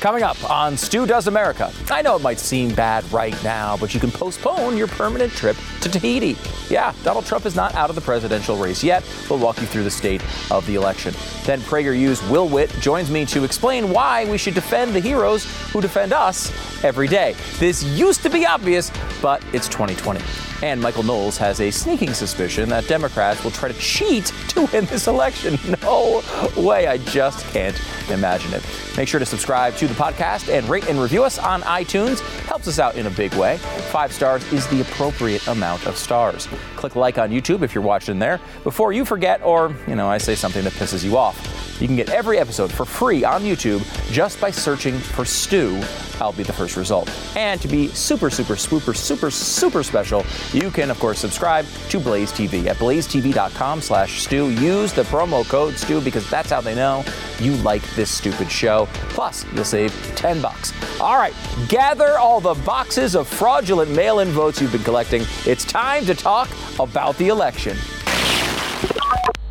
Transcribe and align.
Coming 0.00 0.22
up 0.22 0.50
on 0.50 0.76
Stu 0.76 1.06
Does 1.06 1.26
America. 1.26 1.72
I 1.90 2.02
know 2.02 2.16
it 2.16 2.22
might 2.22 2.38
seem 2.38 2.74
bad 2.74 3.10
right 3.10 3.34
now, 3.42 3.78
but 3.78 3.94
you 3.94 3.98
can 3.98 4.10
postpone 4.10 4.76
your 4.76 4.88
permanent 4.88 5.32
trip 5.32 5.56
to 5.80 5.88
Tahiti. 5.88 6.36
Yeah, 6.68 6.92
Donald 7.02 7.24
Trump 7.24 7.46
is 7.46 7.56
not 7.56 7.74
out 7.74 7.88
of 7.88 7.96
the 7.96 8.02
presidential 8.02 8.56
race 8.56 8.84
yet. 8.84 9.02
We'll 9.30 9.38
walk 9.38 9.58
you 9.58 9.66
through 9.66 9.84
the 9.84 9.90
state 9.90 10.22
of 10.50 10.66
the 10.66 10.74
election. 10.74 11.14
Then 11.44 11.60
PragerU's 11.60 12.22
Will 12.28 12.46
Witt 12.46 12.70
joins 12.78 13.10
me 13.10 13.24
to 13.26 13.42
explain 13.42 13.88
why 13.88 14.30
we 14.30 14.36
should 14.36 14.54
defend 14.54 14.94
the 14.94 15.00
heroes 15.00 15.46
who 15.72 15.80
defend 15.80 16.12
us 16.12 16.52
every 16.84 17.08
day. 17.08 17.34
This 17.58 17.82
used 17.82 18.22
to 18.22 18.30
be 18.30 18.44
obvious, 18.44 18.92
but 19.22 19.42
it's 19.54 19.66
2020. 19.66 20.20
And 20.62 20.80
Michael 20.80 21.02
Knowles 21.02 21.36
has 21.38 21.60
a 21.60 21.70
sneaking 21.70 22.14
suspicion 22.14 22.68
that 22.70 22.88
Democrats 22.88 23.44
will 23.44 23.50
try 23.50 23.68
to 23.70 23.78
cheat 23.78 24.26
to 24.48 24.62
win 24.72 24.86
this 24.86 25.06
election. 25.06 25.58
No 25.82 26.22
way, 26.56 26.86
I 26.86 26.98
just 26.98 27.44
can't 27.52 27.78
imagine 28.10 28.52
it. 28.54 28.64
Make 28.96 29.08
sure 29.08 29.20
to 29.20 29.26
subscribe 29.26 29.76
to 29.76 29.86
the 29.86 29.94
podcast 29.94 30.52
and 30.52 30.66
rate 30.68 30.88
and 30.88 31.00
review 31.00 31.22
us 31.22 31.38
on 31.38 31.60
iTunes. 31.62 32.20
Helps 32.46 32.66
us 32.66 32.78
out 32.78 32.96
in 32.96 33.06
a 33.06 33.10
big 33.10 33.34
way. 33.34 33.58
Five 33.90 34.12
stars 34.12 34.50
is 34.52 34.66
the 34.68 34.80
appropriate 34.80 35.46
amount 35.48 35.86
of 35.86 35.96
stars. 35.96 36.48
Click 36.76 36.96
like 36.96 37.18
on 37.18 37.30
YouTube 37.30 37.62
if 37.62 37.74
you're 37.74 37.84
watching 37.84 38.18
there 38.18 38.40
before 38.64 38.92
you 38.92 39.04
forget 39.04 39.42
or, 39.42 39.74
you 39.86 39.94
know, 39.94 40.08
I 40.08 40.18
say 40.18 40.34
something 40.34 40.64
that 40.64 40.72
pisses 40.72 41.04
you 41.04 41.16
off. 41.16 41.36
You 41.80 41.86
can 41.86 41.96
get 41.96 42.08
every 42.08 42.38
episode 42.38 42.72
for 42.72 42.86
free 42.86 43.22
on 43.22 43.42
YouTube 43.42 43.82
just 44.10 44.40
by 44.40 44.50
searching 44.50 44.98
for 44.98 45.26
Stu. 45.26 45.82
I'll 46.20 46.32
be 46.32 46.42
the 46.42 46.52
first 46.52 46.76
result. 46.76 47.10
And 47.36 47.60
to 47.60 47.68
be 47.68 47.88
super, 47.88 48.30
super, 48.30 48.56
super, 48.56 48.94
super, 48.94 49.30
super 49.30 49.82
special, 49.82 50.24
you 50.52 50.70
can, 50.70 50.90
of 50.90 50.98
course, 50.98 51.18
subscribe 51.18 51.66
to 51.88 51.98
Blaze 51.98 52.32
TV 52.32 52.66
at 52.66 52.76
blazetv.com 52.76 53.80
slash 53.80 54.22
Stu. 54.22 54.50
Use 54.50 54.92
the 54.92 55.02
promo 55.02 55.48
code 55.48 55.74
Stu 55.76 56.00
because 56.00 56.28
that's 56.30 56.50
how 56.50 56.60
they 56.60 56.74
know 56.74 57.04
you 57.40 57.56
like 57.56 57.82
this 57.94 58.10
stupid 58.10 58.50
show. 58.50 58.86
Plus, 59.10 59.44
you'll 59.54 59.64
save 59.64 59.92
10 60.16 60.40
bucks. 60.40 60.72
All 61.00 61.16
right, 61.16 61.34
gather 61.68 62.18
all 62.18 62.40
the 62.40 62.54
boxes 62.64 63.14
of 63.14 63.28
fraudulent 63.28 63.90
mail-in 63.90 64.28
votes 64.28 64.60
you've 64.60 64.72
been 64.72 64.82
collecting. 64.82 65.22
It's 65.44 65.64
time 65.64 66.04
to 66.06 66.14
talk 66.14 66.48
about 66.78 67.16
the 67.18 67.28
election. 67.28 67.76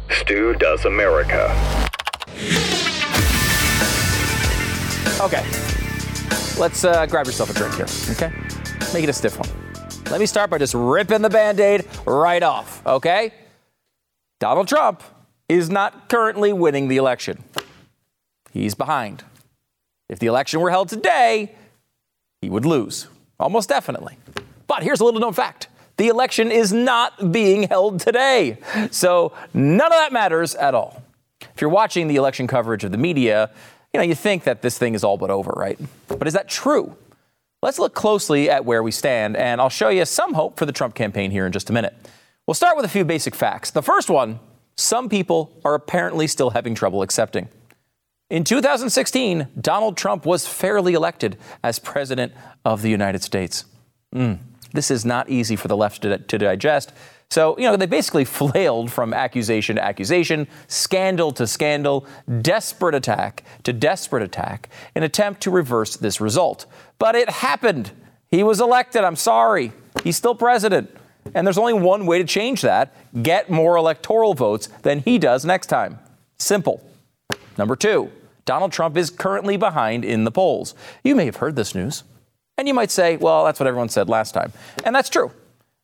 Stu 0.09 0.55
Does 0.55 0.85
America. 0.85 1.49
Okay, 5.21 5.43
let's 6.59 6.83
uh, 6.83 7.05
grab 7.05 7.25
yourself 7.25 7.49
a 7.49 7.53
drink 7.53 7.75
here, 7.75 7.85
okay? 8.11 8.33
Make 8.93 9.03
it 9.03 9.09
a 9.09 9.13
stiff 9.13 9.37
one. 9.39 9.64
Let 10.11 10.19
me 10.19 10.27
start 10.27 10.49
by 10.49 10.59
just 10.59 10.75
ripping 10.75 11.23
the 11.23 11.29
band 11.29 11.59
aid 11.59 11.87
right 12.05 12.43
off, 12.43 12.85
okay? 12.85 13.33
Donald 14.39 14.67
Trump 14.67 15.01
is 15.49 15.69
not 15.69 16.09
currently 16.09 16.53
winning 16.53 16.87
the 16.87 16.97
election. 16.97 17.43
He's 18.51 18.75
behind. 18.75 19.23
If 20.07 20.19
the 20.19 20.27
election 20.27 20.61
were 20.61 20.69
held 20.69 20.89
today, 20.89 21.55
he 22.41 22.49
would 22.49 22.65
lose, 22.65 23.07
almost 23.39 23.67
definitely. 23.67 24.17
But 24.67 24.83
here's 24.83 24.99
a 24.99 25.05
little 25.05 25.19
known 25.19 25.33
fact 25.33 25.67
the 25.97 26.07
election 26.09 26.51
is 26.51 26.71
not 26.71 27.31
being 27.31 27.63
held 27.63 27.99
today. 27.99 28.59
So 28.91 29.33
none 29.53 29.87
of 29.87 29.97
that 29.97 30.13
matters 30.13 30.53
at 30.55 30.75
all. 30.75 31.01
If 31.41 31.61
you're 31.61 31.69
watching 31.69 32.07
the 32.07 32.17
election 32.17 32.47
coverage 32.47 32.83
of 32.83 32.91
the 32.91 32.97
media, 32.97 33.49
you 33.93 33.99
know, 33.99 34.03
you 34.03 34.15
think 34.15 34.43
that 34.43 34.61
this 34.61 34.77
thing 34.77 34.93
is 34.93 35.03
all 35.03 35.17
but 35.17 35.31
over, 35.31 35.51
right? 35.55 35.79
But 36.07 36.27
is 36.27 36.33
that 36.33 36.47
true? 36.47 36.95
Let's 37.65 37.79
look 37.79 37.95
closely 37.95 38.47
at 38.47 38.63
where 38.63 38.83
we 38.83 38.91
stand, 38.91 39.35
and 39.35 39.59
I'll 39.59 39.69
show 39.69 39.89
you 39.89 40.05
some 40.05 40.35
hope 40.35 40.59
for 40.59 40.67
the 40.67 40.71
Trump 40.71 40.93
campaign 40.93 41.31
here 41.31 41.47
in 41.47 41.51
just 41.51 41.67
a 41.71 41.73
minute. 41.73 41.95
We'll 42.45 42.53
start 42.53 42.77
with 42.77 42.85
a 42.85 42.87
few 42.87 43.03
basic 43.03 43.33
facts. 43.33 43.71
The 43.71 43.81
first 43.81 44.07
one 44.07 44.39
some 44.77 45.09
people 45.09 45.51
are 45.65 45.73
apparently 45.73 46.27
still 46.27 46.51
having 46.51 46.75
trouble 46.75 47.01
accepting. 47.01 47.49
In 48.29 48.43
2016, 48.43 49.47
Donald 49.59 49.97
Trump 49.97 50.27
was 50.27 50.45
fairly 50.47 50.93
elected 50.93 51.39
as 51.63 51.79
President 51.79 52.33
of 52.63 52.83
the 52.83 52.89
United 52.91 53.23
States. 53.23 53.65
Mm, 54.13 54.37
this 54.71 54.91
is 54.91 55.03
not 55.03 55.27
easy 55.31 55.55
for 55.55 55.67
the 55.67 55.75
left 55.75 56.03
to, 56.03 56.19
to 56.19 56.37
digest. 56.37 56.93
So, 57.31 57.57
you 57.57 57.63
know, 57.63 57.75
they 57.75 57.87
basically 57.87 58.25
flailed 58.41 58.91
from 58.91 59.13
accusation 59.13 59.77
to 59.77 59.83
accusation, 59.83 60.47
scandal 60.67 61.31
to 61.33 61.47
scandal, 61.47 62.05
desperate 62.41 62.93
attack 62.93 63.43
to 63.63 63.73
desperate 63.73 64.21
attack, 64.21 64.69
in 64.95 65.01
attempt 65.01 65.41
to 65.41 65.51
reverse 65.51 65.97
this 65.97 66.21
result. 66.21 66.67
But 66.99 67.15
it 67.15 67.29
happened. 67.29 67.91
He 68.29 68.43
was 68.43 68.59
elected. 68.59 69.03
I'm 69.03 69.15
sorry. 69.15 69.71
He's 70.03 70.17
still 70.17 70.35
president. 70.35 70.95
And 71.33 71.45
there's 71.45 71.57
only 71.57 71.73
one 71.73 72.05
way 72.05 72.19
to 72.19 72.23
change 72.23 72.61
that 72.61 72.93
get 73.21 73.49
more 73.49 73.75
electoral 73.77 74.33
votes 74.33 74.67
than 74.83 74.99
he 74.99 75.17
does 75.17 75.45
next 75.45 75.67
time. 75.67 75.99
Simple. 76.37 76.85
Number 77.57 77.75
two, 77.75 78.11
Donald 78.45 78.71
Trump 78.71 78.97
is 78.97 79.09
currently 79.09 79.57
behind 79.57 80.05
in 80.05 80.23
the 80.23 80.31
polls. 80.31 80.75
You 81.03 81.15
may 81.15 81.25
have 81.25 81.37
heard 81.37 81.55
this 81.55 81.73
news. 81.73 82.03
And 82.57 82.67
you 82.67 82.73
might 82.73 82.91
say, 82.91 83.17
well, 83.17 83.43
that's 83.43 83.59
what 83.59 83.67
everyone 83.67 83.89
said 83.89 84.07
last 84.07 84.33
time. 84.33 84.53
And 84.83 84.95
that's 84.95 85.09
true. 85.09 85.31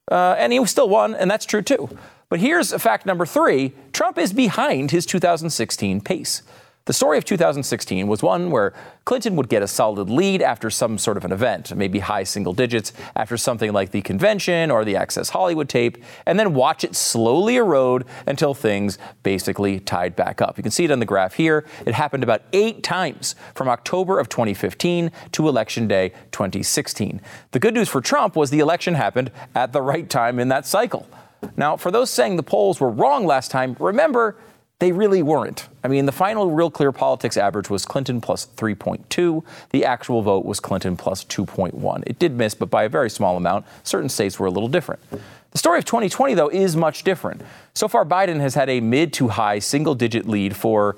Uh, 0.09 0.35
and 0.37 0.53
he 0.53 0.65
still 0.65 0.89
won, 0.89 1.15
and 1.15 1.29
that's 1.29 1.45
true 1.45 1.61
too. 1.61 1.89
But 2.29 2.39
here's 2.39 2.73
fact 2.81 3.05
number 3.05 3.25
three 3.25 3.73
Trump 3.93 4.17
is 4.17 4.31
behind 4.33 4.91
his 4.91 5.05
2016 5.05 6.01
pace. 6.01 6.43
The 6.91 6.95
story 6.95 7.17
of 7.17 7.23
2016 7.23 8.05
was 8.05 8.21
one 8.21 8.51
where 8.51 8.73
Clinton 9.05 9.37
would 9.37 9.47
get 9.47 9.63
a 9.63 9.67
solid 9.69 10.09
lead 10.09 10.41
after 10.41 10.69
some 10.69 10.97
sort 10.97 11.15
of 11.15 11.23
an 11.23 11.31
event, 11.31 11.73
maybe 11.73 11.99
high 11.99 12.25
single 12.25 12.51
digits, 12.51 12.91
after 13.15 13.37
something 13.37 13.71
like 13.71 13.91
the 13.91 14.01
convention 14.01 14.69
or 14.69 14.83
the 14.83 14.97
Access 14.97 15.29
Hollywood 15.29 15.69
tape, 15.69 16.03
and 16.25 16.37
then 16.37 16.53
watch 16.53 16.83
it 16.83 16.93
slowly 16.93 17.55
erode 17.55 18.03
until 18.27 18.53
things 18.53 18.97
basically 19.23 19.79
tied 19.79 20.17
back 20.17 20.41
up. 20.41 20.57
You 20.57 20.63
can 20.63 20.71
see 20.73 20.83
it 20.83 20.91
on 20.91 20.99
the 20.99 21.05
graph 21.05 21.35
here. 21.35 21.65
It 21.85 21.93
happened 21.93 22.23
about 22.23 22.41
eight 22.51 22.83
times 22.83 23.35
from 23.55 23.69
October 23.69 24.19
of 24.19 24.27
2015 24.27 25.13
to 25.31 25.47
Election 25.47 25.87
Day 25.87 26.09
2016. 26.33 27.21
The 27.51 27.59
good 27.59 27.73
news 27.73 27.87
for 27.87 28.01
Trump 28.01 28.35
was 28.35 28.49
the 28.49 28.59
election 28.59 28.95
happened 28.95 29.31
at 29.55 29.71
the 29.71 29.81
right 29.81 30.09
time 30.09 30.39
in 30.39 30.49
that 30.49 30.65
cycle. 30.65 31.07
Now, 31.55 31.77
for 31.77 31.89
those 31.89 32.09
saying 32.09 32.35
the 32.35 32.43
polls 32.43 32.81
were 32.81 32.89
wrong 32.89 33.25
last 33.25 33.49
time, 33.49 33.77
remember, 33.79 34.35
they 34.81 34.91
really 34.91 35.21
weren't. 35.21 35.69
I 35.83 35.87
mean, 35.87 36.07
the 36.07 36.11
final 36.11 36.49
Real 36.49 36.71
Clear 36.71 36.91
Politics 36.91 37.37
average 37.37 37.69
was 37.69 37.85
Clinton 37.85 38.19
plus 38.19 38.47
3.2. 38.57 39.43
The 39.69 39.85
actual 39.85 40.23
vote 40.23 40.43
was 40.43 40.59
Clinton 40.59 40.97
plus 40.97 41.23
2.1. 41.25 42.01
It 42.07 42.17
did 42.17 42.35
miss, 42.35 42.55
but 42.55 42.71
by 42.71 42.85
a 42.85 42.89
very 42.89 43.11
small 43.11 43.37
amount. 43.37 43.67
Certain 43.83 44.09
states 44.09 44.39
were 44.39 44.47
a 44.47 44.49
little 44.49 44.67
different. 44.67 44.99
The 45.51 45.57
story 45.59 45.77
of 45.77 45.85
2020, 45.85 46.33
though, 46.33 46.49
is 46.49 46.75
much 46.75 47.03
different. 47.03 47.43
So 47.75 47.87
far, 47.87 48.03
Biden 48.03 48.39
has 48.39 48.55
had 48.55 48.71
a 48.71 48.79
mid 48.79 49.13
to 49.13 49.27
high 49.27 49.59
single 49.59 49.93
digit 49.93 50.27
lead 50.27 50.55
for, 50.55 50.97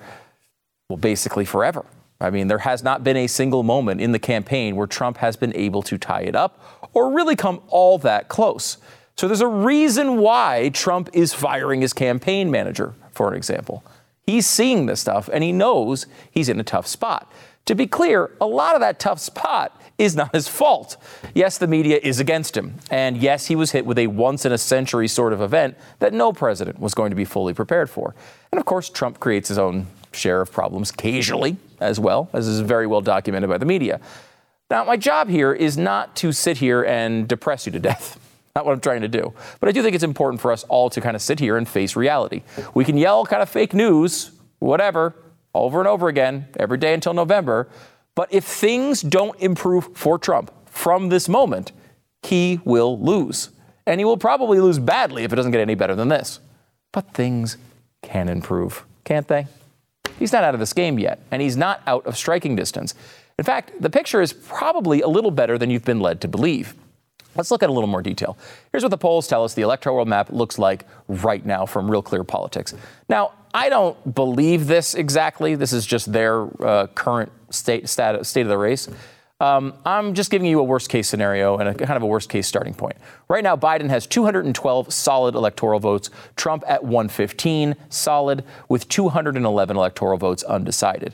well, 0.88 0.96
basically 0.96 1.44
forever. 1.44 1.86
I 2.22 2.30
mean, 2.30 2.48
there 2.48 2.60
has 2.60 2.84
not 2.84 3.04
been 3.04 3.18
a 3.18 3.28
single 3.28 3.64
moment 3.64 4.00
in 4.00 4.14
the 4.14 4.20
campaign 4.20 4.78
where 4.78 4.88
Trump 4.88 5.18
has 5.18 5.36
been 5.36 5.54
able 5.58 5.82
to 5.84 5.98
tie 5.98 6.22
it 6.22 6.38
up 6.38 6.88
or 6.94 7.12
really 7.12 7.36
come 7.36 7.62
all 7.68 7.98
that 7.98 8.30
close. 8.30 8.78
So 9.18 9.28
there's 9.28 9.42
a 9.42 9.48
reason 9.48 10.20
why 10.20 10.70
Trump 10.74 11.10
is 11.12 11.34
firing 11.34 11.82
his 11.82 11.92
campaign 11.92 12.50
manager 12.50 12.94
for 13.14 13.30
an 13.30 13.36
example. 13.36 13.84
He's 14.26 14.48
seeing 14.48 14.86
this 14.86 15.02
stuff 15.02 15.30
and 15.32 15.44
he 15.44 15.52
knows 15.52 16.06
he's 16.32 16.50
in 16.50 16.60
a 16.60 16.64
tough 16.64 16.88
spot. 16.88 17.32
To 17.66 17.76
be 17.76 17.88
clear, 17.88 18.32
a 18.42 18.46
lot 18.46 18.76
of 18.76 18.82
that 18.82 19.00
tough 19.00 19.20
spot 19.20 19.82
is 19.98 20.16
not 20.16 20.34
his 20.34 20.48
fault. 20.48 20.98
Yes, 21.34 21.58
the 21.58 21.68
media 21.68 22.00
is 22.02 22.20
against 22.20 22.58
him. 22.58 22.76
And 22.90 23.18
yes, 23.18 23.46
he 23.46 23.56
was 23.56 23.72
hit 23.72 23.86
with 23.86 23.98
a 23.98 24.08
once 24.08 24.46
in 24.46 24.52
a 24.52 24.58
century 24.58 25.08
sort 25.08 25.34
of 25.34 25.42
event 25.42 25.78
that 26.00 26.14
no 26.14 26.34
president 26.34 26.80
was 26.80 26.94
going 26.94 27.12
to 27.12 27.16
be 27.16 27.26
fully 27.26 27.54
prepared 27.54 27.90
for. 27.90 28.16
And 28.52 28.60
of 28.60 28.66
course, 28.66 28.90
Trump 28.90 29.20
creates 29.20 29.48
his 29.48 29.58
own 29.58 29.88
share 30.12 30.42
of 30.42 30.52
problems 30.52 30.90
occasionally 30.90 31.58
as 31.80 32.00
well, 32.00 32.30
as 32.34 32.48
is 32.48 32.60
very 32.60 32.88
well 32.88 33.02
documented 33.02 33.50
by 33.50 33.58
the 33.58 33.66
media. 33.66 34.00
Now, 34.70 34.84
my 34.84 34.98
job 34.98 35.30
here 35.30 35.54
is 35.54 35.78
not 35.78 36.16
to 36.18 36.32
sit 36.32 36.58
here 36.58 36.84
and 36.84 37.28
depress 37.28 37.66
you 37.66 37.72
to 37.74 37.80
death. 37.80 38.20
Not 38.56 38.66
what 38.66 38.74
I'm 38.74 38.82
trying 38.82 39.02
to 39.02 39.08
do. 39.08 39.34
But 39.60 39.70
I 39.70 39.72
do 39.72 39.82
think 39.82 39.96
it's 39.96 40.04
important 40.04 40.40
for 40.40 40.52
us 40.52 40.64
all 40.66 40.90
to 40.92 41.02
kind 41.02 41.16
of 41.16 41.24
sit 41.24 41.40
here 41.40 41.58
and 41.58 41.68
face 41.68 41.96
reality. 41.96 42.44
We 42.76 42.86
can 42.86 42.98
yell 42.98 43.26
kind 43.26 43.42
of 43.42 43.50
fake 43.50 43.74
news, 43.74 44.32
whatever, 44.60 45.16
over 45.56 45.80
and 45.80 45.88
over 45.88 46.08
again, 46.08 46.48
every 46.60 46.78
day 46.78 46.94
until 46.94 47.16
November. 47.16 47.68
But 48.14 48.32
if 48.32 48.44
things 48.44 49.02
don't 49.02 49.40
improve 49.40 49.90
for 49.96 50.20
Trump 50.20 50.52
from 50.68 51.10
this 51.10 51.28
moment, 51.28 51.72
he 52.22 52.60
will 52.64 53.00
lose. 53.00 53.50
And 53.88 54.00
he 54.00 54.06
will 54.06 54.18
probably 54.18 54.60
lose 54.60 54.78
badly 54.78 55.24
if 55.24 55.34
it 55.34 55.36
doesn't 55.36 55.52
get 55.52 55.62
any 55.62 55.76
better 55.76 55.96
than 55.96 56.10
this. 56.10 56.40
But 56.92 57.12
things 57.12 57.58
can 58.04 58.30
improve, 58.30 58.86
can't 59.04 59.28
they? 59.28 59.48
He's 60.20 60.32
not 60.32 60.44
out 60.44 60.54
of 60.54 60.60
this 60.60 60.74
game 60.74 61.00
yet, 61.00 61.20
and 61.32 61.42
he's 61.42 61.58
not 61.58 61.82
out 61.88 62.06
of 62.06 62.16
striking 62.16 62.56
distance. 62.56 62.94
In 63.40 63.46
fact, 63.46 63.72
the 63.82 63.90
picture 63.90 64.22
is 64.22 64.32
probably 64.32 65.02
a 65.02 65.08
little 65.08 65.32
better 65.32 65.58
than 65.58 65.72
you've 65.72 65.84
been 65.84 66.00
led 66.00 66.22
to 66.22 66.28
believe. 66.28 66.76
Let's 67.36 67.52
look 67.52 67.64
at 67.64 67.70
a 67.70 67.74
little 67.74 67.88
more 67.88 68.02
detail. 68.02 68.38
Here's 68.72 68.84
what 68.84 68.90
the 68.90 68.98
polls 68.98 69.28
tell 69.28 69.44
us 69.44 69.54
the 69.54 69.62
electoral 69.62 70.06
map 70.06 70.32
looks 70.32 70.58
like 70.60 70.86
right 71.08 71.46
now 71.46 71.66
from 71.66 71.90
Real 71.90 72.02
Clear 72.02 72.24
Politics. 72.24 72.74
Now, 73.10 73.32
I 73.54 73.70
don't 73.70 74.16
believe 74.16 74.68
this 74.68 74.96
exactly. 74.96 75.56
This 75.56 75.74
is 75.74 75.86
just 75.86 76.12
their 76.12 76.48
uh, 76.66 76.88
current 76.88 77.32
state, 77.50 77.88
state, 77.88 78.26
state 78.26 78.42
of 78.42 78.48
the 78.48 78.58
race. 78.58 78.90
Um, 79.40 79.74
I'm 79.86 80.14
just 80.14 80.32
giving 80.32 80.48
you 80.48 80.60
a 80.60 80.64
worst 80.64 80.90
case 80.90 81.10
scenario 81.10 81.58
and 81.58 81.68
a 81.68 81.74
kind 81.74 81.98
of 81.98 82.04
a 82.04 82.08
worst 82.08 82.30
case 82.30 82.48
starting 82.48 82.74
point. 82.74 82.96
Right 83.28 83.44
now, 83.44 83.58
Biden 83.58 83.90
has 83.90 84.08
212 84.08 84.94
solid 84.94 85.36
electoral 85.36 85.80
votes, 85.80 86.10
Trump 86.36 86.64
at 86.66 86.84
115 86.84 87.76
solid, 87.90 88.46
with 88.70 88.88
211 88.88 89.76
electoral 89.76 90.18
votes 90.18 90.44
undecided. 90.44 91.14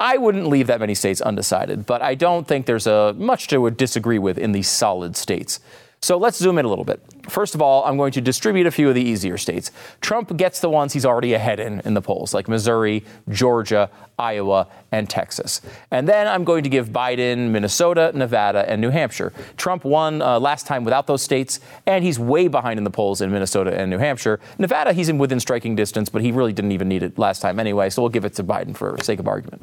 I 0.00 0.16
wouldn't 0.16 0.46
leave 0.46 0.66
that 0.68 0.80
many 0.80 0.94
states 0.94 1.20
undecided, 1.20 1.84
but 1.84 2.00
I 2.00 2.14
don't 2.14 2.48
think 2.48 2.64
there's 2.64 2.86
a 2.86 3.14
much 3.18 3.48
to 3.48 3.70
disagree 3.70 4.18
with 4.18 4.38
in 4.38 4.52
these 4.52 4.66
solid 4.66 5.14
states. 5.14 5.60
So 6.02 6.16
let's 6.16 6.38
zoom 6.38 6.56
in 6.56 6.64
a 6.64 6.68
little 6.68 6.86
bit. 6.86 7.02
First 7.28 7.54
of 7.54 7.60
all, 7.60 7.84
I'm 7.84 7.98
going 7.98 8.12
to 8.12 8.22
distribute 8.22 8.66
a 8.66 8.70
few 8.70 8.88
of 8.88 8.94
the 8.94 9.02
easier 9.02 9.36
states. 9.36 9.70
Trump 10.00 10.34
gets 10.34 10.60
the 10.60 10.70
ones 10.70 10.94
he's 10.94 11.04
already 11.04 11.34
ahead 11.34 11.60
in 11.60 11.80
in 11.80 11.92
the 11.92 12.00
polls, 12.00 12.32
like 12.32 12.48
Missouri, 12.48 13.04
Georgia, 13.28 13.90
Iowa, 14.18 14.68
and 14.90 15.10
Texas. 15.10 15.60
And 15.90 16.08
then 16.08 16.26
I'm 16.26 16.44
going 16.44 16.62
to 16.62 16.70
give 16.70 16.88
Biden 16.88 17.50
Minnesota, 17.50 18.12
Nevada, 18.14 18.68
and 18.70 18.80
New 18.80 18.88
Hampshire. 18.88 19.34
Trump 19.58 19.84
won 19.84 20.22
uh, 20.22 20.40
last 20.40 20.66
time 20.66 20.84
without 20.84 21.06
those 21.06 21.20
states, 21.20 21.60
and 21.84 22.02
he's 22.02 22.18
way 22.18 22.48
behind 22.48 22.78
in 22.78 22.84
the 22.84 22.90
polls 22.90 23.20
in 23.20 23.30
Minnesota 23.30 23.78
and 23.78 23.90
New 23.90 23.98
Hampshire. 23.98 24.40
Nevada, 24.58 24.94
he's 24.94 25.10
in 25.10 25.18
within 25.18 25.38
striking 25.38 25.76
distance, 25.76 26.08
but 26.08 26.22
he 26.22 26.32
really 26.32 26.54
didn't 26.54 26.72
even 26.72 26.88
need 26.88 27.02
it 27.02 27.18
last 27.18 27.42
time 27.42 27.60
anyway, 27.60 27.90
so 27.90 28.00
we'll 28.00 28.08
give 28.08 28.24
it 28.24 28.32
to 28.36 28.42
Biden 28.42 28.74
for 28.74 28.96
sake 29.02 29.20
of 29.20 29.28
argument. 29.28 29.62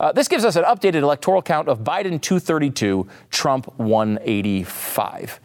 Uh, 0.00 0.12
this 0.12 0.28
gives 0.28 0.44
us 0.44 0.54
an 0.54 0.64
updated 0.64 1.02
electoral 1.02 1.42
count 1.42 1.68
of 1.68 1.80
Biden 1.80 2.20
232, 2.20 3.06
Trump 3.30 3.66
185. 3.78 5.40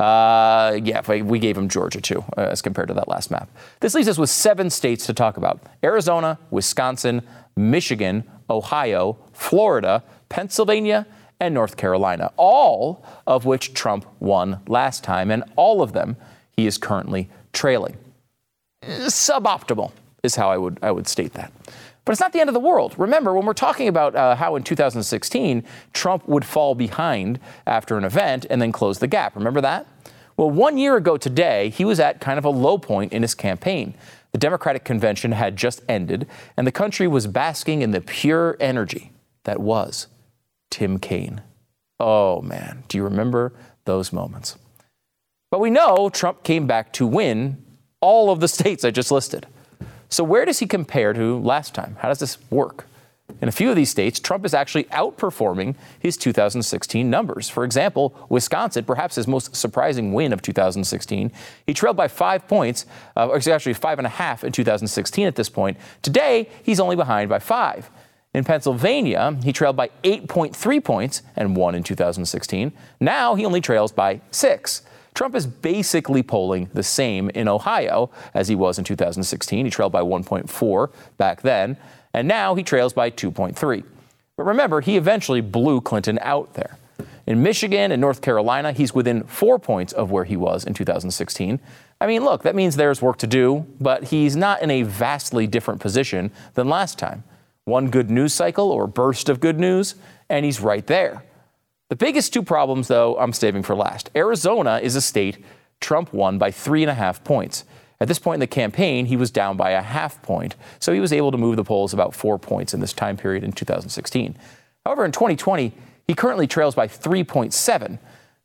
Uh, 0.00 0.78
yeah, 0.82 1.22
we 1.22 1.38
gave 1.38 1.58
him 1.58 1.68
Georgia 1.68 2.00
too, 2.00 2.24
uh, 2.36 2.42
as 2.42 2.62
compared 2.62 2.88
to 2.88 2.94
that 2.94 3.08
last 3.08 3.30
map. 3.30 3.50
This 3.80 3.94
leaves 3.94 4.08
us 4.08 4.16
with 4.16 4.30
seven 4.30 4.70
states 4.70 5.04
to 5.06 5.12
talk 5.12 5.36
about 5.36 5.60
Arizona, 5.82 6.38
Wisconsin, 6.50 7.22
Michigan, 7.56 8.24
Ohio, 8.48 9.18
Florida, 9.32 10.02
Pennsylvania, 10.28 11.06
and 11.40 11.52
North 11.52 11.76
Carolina, 11.76 12.32
all 12.36 13.04
of 13.26 13.44
which 13.44 13.74
Trump 13.74 14.06
won 14.20 14.60
last 14.66 15.04
time, 15.04 15.30
and 15.30 15.44
all 15.56 15.82
of 15.82 15.92
them 15.92 16.16
he 16.56 16.66
is 16.66 16.78
currently 16.78 17.28
trailing. 17.52 17.96
Suboptimal 18.82 19.92
is 20.22 20.36
how 20.36 20.50
I 20.50 20.56
would, 20.56 20.78
I 20.82 20.90
would 20.90 21.08
state 21.08 21.34
that. 21.34 21.52
But 22.08 22.12
it's 22.12 22.20
not 22.22 22.32
the 22.32 22.40
end 22.40 22.48
of 22.48 22.54
the 22.54 22.60
world. 22.60 22.94
Remember, 22.96 23.34
when 23.34 23.44
we're 23.44 23.52
talking 23.52 23.86
about 23.86 24.16
uh, 24.16 24.34
how 24.34 24.56
in 24.56 24.62
2016 24.62 25.62
Trump 25.92 26.26
would 26.26 26.42
fall 26.42 26.74
behind 26.74 27.38
after 27.66 27.98
an 27.98 28.04
event 28.04 28.46
and 28.48 28.62
then 28.62 28.72
close 28.72 28.98
the 28.98 29.06
gap, 29.06 29.36
remember 29.36 29.60
that? 29.60 29.86
Well, 30.34 30.48
one 30.48 30.78
year 30.78 30.96
ago 30.96 31.18
today, 31.18 31.68
he 31.68 31.84
was 31.84 32.00
at 32.00 32.18
kind 32.18 32.38
of 32.38 32.46
a 32.46 32.48
low 32.48 32.78
point 32.78 33.12
in 33.12 33.20
his 33.20 33.34
campaign. 33.34 33.92
The 34.32 34.38
Democratic 34.38 34.84
convention 34.84 35.32
had 35.32 35.56
just 35.56 35.82
ended, 35.86 36.26
and 36.56 36.66
the 36.66 36.72
country 36.72 37.06
was 37.06 37.26
basking 37.26 37.82
in 37.82 37.90
the 37.90 38.00
pure 38.00 38.56
energy 38.58 39.12
that 39.44 39.60
was 39.60 40.06
Tim 40.70 40.98
Kaine. 40.98 41.42
Oh 42.00 42.40
man, 42.40 42.84
do 42.88 42.96
you 42.96 43.04
remember 43.04 43.52
those 43.84 44.14
moments? 44.14 44.56
But 45.50 45.60
we 45.60 45.68
know 45.68 46.08
Trump 46.08 46.42
came 46.42 46.66
back 46.66 46.90
to 46.94 47.06
win 47.06 47.62
all 48.00 48.30
of 48.30 48.40
the 48.40 48.48
states 48.48 48.82
I 48.82 48.92
just 48.92 49.10
listed. 49.10 49.46
So, 50.08 50.24
where 50.24 50.44
does 50.44 50.58
he 50.58 50.66
compare 50.66 51.12
to 51.12 51.38
last 51.38 51.74
time? 51.74 51.96
How 52.00 52.08
does 52.08 52.18
this 52.18 52.38
work? 52.50 52.86
In 53.40 53.48
a 53.48 53.52
few 53.52 53.70
of 53.70 53.76
these 53.76 53.90
states, 53.90 54.18
Trump 54.18 54.44
is 54.44 54.54
actually 54.54 54.84
outperforming 54.84 55.76
his 56.00 56.16
2016 56.16 57.08
numbers. 57.08 57.48
For 57.48 57.62
example, 57.62 58.14
Wisconsin, 58.28 58.84
perhaps 58.84 59.14
his 59.14 59.28
most 59.28 59.54
surprising 59.54 60.12
win 60.12 60.32
of 60.32 60.42
2016, 60.42 61.30
he 61.66 61.74
trailed 61.74 61.96
by 61.96 62.08
five 62.08 62.48
points, 62.48 62.86
uh, 63.16 63.32
actually 63.34 63.74
five 63.74 63.98
and 63.98 64.06
a 64.06 64.10
half 64.10 64.44
in 64.44 64.52
2016 64.52 65.26
at 65.26 65.36
this 65.36 65.48
point. 65.48 65.76
Today, 66.02 66.48
he's 66.62 66.80
only 66.80 66.96
behind 66.96 67.28
by 67.28 67.38
five. 67.38 67.90
In 68.34 68.44
Pennsylvania, 68.44 69.36
he 69.42 69.52
trailed 69.52 69.76
by 69.76 69.90
8.3 70.04 70.82
points 70.82 71.22
and 71.36 71.56
won 71.56 71.74
in 71.74 71.82
2016. 71.82 72.72
Now 73.00 73.34
he 73.34 73.44
only 73.44 73.60
trails 73.60 73.92
by 73.92 74.20
six. 74.30 74.82
Trump 75.18 75.34
is 75.34 75.48
basically 75.48 76.22
polling 76.22 76.70
the 76.74 76.82
same 76.84 77.28
in 77.30 77.48
Ohio 77.48 78.08
as 78.34 78.46
he 78.46 78.54
was 78.54 78.78
in 78.78 78.84
2016. 78.84 79.64
He 79.64 79.68
trailed 79.68 79.90
by 79.90 80.00
1.4 80.00 80.92
back 81.16 81.42
then, 81.42 81.76
and 82.14 82.28
now 82.28 82.54
he 82.54 82.62
trails 82.62 82.92
by 82.92 83.10
2.3. 83.10 83.82
But 84.36 84.42
remember, 84.44 84.80
he 84.80 84.96
eventually 84.96 85.40
blew 85.40 85.80
Clinton 85.80 86.20
out 86.22 86.54
there. 86.54 86.78
In 87.26 87.42
Michigan 87.42 87.90
and 87.90 88.00
North 88.00 88.22
Carolina, 88.22 88.70
he's 88.70 88.94
within 88.94 89.24
four 89.24 89.58
points 89.58 89.92
of 89.92 90.12
where 90.12 90.22
he 90.22 90.36
was 90.36 90.62
in 90.62 90.72
2016. 90.72 91.58
I 92.00 92.06
mean, 92.06 92.24
look, 92.24 92.44
that 92.44 92.54
means 92.54 92.76
there's 92.76 93.02
work 93.02 93.18
to 93.18 93.26
do, 93.26 93.66
but 93.80 94.04
he's 94.04 94.36
not 94.36 94.62
in 94.62 94.70
a 94.70 94.84
vastly 94.84 95.48
different 95.48 95.80
position 95.80 96.30
than 96.54 96.68
last 96.68 96.96
time. 96.96 97.24
One 97.64 97.90
good 97.90 98.08
news 98.08 98.34
cycle 98.34 98.70
or 98.70 98.86
burst 98.86 99.28
of 99.28 99.40
good 99.40 99.58
news, 99.58 99.96
and 100.28 100.44
he's 100.44 100.60
right 100.60 100.86
there. 100.86 101.24
The 101.88 101.96
biggest 101.96 102.34
two 102.34 102.42
problems, 102.42 102.88
though, 102.88 103.16
I'm 103.18 103.32
saving 103.32 103.62
for 103.62 103.74
last. 103.74 104.10
Arizona 104.14 104.78
is 104.82 104.94
a 104.94 105.00
state 105.00 105.42
Trump 105.80 106.12
won 106.12 106.36
by 106.38 106.50
three 106.50 106.82
and 106.82 106.90
a 106.90 106.94
half 106.94 107.24
points. 107.24 107.64
At 108.00 108.08
this 108.08 108.18
point 108.18 108.36
in 108.36 108.40
the 108.40 108.46
campaign, 108.46 109.06
he 109.06 109.16
was 109.16 109.30
down 109.30 109.56
by 109.56 109.70
a 109.70 109.82
half 109.82 110.20
point, 110.22 110.54
so 110.78 110.92
he 110.92 111.00
was 111.00 111.12
able 111.12 111.32
to 111.32 111.38
move 111.38 111.56
the 111.56 111.64
polls 111.64 111.92
about 111.92 112.14
four 112.14 112.38
points 112.38 112.74
in 112.74 112.80
this 112.80 112.92
time 112.92 113.16
period 113.16 113.42
in 113.42 113.52
2016. 113.52 114.36
However, 114.84 115.04
in 115.04 115.12
2020, 115.12 115.72
he 116.06 116.14
currently 116.14 116.46
trails 116.46 116.74
by 116.74 116.86
3.7. 116.86 117.98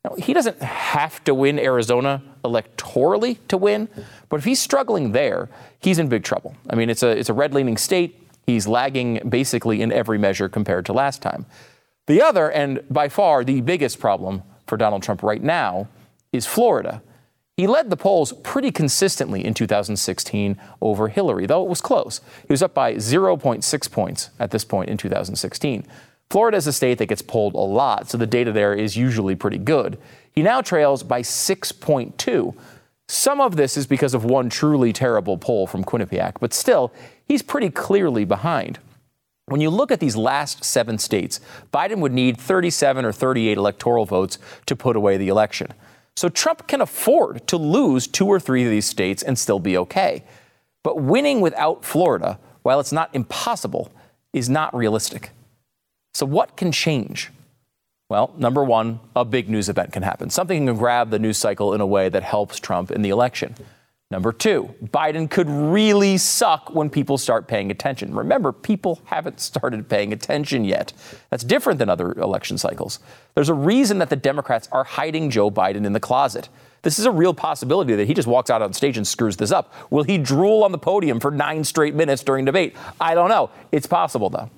Now, 0.06 0.16
he 0.16 0.34
doesn't 0.34 0.62
have 0.62 1.24
to 1.26 1.34
win 1.34 1.60
Arizona 1.60 2.24
electorally 2.44 3.38
to 3.50 3.58
win, 3.58 3.90
but 4.30 4.38
if 4.38 4.46
he's 4.46 4.62
struggling 4.62 5.12
there, 5.12 5.50
he's 5.80 6.00
in 6.00 6.08
big 6.08 6.24
trouble. 6.24 6.56
I 6.70 6.76
mean, 6.76 6.90
it's 6.90 7.04
a, 7.04 7.10
it's 7.10 7.30
a 7.30 7.34
red 7.34 7.54
leaning 7.54 7.78
state. 7.78 8.20
He's 8.46 8.68
lagging 8.68 9.22
basically 9.30 9.82
in 9.82 9.92
every 9.92 10.18
measure 10.18 10.50
compared 10.50 10.86
to 10.88 10.94
last 10.94 11.22
time. 11.22 11.46
The 12.08 12.22
other, 12.22 12.52
and 12.52 12.84
by 12.90 13.08
far 13.08 13.44
the 13.44 13.62
biggest 13.62 14.00
problem 14.00 14.44
for 14.68 14.78
Donald 14.78 15.04
Trump 15.04 15.24
right 15.24 15.42
now, 15.42 15.88
is 16.32 16.46
Florida. 16.46 17.02
He 17.56 17.68
led 17.68 17.90
the 17.90 17.98
polls 17.98 18.34
pretty 18.44 18.72
consistently 18.72 19.46
in 19.46 19.54
2016 19.54 20.60
over 20.82 21.08
Hillary, 21.08 21.46
though 21.46 21.64
it 21.64 21.70
was 21.70 21.82
close. 21.82 22.20
He 22.48 22.52
was 22.52 22.64
up 22.64 22.74
by 22.74 22.96
0.6 22.96 23.92
points 23.92 24.32
at 24.40 24.52
this 24.52 24.66
point 24.66 24.90
in 24.90 24.98
2016. 24.98 25.86
Florida 26.30 26.58
is 26.58 26.66
a 26.66 26.74
state 26.74 26.98
that 26.98 27.06
gets 27.06 27.22
polled 27.22 27.54
a 27.54 27.60
lot, 27.60 28.10
so 28.10 28.18
the 28.18 28.26
data 28.26 28.52
there 28.52 28.74
is 28.74 28.98
usually 28.98 29.36
pretty 29.36 29.60
good. 29.60 30.00
He 30.32 30.42
now 30.42 30.62
trails 30.62 31.04
by 31.04 31.22
6.2. 31.22 32.56
Some 33.08 33.40
of 33.40 33.56
this 33.56 33.78
is 33.78 33.86
because 33.86 34.16
of 34.16 34.26
one 34.26 34.50
truly 34.50 34.92
terrible 34.92 35.38
poll 35.38 35.68
from 35.68 35.84
Quinnipiac, 35.84 36.38
but 36.40 36.54
still, 36.54 36.92
he's 37.28 37.44
pretty 37.44 37.70
clearly 37.70 38.26
behind. 38.26 38.80
When 39.48 39.62
you 39.62 39.70
look 39.70 39.92
at 39.92 40.00
these 40.00 40.16
last 40.16 40.64
seven 40.64 40.98
states, 40.98 41.40
Biden 41.74 42.00
would 42.00 42.14
need 42.14 42.40
37 42.40 43.04
or 43.04 43.12
38 43.12 43.58
electoral 43.58 44.06
votes 44.06 44.38
to 44.66 44.76
put 44.76 44.96
away 44.96 45.18
the 45.18 45.28
election. 45.28 45.68
So 46.16 46.30
Trump 46.30 46.68
can 46.68 46.80
afford 46.80 47.46
to 47.48 47.58
lose 47.58 48.08
two 48.08 48.28
or 48.28 48.40
three 48.40 48.64
of 48.64 48.70
these 48.70 48.86
states 48.86 49.24
and 49.24 49.38
still 49.38 49.60
be 49.60 49.78
okay. 49.78 50.24
But 50.84 51.02
winning 51.02 51.42
without 51.42 51.84
Florida, 51.84 52.40
while 52.62 52.80
it's 52.80 52.92
not 52.92 53.10
impossible, 53.14 53.92
is 54.32 54.50
not 54.50 54.76
realistic. 54.76 55.32
So, 56.14 56.26
what 56.26 56.56
can 56.56 56.72
change? 56.72 57.32
Well, 58.10 58.34
number 58.38 58.64
one, 58.64 59.00
a 59.16 59.26
big 59.26 59.50
news 59.50 59.70
event 59.70 59.92
can 59.92 60.04
happen. 60.04 60.30
Something 60.30 60.68
can 60.68 60.78
grab 60.78 61.10
the 61.10 61.20
news 61.20 61.38
cycle 61.38 61.74
in 61.74 61.82
a 61.82 61.86
way 61.86 62.10
that 62.10 62.22
helps 62.22 62.60
Trump 62.60 62.92
in 62.92 63.02
the 63.02 63.10
election. 63.10 63.56
Number 64.14 64.32
two, 64.32 64.76
Biden 64.84 65.28
could 65.28 65.50
really 65.50 66.20
suck 66.20 66.76
when 66.76 66.92
people 66.92 67.18
start 67.18 67.48
paying 67.48 67.72
attention. 67.72 68.14
Remember, 68.14 68.52
people 68.52 69.02
haven't 69.06 69.40
started 69.40 69.90
paying 69.90 70.14
attention 70.14 70.66
yet. 70.66 70.94
That's 71.32 71.44
different 71.44 71.80
than 71.80 71.90
other 71.90 72.12
election 72.12 72.60
cycles. 72.60 73.00
There's 73.34 73.50
a 73.50 73.56
reason 73.56 73.98
that 73.98 74.12
the 74.12 74.16
Democrats 74.16 74.70
are 74.72 74.84
hiding 74.84 75.32
Joe 75.32 75.50
Biden 75.50 75.84
in 75.84 75.94
the 75.94 76.00
closet. 76.00 76.50
This 76.84 77.00
is 77.00 77.06
a 77.06 77.12
real 77.12 77.34
possibility 77.34 77.96
that 77.96 78.06
he 78.06 78.14
just 78.14 78.28
walks 78.28 78.52
out 78.52 78.62
on 78.62 78.72
stage 78.74 78.98
and 78.98 79.08
screws 79.08 79.38
this 79.38 79.52
up. 79.52 79.74
Will 79.90 80.04
he 80.04 80.20
drool 80.20 80.64
on 80.64 80.72
the 80.72 80.78
podium 80.78 81.20
for 81.20 81.32
nine 81.32 81.64
straight 81.64 81.96
minutes 81.96 82.22
during 82.24 82.46
debate? 82.46 82.76
I 83.02 83.16
don't 83.16 83.30
know. 83.30 83.50
It's 83.72 83.88
possible, 83.88 84.30
though. 84.30 84.52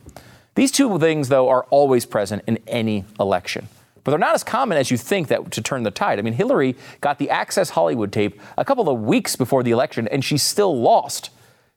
These 0.56 0.74
two 0.74 1.00
things, 1.00 1.30
though, 1.30 1.48
are 1.48 1.64
always 1.70 2.06
present 2.06 2.44
in 2.46 2.60
any 2.68 3.06
election 3.22 3.70
but 4.06 4.12
they're 4.12 4.20
not 4.20 4.36
as 4.36 4.44
common 4.44 4.78
as 4.78 4.92
you 4.92 4.98
think 4.98 5.28
that 5.30 5.52
to 5.52 5.62
turn 5.62 5.82
the 5.84 5.92
tide. 5.92 6.20
I 6.20 6.22
mean, 6.22 6.36
Hillary 6.36 6.76
got 7.02 7.18
the 7.18 7.30
Access 7.30 7.72
Hollywood 7.72 8.14
tape 8.14 8.40
a 8.56 8.64
couple 8.64 8.88
of 8.88 9.02
weeks 9.02 9.36
before 9.36 9.64
the 9.64 9.72
election, 9.72 10.08
and 10.08 10.24
she 10.24 10.38
still 10.38 10.80
lost. 10.80 11.32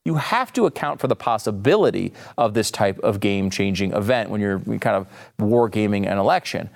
You 0.04 0.16
have 0.16 0.52
to 0.52 0.66
account 0.66 1.00
for 1.00 1.08
the 1.08 1.16
possibility 1.16 2.12
of 2.37 2.52
this 2.52 2.70
type 2.70 2.99
of 3.00 3.18
game 3.20 3.49
changing 3.49 3.92
event 3.92 4.28
when 4.28 4.42
you're 4.42 4.58
kind 4.58 4.97
of 4.97 5.06
wargaming 5.40 6.06
an 6.06 6.18
election. 6.18 6.68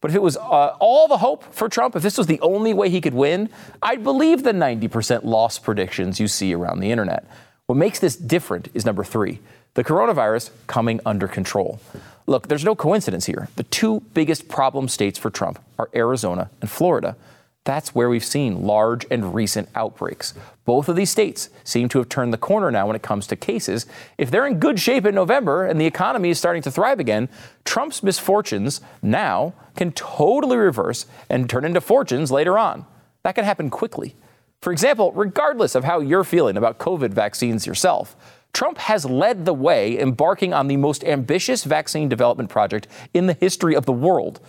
But 0.00 0.12
if 0.12 0.14
it 0.14 0.22
was 0.22 0.36
uh, 0.36 0.76
all 0.78 1.08
the 1.08 1.18
hope 1.18 1.52
for 1.52 1.68
Trump, 1.68 1.96
if 1.96 2.02
this 2.04 2.16
was 2.16 2.28
the 2.28 2.40
only 2.40 2.72
way 2.72 2.88
he 2.88 3.00
could 3.00 3.12
win, 3.12 3.50
I'd 3.82 4.04
believe 4.04 4.44
the 4.44 4.52
90% 4.52 5.24
loss 5.24 5.58
predictions 5.58 6.20
you 6.20 6.28
see 6.28 6.54
around 6.54 6.78
the 6.78 6.90
internet. 6.90 7.26
What 7.66 7.76
makes 7.76 7.98
this 7.98 8.16
different 8.16 8.68
is 8.74 8.86
number 8.86 9.04
three 9.04 9.40
the 9.74 9.84
coronavirus 9.84 10.50
coming 10.66 11.00
under 11.06 11.28
control. 11.28 11.80
Look, 12.26 12.48
there's 12.48 12.64
no 12.64 12.74
coincidence 12.74 13.26
here. 13.26 13.48
The 13.56 13.64
two 13.64 14.00
biggest 14.14 14.48
problem 14.48 14.88
states 14.88 15.18
for 15.18 15.30
Trump 15.30 15.58
are 15.78 15.90
Arizona 15.94 16.50
and 16.60 16.70
Florida. 16.70 17.16
That's 17.64 17.94
where 17.94 18.08
we've 18.08 18.24
seen 18.24 18.62
large 18.62 19.06
and 19.10 19.34
recent 19.34 19.68
outbreaks. 19.74 20.32
Both 20.64 20.88
of 20.88 20.96
these 20.96 21.10
states 21.10 21.50
seem 21.62 21.88
to 21.90 21.98
have 21.98 22.08
turned 22.08 22.32
the 22.32 22.38
corner 22.38 22.70
now 22.70 22.86
when 22.86 22.96
it 22.96 23.02
comes 23.02 23.26
to 23.26 23.36
cases. 23.36 23.86
If 24.16 24.30
they're 24.30 24.46
in 24.46 24.58
good 24.58 24.80
shape 24.80 25.04
in 25.04 25.14
November 25.14 25.66
and 25.66 25.80
the 25.80 25.86
economy 25.86 26.30
is 26.30 26.38
starting 26.38 26.62
to 26.62 26.70
thrive 26.70 27.00
again, 27.00 27.28
Trump's 27.64 28.02
misfortunes 28.02 28.80
now 29.02 29.52
can 29.76 29.92
totally 29.92 30.56
reverse 30.56 31.06
and 31.28 31.50
turn 31.50 31.64
into 31.64 31.80
fortunes 31.80 32.30
later 32.32 32.58
on. 32.58 32.86
That 33.24 33.34
can 33.34 33.44
happen 33.44 33.68
quickly. 33.68 34.14
For 34.62 34.72
example, 34.72 35.12
regardless 35.12 35.74
of 35.74 35.84
how 35.84 36.00
you're 36.00 36.24
feeling 36.24 36.56
about 36.56 36.78
COVID 36.78 37.10
vaccines 37.10 37.66
yourself, 37.66 38.16
Trump 38.52 38.78
has 38.78 39.04
led 39.04 39.44
the 39.44 39.54
way, 39.54 39.98
embarking 39.98 40.52
on 40.52 40.68
the 40.68 40.76
most 40.76 41.04
ambitious 41.04 41.64
vaccine 41.64 42.08
development 42.08 42.50
project 42.50 42.88
in 43.14 43.26
the 43.26 43.34
history 43.34 43.74
of 43.74 43.86
the 43.86 43.92
world. 43.92 44.40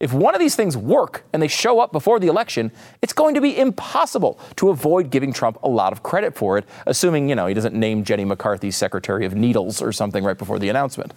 If 0.00 0.12
one 0.12 0.34
of 0.34 0.38
these 0.38 0.54
things 0.54 0.76
work 0.76 1.24
and 1.32 1.42
they 1.42 1.48
show 1.48 1.80
up 1.80 1.90
before 1.90 2.20
the 2.20 2.28
election, 2.28 2.70
it's 3.02 3.12
going 3.12 3.34
to 3.34 3.40
be 3.40 3.58
impossible 3.58 4.38
to 4.56 4.70
avoid 4.70 5.10
giving 5.10 5.32
Trump 5.32 5.58
a 5.62 5.68
lot 5.68 5.92
of 5.92 6.04
credit 6.04 6.36
for 6.36 6.56
it, 6.56 6.66
assuming, 6.86 7.28
you 7.28 7.34
know, 7.34 7.48
he 7.48 7.54
doesn't 7.54 7.74
name 7.74 8.04
Jenny 8.04 8.24
McCarthy 8.24 8.70
Secretary 8.70 9.24
of 9.26 9.34
Needles 9.34 9.82
or 9.82 9.90
something 9.90 10.22
right 10.22 10.38
before 10.38 10.60
the 10.60 10.68
announcement. 10.68 11.12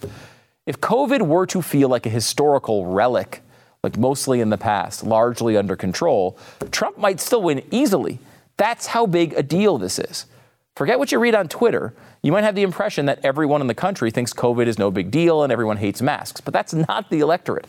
If 0.66 0.80
COVID 0.80 1.22
were 1.22 1.46
to 1.46 1.62
feel 1.62 1.88
like 1.88 2.06
a 2.06 2.10
historical 2.10 2.86
relic, 2.86 3.42
like 3.84 3.96
mostly 3.96 4.40
in 4.40 4.50
the 4.50 4.58
past, 4.58 5.04
largely 5.04 5.56
under 5.56 5.76
control, 5.76 6.36
Trump 6.72 6.98
might 6.98 7.20
still 7.20 7.42
win 7.42 7.62
easily. 7.70 8.18
That's 8.56 8.86
how 8.86 9.06
big 9.06 9.32
a 9.34 9.42
deal 9.42 9.78
this 9.78 10.00
is. 10.00 10.26
Forget 10.74 10.98
what 10.98 11.12
you 11.12 11.18
read 11.18 11.34
on 11.34 11.48
Twitter. 11.48 11.94
You 12.22 12.30
might 12.30 12.44
have 12.44 12.54
the 12.54 12.62
impression 12.62 13.06
that 13.06 13.18
everyone 13.24 13.60
in 13.60 13.66
the 13.66 13.74
country 13.74 14.12
thinks 14.12 14.32
COVID 14.32 14.68
is 14.68 14.78
no 14.78 14.92
big 14.92 15.10
deal 15.10 15.42
and 15.42 15.52
everyone 15.52 15.78
hates 15.78 16.00
masks, 16.00 16.40
but 16.40 16.54
that's 16.54 16.72
not 16.72 17.10
the 17.10 17.18
electorate. 17.18 17.66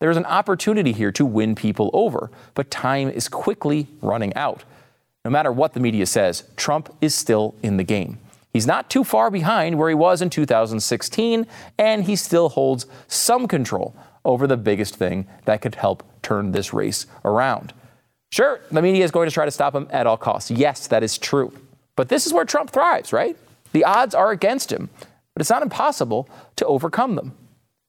There's 0.00 0.16
an 0.16 0.26
opportunity 0.26 0.92
here 0.92 1.12
to 1.12 1.24
win 1.24 1.54
people 1.54 1.90
over, 1.92 2.30
but 2.54 2.70
time 2.70 3.08
is 3.08 3.28
quickly 3.28 3.86
running 4.02 4.34
out. 4.34 4.64
No 5.24 5.30
matter 5.30 5.52
what 5.52 5.72
the 5.72 5.80
media 5.80 6.04
says, 6.06 6.44
Trump 6.56 6.92
is 7.00 7.14
still 7.14 7.54
in 7.62 7.76
the 7.76 7.84
game. 7.84 8.18
He's 8.52 8.66
not 8.66 8.90
too 8.90 9.04
far 9.04 9.30
behind 9.30 9.78
where 9.78 9.88
he 9.88 9.94
was 9.94 10.20
in 10.20 10.30
2016, 10.30 11.46
and 11.78 12.04
he 12.04 12.16
still 12.16 12.48
holds 12.48 12.86
some 13.06 13.46
control 13.46 13.94
over 14.24 14.46
the 14.46 14.56
biggest 14.56 14.96
thing 14.96 15.26
that 15.44 15.62
could 15.62 15.76
help 15.76 16.02
turn 16.22 16.50
this 16.52 16.74
race 16.74 17.06
around. 17.24 17.72
Sure, 18.32 18.60
the 18.70 18.82
media 18.82 19.04
is 19.04 19.12
going 19.12 19.28
to 19.28 19.34
try 19.34 19.44
to 19.44 19.50
stop 19.50 19.74
him 19.74 19.86
at 19.90 20.06
all 20.06 20.16
costs. 20.16 20.50
Yes, 20.50 20.88
that 20.88 21.02
is 21.04 21.16
true. 21.16 21.52
But 21.94 22.08
this 22.08 22.26
is 22.26 22.32
where 22.32 22.44
Trump 22.44 22.70
thrives, 22.70 23.12
right? 23.12 23.36
The 23.76 23.84
odds 23.84 24.14
are 24.14 24.30
against 24.30 24.72
him, 24.72 24.88
but 25.34 25.42
it's 25.42 25.50
not 25.50 25.60
impossible 25.60 26.30
to 26.56 26.64
overcome 26.64 27.14
them. 27.14 27.36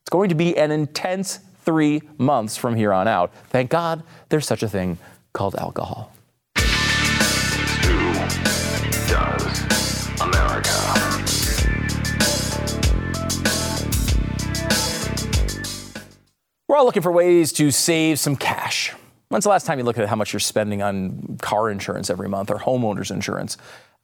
It's 0.04 0.10
going 0.10 0.28
to 0.28 0.36
be 0.36 0.58
an 0.58 0.70
intense 0.70 1.40
three 1.64 2.02
months 2.18 2.58
from 2.58 2.76
here 2.76 2.92
on 2.92 3.08
out. 3.08 3.34
Thank 3.52 3.70
God 3.70 4.04
there's 4.28 4.46
such 4.46 4.64
a 4.64 4.68
thing 4.68 4.98
called 5.32 5.56
alcohol. 5.56 6.12
Stu 6.58 6.68
Does 9.08 10.12
America? 10.20 10.76
We're 16.68 16.76
all 16.76 16.84
looking 16.84 17.02
for 17.02 17.14
ways 17.14 17.54
to 17.54 17.72
save 17.72 18.20
some 18.20 18.36
cash. 18.36 18.94
When's 19.30 19.46
the 19.46 19.50
last 19.52 19.66
time 19.66 19.80
you 19.80 19.86
looked 19.86 20.00
at 20.00 20.10
how 20.10 20.18
much 20.18 20.34
you're 20.34 20.42
spending 20.42 20.82
on 20.82 21.38
car 21.42 21.70
insurance 21.70 22.10
every 22.10 22.28
month 22.28 22.52
or 22.52 22.58
homeowners 22.58 23.10
insurance? 23.10 23.56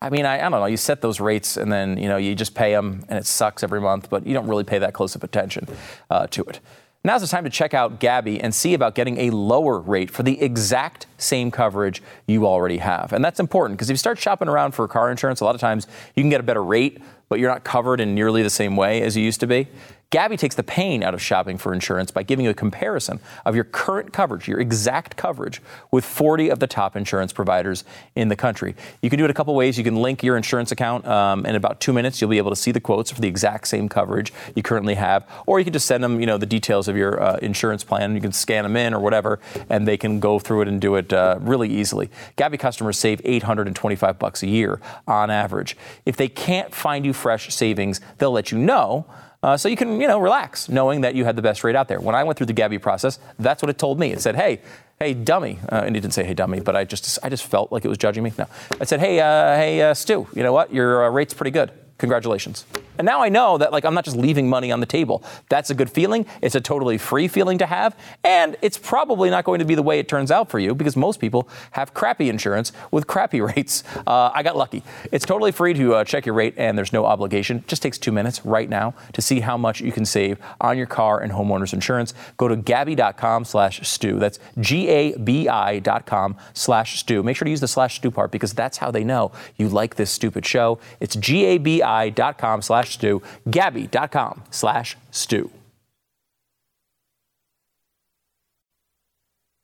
I 0.04 0.10
mean, 0.10 0.26
I, 0.26 0.36
I, 0.36 0.50
don't 0.50 0.60
know. 0.60 0.66
You 0.66 0.76
set 0.76 1.02
those 1.02 1.22
rates 1.22 1.56
and 1.56 1.72
then 1.72 1.98
you 1.98 2.10
know 2.10 2.18
you 2.18 2.36
just 2.36 2.54
pay 2.54 2.74
them, 2.74 3.06
and 3.08 3.18
it 3.18 3.26
sucks 3.26 3.64
every 3.64 3.80
month, 3.80 4.10
but 4.10 4.28
you 4.28 4.34
don't 4.34 4.48
really 4.48 4.66
pay 4.66 4.78
that 4.80 4.94
close 4.94 5.16
of 5.16 5.24
attention 5.24 5.66
uh, 6.10 6.28
to 6.28 6.44
it. 6.44 6.60
Now's 7.06 7.22
the 7.22 7.28
time 7.28 7.44
to 7.44 7.50
check 7.50 7.74
out 7.74 8.00
Gabi 8.00 8.40
and 8.42 8.54
see 8.56 8.74
about 8.74 8.96
getting 8.96 9.18
a 9.18 9.30
lower 9.30 9.80
rate 9.80 10.10
for 10.10 10.24
the 10.24 10.42
exact 10.42 11.06
same 11.18 11.52
coverage 11.52 12.02
you 12.28 12.46
already 12.48 12.78
have. 12.78 13.12
And 13.12 13.24
that's 13.24 13.42
important 13.42 13.78
because 13.78 13.90
if 13.90 13.96
you 13.96 13.98
start 13.98 14.20
shopping 14.20 14.48
around 14.48 14.72
for 14.74 14.88
car 14.88 15.12
insurance, 15.12 15.42
a 15.42 15.46
lot 15.46 15.54
of 15.56 15.60
times 15.60 15.86
you 16.16 16.24
can 16.24 16.30
get 16.30 16.40
a 16.40 16.44
better 16.44 16.64
rate, 16.64 17.02
but 17.28 17.40
you're 17.40 17.52
not 17.52 17.66
covered 17.66 18.00
in 18.00 18.16
nearly 18.16 18.42
the 18.42 18.50
same 18.50 18.78
way 18.78 19.02
as 19.02 19.18
you 19.18 19.24
used 19.24 19.42
to 19.42 19.48
be. 19.48 19.68
Gabi 20.14 20.38
takes 20.38 20.54
the 20.54 20.62
pain 20.62 21.02
out 21.02 21.16
of 21.16 21.22
shopping 21.24 21.58
for 21.58 21.74
insurance 21.74 22.12
by 22.12 22.22
giving 22.22 22.46
you 22.46 22.52
a 22.52 22.54
comparison 22.54 23.20
of 23.48 23.56
your 23.56 23.64
current 23.64 24.14
coverage, 24.14 24.48
your 24.48 24.60
exact 24.60 25.18
coverage, 25.18 25.60
with 25.90 26.06
40 26.06 26.50
of 26.50 26.60
the 26.60 26.68
top 26.68 26.96
insurance 26.96 27.34
providers 27.34 27.84
in 28.16 28.28
the 28.28 28.36
country. 28.36 28.76
You 29.02 29.10
can 29.10 29.18
do 29.18 29.26
it 29.26 29.32
a 29.32 29.34
couple 29.34 29.56
ways. 29.56 29.76
You 29.76 29.84
can 29.84 29.96
link 29.96 30.22
your 30.22 30.38
insurance 30.38 30.72
account. 30.72 31.08
Um, 31.08 31.48
in 31.48 31.56
about 31.56 31.80
two 31.80 31.94
minutes, 31.94 32.22
you'll 32.22 32.30
be 32.30 32.38
able 32.38 32.52
to 32.52 32.56
see 32.56 32.72
the 32.72 32.80
quotes 32.80 33.10
for 33.10 33.22
the 33.22 33.28
exact 33.28 33.68
same 33.68 33.90
coverage 33.90 34.32
you 34.56 34.62
currently 34.62 34.94
have, 34.94 35.28
or 35.48 35.58
you 35.58 35.64
can 35.64 35.74
just 35.74 35.88
send 35.88 36.04
them, 36.04 36.20
you 36.20 36.28
know, 36.28 36.38
the 36.38 36.46
details 36.46 36.88
of 36.88 36.96
your 36.96 37.20
uh, 37.20 37.38
insurance 37.38 37.84
plan. 37.84 38.14
You 38.14 38.22
can 38.22 38.34
scan 38.34 38.66
them 38.66 38.78
in 38.78 38.94
or 38.94 39.00
whatever, 39.00 39.40
and 39.68 39.88
they 39.88 39.98
can 39.98 40.20
go 40.20 40.38
through 40.38 40.62
it 40.62 40.68
and 40.68 40.80
do 40.80 40.94
it 40.94 41.12
uh, 41.12 41.40
really 41.42 41.70
easily. 41.70 42.12
Gabi 42.38 42.60
customers 42.60 43.00
save 43.00 43.20
825 43.26 44.20
bucks 44.20 44.44
a 44.44 44.48
year 44.48 44.80
on 45.08 45.32
average. 45.32 45.76
If 46.06 46.18
they 46.18 46.28
can't 46.28 46.72
find 46.72 47.04
you 47.04 47.14
fresh 47.14 47.52
savings, 47.52 48.00
they'll 48.20 48.32
let 48.32 48.52
you 48.52 48.60
know. 48.60 49.08
Uh, 49.44 49.58
so 49.58 49.68
you 49.68 49.76
can, 49.76 50.00
you 50.00 50.08
know, 50.08 50.20
relax 50.20 50.70
knowing 50.70 51.02
that 51.02 51.16
you 51.16 51.26
had 51.26 51.36
the 51.36 51.42
best 51.42 51.64
rate 51.66 51.76
out 51.76 51.90
there. 51.90 52.00
When 52.00 52.16
I 52.16 52.24
went 52.24 52.38
through 52.38 52.48
the 52.48 52.54
Gabi 52.54 52.82
process, 52.82 53.20
that's 53.38 53.62
what 53.62 53.70
it 53.70 53.78
told 53.78 54.00
me. 54.00 54.14
It 54.14 54.22
said, 54.22 54.38
hey, 54.38 54.62
hey, 55.00 55.14
dummy. 55.14 55.60
Uh, 55.70 55.84
and 55.86 55.98
it 55.98 56.00
didn't 56.00 56.14
say, 56.14 56.24
hey, 56.24 56.34
dummy, 56.34 56.62
but 56.62 56.78
I 56.78 56.86
just, 56.86 57.20
I 57.22 57.30
just 57.30 57.44
felt 57.44 57.70
like 57.70 57.84
it 57.84 57.90
was 57.90 57.98
judging 57.98 58.24
me. 58.24 58.32
No. 58.38 58.48
I 58.80 58.86
said, 58.86 59.02
hey, 59.02 59.20
uh, 59.20 59.56
hey, 59.58 59.82
uh, 59.82 59.94
Stu, 59.94 60.28
you 60.34 60.44
know 60.44 60.54
what? 60.54 60.74
Your 60.74 61.06
uh, 61.06 61.10
rate's 61.10 61.34
pretty 61.34 61.52
good. 61.52 61.72
Congratulations. 62.04 62.66
And 62.98 63.06
now 63.06 63.22
I 63.22 63.30
know 63.30 63.58
that 63.58 63.72
like 63.72 63.86
I'm 63.86 63.94
not 63.94 64.04
just 64.04 64.18
leaving 64.18 64.50
money 64.50 64.74
on 64.74 64.82
the 64.82 64.86
table. 64.86 65.24
That's 65.48 65.70
a 65.70 65.74
good 65.74 65.90
feeling. 65.90 66.26
It's 66.42 66.54
a 66.54 66.60
totally 66.60 66.98
free 66.98 67.30
feeling 67.30 67.58
to 67.60 67.66
have, 67.66 67.98
and 68.26 68.58
it's 68.62 68.78
probably 68.78 69.30
not 69.30 69.46
going 69.46 69.60
to 69.60 69.66
be 69.66 69.74
the 69.74 69.82
way 69.82 70.00
it 70.00 70.10
turns 70.10 70.30
out 70.30 70.50
for 70.50 70.60
you 70.60 70.76
because 70.76 70.98
most 70.98 71.22
people 71.22 71.48
have 71.72 71.94
crappy 71.94 72.28
insurance 72.28 72.74
with 72.92 73.08
crappy 73.08 73.40
rates. 73.56 73.86
Uh, 74.06 74.32
I 74.34 74.44
got 74.44 74.58
lucky. 74.58 74.84
It's 75.14 75.26
totally 75.26 75.54
free 75.54 75.74
to 75.76 75.96
uh, 75.96 76.04
check 76.04 76.26
your 76.26 76.36
rate, 76.36 76.56
and 76.58 76.78
there's 76.78 76.92
no 76.92 77.06
obligation. 77.06 77.60
It 77.60 77.68
just 77.70 77.82
takes 77.82 77.98
two 77.98 78.12
minutes 78.12 78.46
right 78.46 78.68
now 78.70 78.96
to 79.14 79.22
see 79.22 79.40
how 79.40 79.56
much 79.56 79.80
you 79.80 79.94
can 79.94 80.06
save 80.06 80.40
on 80.60 80.78
your 80.78 80.88
car 80.88 81.22
and 81.22 81.32
homeowners 81.32 81.72
insurance. 81.72 82.14
Go 82.36 82.50
to 82.50 82.58
Gabi.com/stu. 82.58 84.20
That's 84.20 84.40
G-A-B-I.com 84.60 86.36
slash 86.54 87.00
Stu. 87.00 87.24
Make 87.24 87.38
sure 87.38 87.46
to 87.46 87.52
use 87.52 87.62
the 87.62 87.68
slash 87.70 87.96
Stu 87.96 88.12
part 88.12 88.32
because 88.32 88.52
that's 88.52 88.80
how 88.80 88.92
they 88.92 89.06
know 89.06 89.32
you 89.56 89.70
like 89.70 89.96
this 89.96 90.12
stupid 90.12 90.46
show. 90.46 90.80
It's 91.00 91.16
G-A-B-I.com 91.16 91.93
slash 91.94 92.62
slash 92.62 92.94
Stu, 92.94 93.22
Gabi.com 93.48 94.44
slash. 94.52 94.98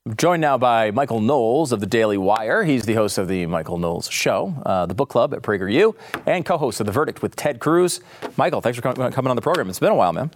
I'm 0.06 0.16
joined 0.16 0.40
now 0.40 0.56
by 0.56 0.90
Michael 0.92 1.20
Knowles 1.20 1.72
of 1.72 1.80
the 1.80 1.86
Daily 1.86 2.16
Wire. 2.16 2.64
He's 2.64 2.84
the 2.84 2.94
host 2.94 3.18
of 3.18 3.28
the 3.28 3.44
Michael 3.46 3.78
Knowles 3.78 4.08
Show, 4.10 4.54
uh, 4.64 4.86
the 4.86 4.94
book 4.94 5.10
club 5.10 5.34
at 5.34 5.42
PragerU, 5.42 5.94
and 6.26 6.44
co-host 6.44 6.80
of 6.80 6.86
The 6.86 6.92
Verdict 6.92 7.20
with 7.20 7.36
Ted 7.36 7.60
Cruz. 7.60 8.00
Michael, 8.36 8.62
thanks 8.62 8.78
for 8.78 8.82
coming 8.82 9.30
on 9.30 9.36
the 9.36 9.42
program. 9.42 9.68
It's 9.68 9.78
been 9.78 9.92
a 9.92 9.94
while, 9.94 10.12
man. 10.12 10.30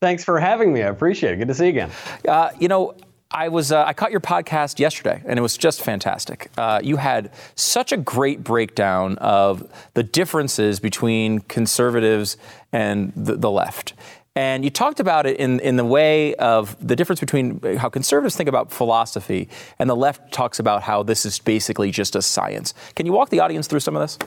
Thanks 0.00 0.24
for 0.24 0.40
having 0.40 0.72
me. 0.72 0.82
I 0.82 0.88
appreciate 0.88 1.34
it. 1.34 1.36
Good 1.36 1.48
to 1.48 1.54
see 1.54 1.66
you 1.66 1.70
again. 1.70 1.90
Uh, 2.26 2.50
you 2.58 2.66
know, 2.66 2.94
I 3.32 3.48
was 3.48 3.70
uh, 3.70 3.84
I 3.84 3.92
caught 3.92 4.10
your 4.10 4.20
podcast 4.20 4.80
yesterday, 4.80 5.22
and 5.24 5.38
it 5.38 5.42
was 5.42 5.56
just 5.56 5.82
fantastic. 5.82 6.50
Uh, 6.58 6.80
you 6.82 6.96
had 6.96 7.30
such 7.54 7.92
a 7.92 7.96
great 7.96 8.42
breakdown 8.42 9.18
of 9.18 9.70
the 9.94 10.02
differences 10.02 10.80
between 10.80 11.38
conservatives 11.40 12.36
and 12.72 13.12
the, 13.14 13.36
the 13.36 13.50
left. 13.50 13.94
And 14.34 14.64
you 14.64 14.70
talked 14.70 15.00
about 15.00 15.26
it 15.26 15.38
in, 15.38 15.60
in 15.60 15.76
the 15.76 15.84
way 15.84 16.34
of 16.36 16.76
the 16.86 16.96
difference 16.96 17.20
between 17.20 17.60
how 17.76 17.88
conservatives 17.88 18.36
think 18.36 18.48
about 18.48 18.72
philosophy 18.72 19.48
and 19.78 19.90
the 19.90 19.96
left 19.96 20.32
talks 20.32 20.58
about 20.58 20.82
how 20.82 21.02
this 21.02 21.26
is 21.26 21.38
basically 21.40 21.90
just 21.90 22.14
a 22.14 22.22
science. 22.22 22.72
Can 22.94 23.06
you 23.06 23.12
walk 23.12 23.30
the 23.30 23.40
audience 23.40 23.66
through 23.66 23.80
some 23.80 23.96
of 23.96 24.02
this? 24.02 24.18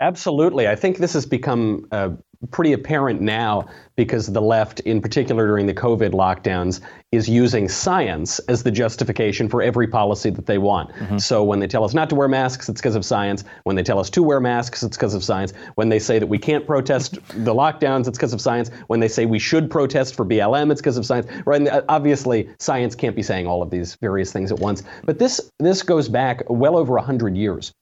Absolutely. 0.00 0.68
I 0.68 0.76
think 0.76 0.98
this 0.98 1.14
has 1.14 1.26
become 1.26 1.86
uh, 1.90 2.10
pretty 2.50 2.72
apparent 2.72 3.20
now 3.20 3.66
because 3.96 4.26
the 4.26 4.40
left, 4.40 4.80
in 4.80 5.00
particular 5.00 5.46
during 5.46 5.66
the 5.66 5.74
COVID 5.74 6.10
lockdowns, 6.10 6.80
is 7.12 7.28
using 7.28 7.68
science 7.68 8.40
as 8.40 8.64
the 8.64 8.70
justification 8.70 9.48
for 9.48 9.62
every 9.62 9.86
policy 9.86 10.30
that 10.30 10.46
they 10.46 10.58
want. 10.58 10.90
Mm-hmm. 10.94 11.18
So 11.18 11.44
when 11.44 11.60
they 11.60 11.68
tell 11.68 11.84
us 11.84 11.94
not 11.94 12.10
to 12.10 12.16
wear 12.16 12.26
masks, 12.26 12.68
it's 12.68 12.80
because 12.80 12.96
of 12.96 13.04
science. 13.04 13.44
When 13.62 13.76
they 13.76 13.84
tell 13.84 14.00
us 14.00 14.10
to 14.10 14.22
wear 14.22 14.40
masks, 14.40 14.82
it's 14.82 14.96
because 14.96 15.14
of 15.14 15.22
science. 15.22 15.52
When 15.76 15.88
they 15.88 16.00
say 16.00 16.18
that 16.18 16.26
we 16.26 16.38
can't 16.38 16.66
protest 16.66 17.14
the 17.28 17.54
lockdowns, 17.54 18.08
it's 18.08 18.18
because 18.18 18.32
of 18.32 18.40
science. 18.40 18.70
When 18.88 18.98
they 18.98 19.08
say 19.08 19.26
we 19.26 19.38
should 19.38 19.70
protest 19.70 20.16
for 20.16 20.26
BLM, 20.26 20.72
it's 20.72 20.80
because 20.80 20.96
of 20.96 21.06
science. 21.06 21.28
Right? 21.46 21.60
And 21.60 21.68
uh, 21.68 21.82
obviously, 21.88 22.48
science 22.58 22.96
can't 22.96 23.14
be 23.14 23.22
saying 23.22 23.46
all 23.46 23.62
of 23.62 23.70
these 23.70 23.94
various 23.96 24.32
things 24.32 24.50
at 24.50 24.58
once. 24.58 24.82
But 25.04 25.18
this 25.18 25.40
this 25.60 25.82
goes 25.82 26.08
back 26.08 26.42
well 26.48 26.76
over 26.76 26.98
hundred 26.98 27.36
years 27.36 27.72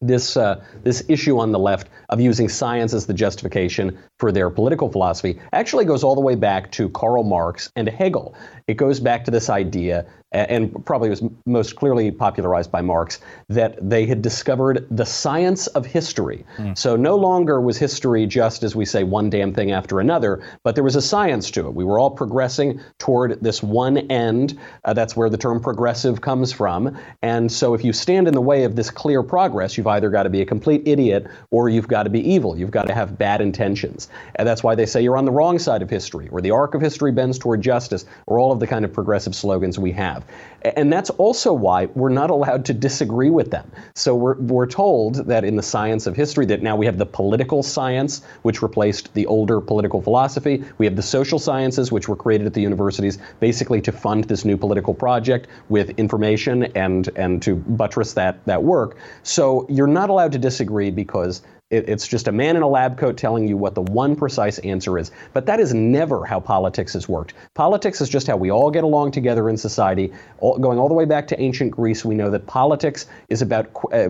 this 0.00 0.36
uh, 0.36 0.62
this 0.84 1.04
issue 1.08 1.38
on 1.38 1.50
the 1.50 1.58
left 1.58 1.88
of 2.08 2.20
using 2.20 2.48
science 2.48 2.94
as 2.94 3.06
the 3.06 3.14
justification 3.14 3.98
for 4.18 4.30
their 4.30 4.48
political 4.48 4.90
philosophy 4.90 5.40
actually 5.52 5.84
goes 5.84 6.04
all 6.04 6.14
the 6.14 6.20
way 6.20 6.36
back 6.36 6.70
to 6.72 6.88
Karl 6.90 7.24
Marx 7.24 7.70
and 7.74 7.88
Hegel. 7.88 8.34
It 8.68 8.74
goes 8.74 9.00
back 9.00 9.24
to 9.24 9.30
this 9.30 9.50
idea 9.50 10.06
and 10.32 10.84
probably 10.84 11.08
was 11.08 11.22
most 11.46 11.76
clearly 11.76 12.10
popularized 12.10 12.70
by 12.70 12.82
Marx, 12.82 13.20
that 13.48 13.76
they 13.80 14.04
had 14.04 14.20
discovered 14.20 14.86
the 14.90 15.06
science 15.06 15.66
of 15.68 15.86
history. 15.86 16.44
Mm. 16.58 16.76
So 16.76 16.96
no 16.96 17.16
longer 17.16 17.60
was 17.60 17.78
history 17.78 18.26
just, 18.26 18.62
as 18.62 18.76
we 18.76 18.84
say, 18.84 19.04
one 19.04 19.30
damn 19.30 19.54
thing 19.54 19.72
after 19.72 20.00
another, 20.00 20.42
but 20.64 20.74
there 20.74 20.84
was 20.84 20.96
a 20.96 21.02
science 21.02 21.50
to 21.52 21.66
it. 21.66 21.74
We 21.74 21.84
were 21.84 21.98
all 21.98 22.10
progressing 22.10 22.80
toward 22.98 23.40
this 23.40 23.62
one 23.62 23.98
end. 24.10 24.58
Uh, 24.84 24.92
that's 24.92 25.16
where 25.16 25.30
the 25.30 25.38
term 25.38 25.60
progressive 25.60 26.20
comes 26.20 26.52
from. 26.52 26.98
And 27.22 27.50
so 27.50 27.72
if 27.72 27.82
you 27.82 27.92
stand 27.92 28.28
in 28.28 28.34
the 28.34 28.40
way 28.40 28.64
of 28.64 28.76
this 28.76 28.90
clear 28.90 29.22
progress, 29.22 29.78
you've 29.78 29.86
either 29.86 30.10
got 30.10 30.24
to 30.24 30.30
be 30.30 30.42
a 30.42 30.46
complete 30.46 30.82
idiot 30.86 31.26
or 31.50 31.68
you've 31.68 31.88
got 31.88 32.02
to 32.02 32.10
be 32.10 32.20
evil. 32.20 32.58
You've 32.58 32.70
got 32.70 32.86
to 32.88 32.94
have 32.94 33.16
bad 33.16 33.40
intentions. 33.40 34.08
And 34.34 34.46
that's 34.46 34.62
why 34.62 34.74
they 34.74 34.86
say 34.86 35.02
you're 35.02 35.16
on 35.16 35.24
the 35.24 35.32
wrong 35.32 35.58
side 35.58 35.82
of 35.82 35.88
history, 35.88 36.28
or 36.30 36.40
the 36.40 36.50
arc 36.50 36.74
of 36.74 36.80
history 36.80 37.12
bends 37.12 37.38
toward 37.38 37.62
justice, 37.62 38.04
or 38.26 38.38
all 38.38 38.52
of 38.52 38.60
the 38.60 38.66
kind 38.66 38.84
of 38.84 38.92
progressive 38.92 39.34
slogans 39.34 39.78
we 39.78 39.92
have. 39.92 40.17
Have. 40.18 40.74
And 40.76 40.92
that's 40.92 41.10
also 41.10 41.52
why 41.52 41.86
we're 41.86 42.08
not 42.08 42.30
allowed 42.30 42.64
to 42.66 42.74
disagree 42.74 43.30
with 43.30 43.50
them. 43.50 43.70
So 43.94 44.14
we're, 44.14 44.34
we're 44.34 44.66
told 44.66 45.26
that 45.26 45.44
in 45.44 45.56
the 45.56 45.62
science 45.62 46.06
of 46.06 46.16
history 46.16 46.46
that 46.46 46.62
now 46.62 46.74
we 46.76 46.84
have 46.86 46.98
the 46.98 47.06
political 47.06 47.62
science, 47.62 48.22
which 48.42 48.60
replaced 48.60 49.14
the 49.14 49.24
older 49.26 49.60
political 49.60 50.02
philosophy. 50.02 50.64
We 50.78 50.86
have 50.86 50.96
the 50.96 51.02
social 51.02 51.38
sciences, 51.38 51.92
which 51.92 52.08
were 52.08 52.16
created 52.16 52.46
at 52.46 52.54
the 52.54 52.60
universities 52.60 53.18
basically 53.38 53.80
to 53.82 53.92
fund 53.92 54.24
this 54.24 54.44
new 54.44 54.56
political 54.56 54.94
project 54.94 55.46
with 55.68 55.90
information 55.90 56.64
and, 56.74 57.08
and 57.14 57.40
to 57.42 57.54
buttress 57.54 58.14
that, 58.14 58.44
that 58.46 58.62
work. 58.62 58.96
So 59.22 59.64
you're 59.68 59.86
not 59.86 60.10
allowed 60.10 60.32
to 60.32 60.38
disagree 60.38 60.90
because 60.90 61.42
it, 61.70 61.88
it's 61.88 62.06
just 62.06 62.28
a 62.28 62.32
man 62.32 62.56
in 62.56 62.62
a 62.62 62.68
lab 62.68 62.98
coat 62.98 63.16
telling 63.16 63.46
you 63.46 63.56
what 63.56 63.74
the 63.74 63.82
one 63.82 64.16
precise 64.16 64.58
answer 64.60 64.98
is. 64.98 65.10
But 65.32 65.46
that 65.46 65.60
is 65.60 65.74
never 65.74 66.24
how 66.24 66.40
politics 66.40 66.94
has 66.94 67.08
worked. 67.08 67.34
Politics 67.54 68.00
is 68.00 68.08
just 68.08 68.26
how 68.26 68.36
we 68.36 68.50
all 68.50 68.70
get 68.70 68.84
along 68.84 69.12
together 69.12 69.48
in 69.48 69.56
society. 69.56 70.12
All, 70.38 70.58
going 70.58 70.78
all 70.78 70.88
the 70.88 70.94
way 70.94 71.04
back 71.04 71.28
to 71.28 71.40
ancient 71.40 71.70
Greece, 71.72 72.04
we 72.04 72.14
know 72.14 72.30
that 72.30 72.46
politics 72.46 73.06
is 73.28 73.42
about 73.42 73.70
uh, 73.92 74.08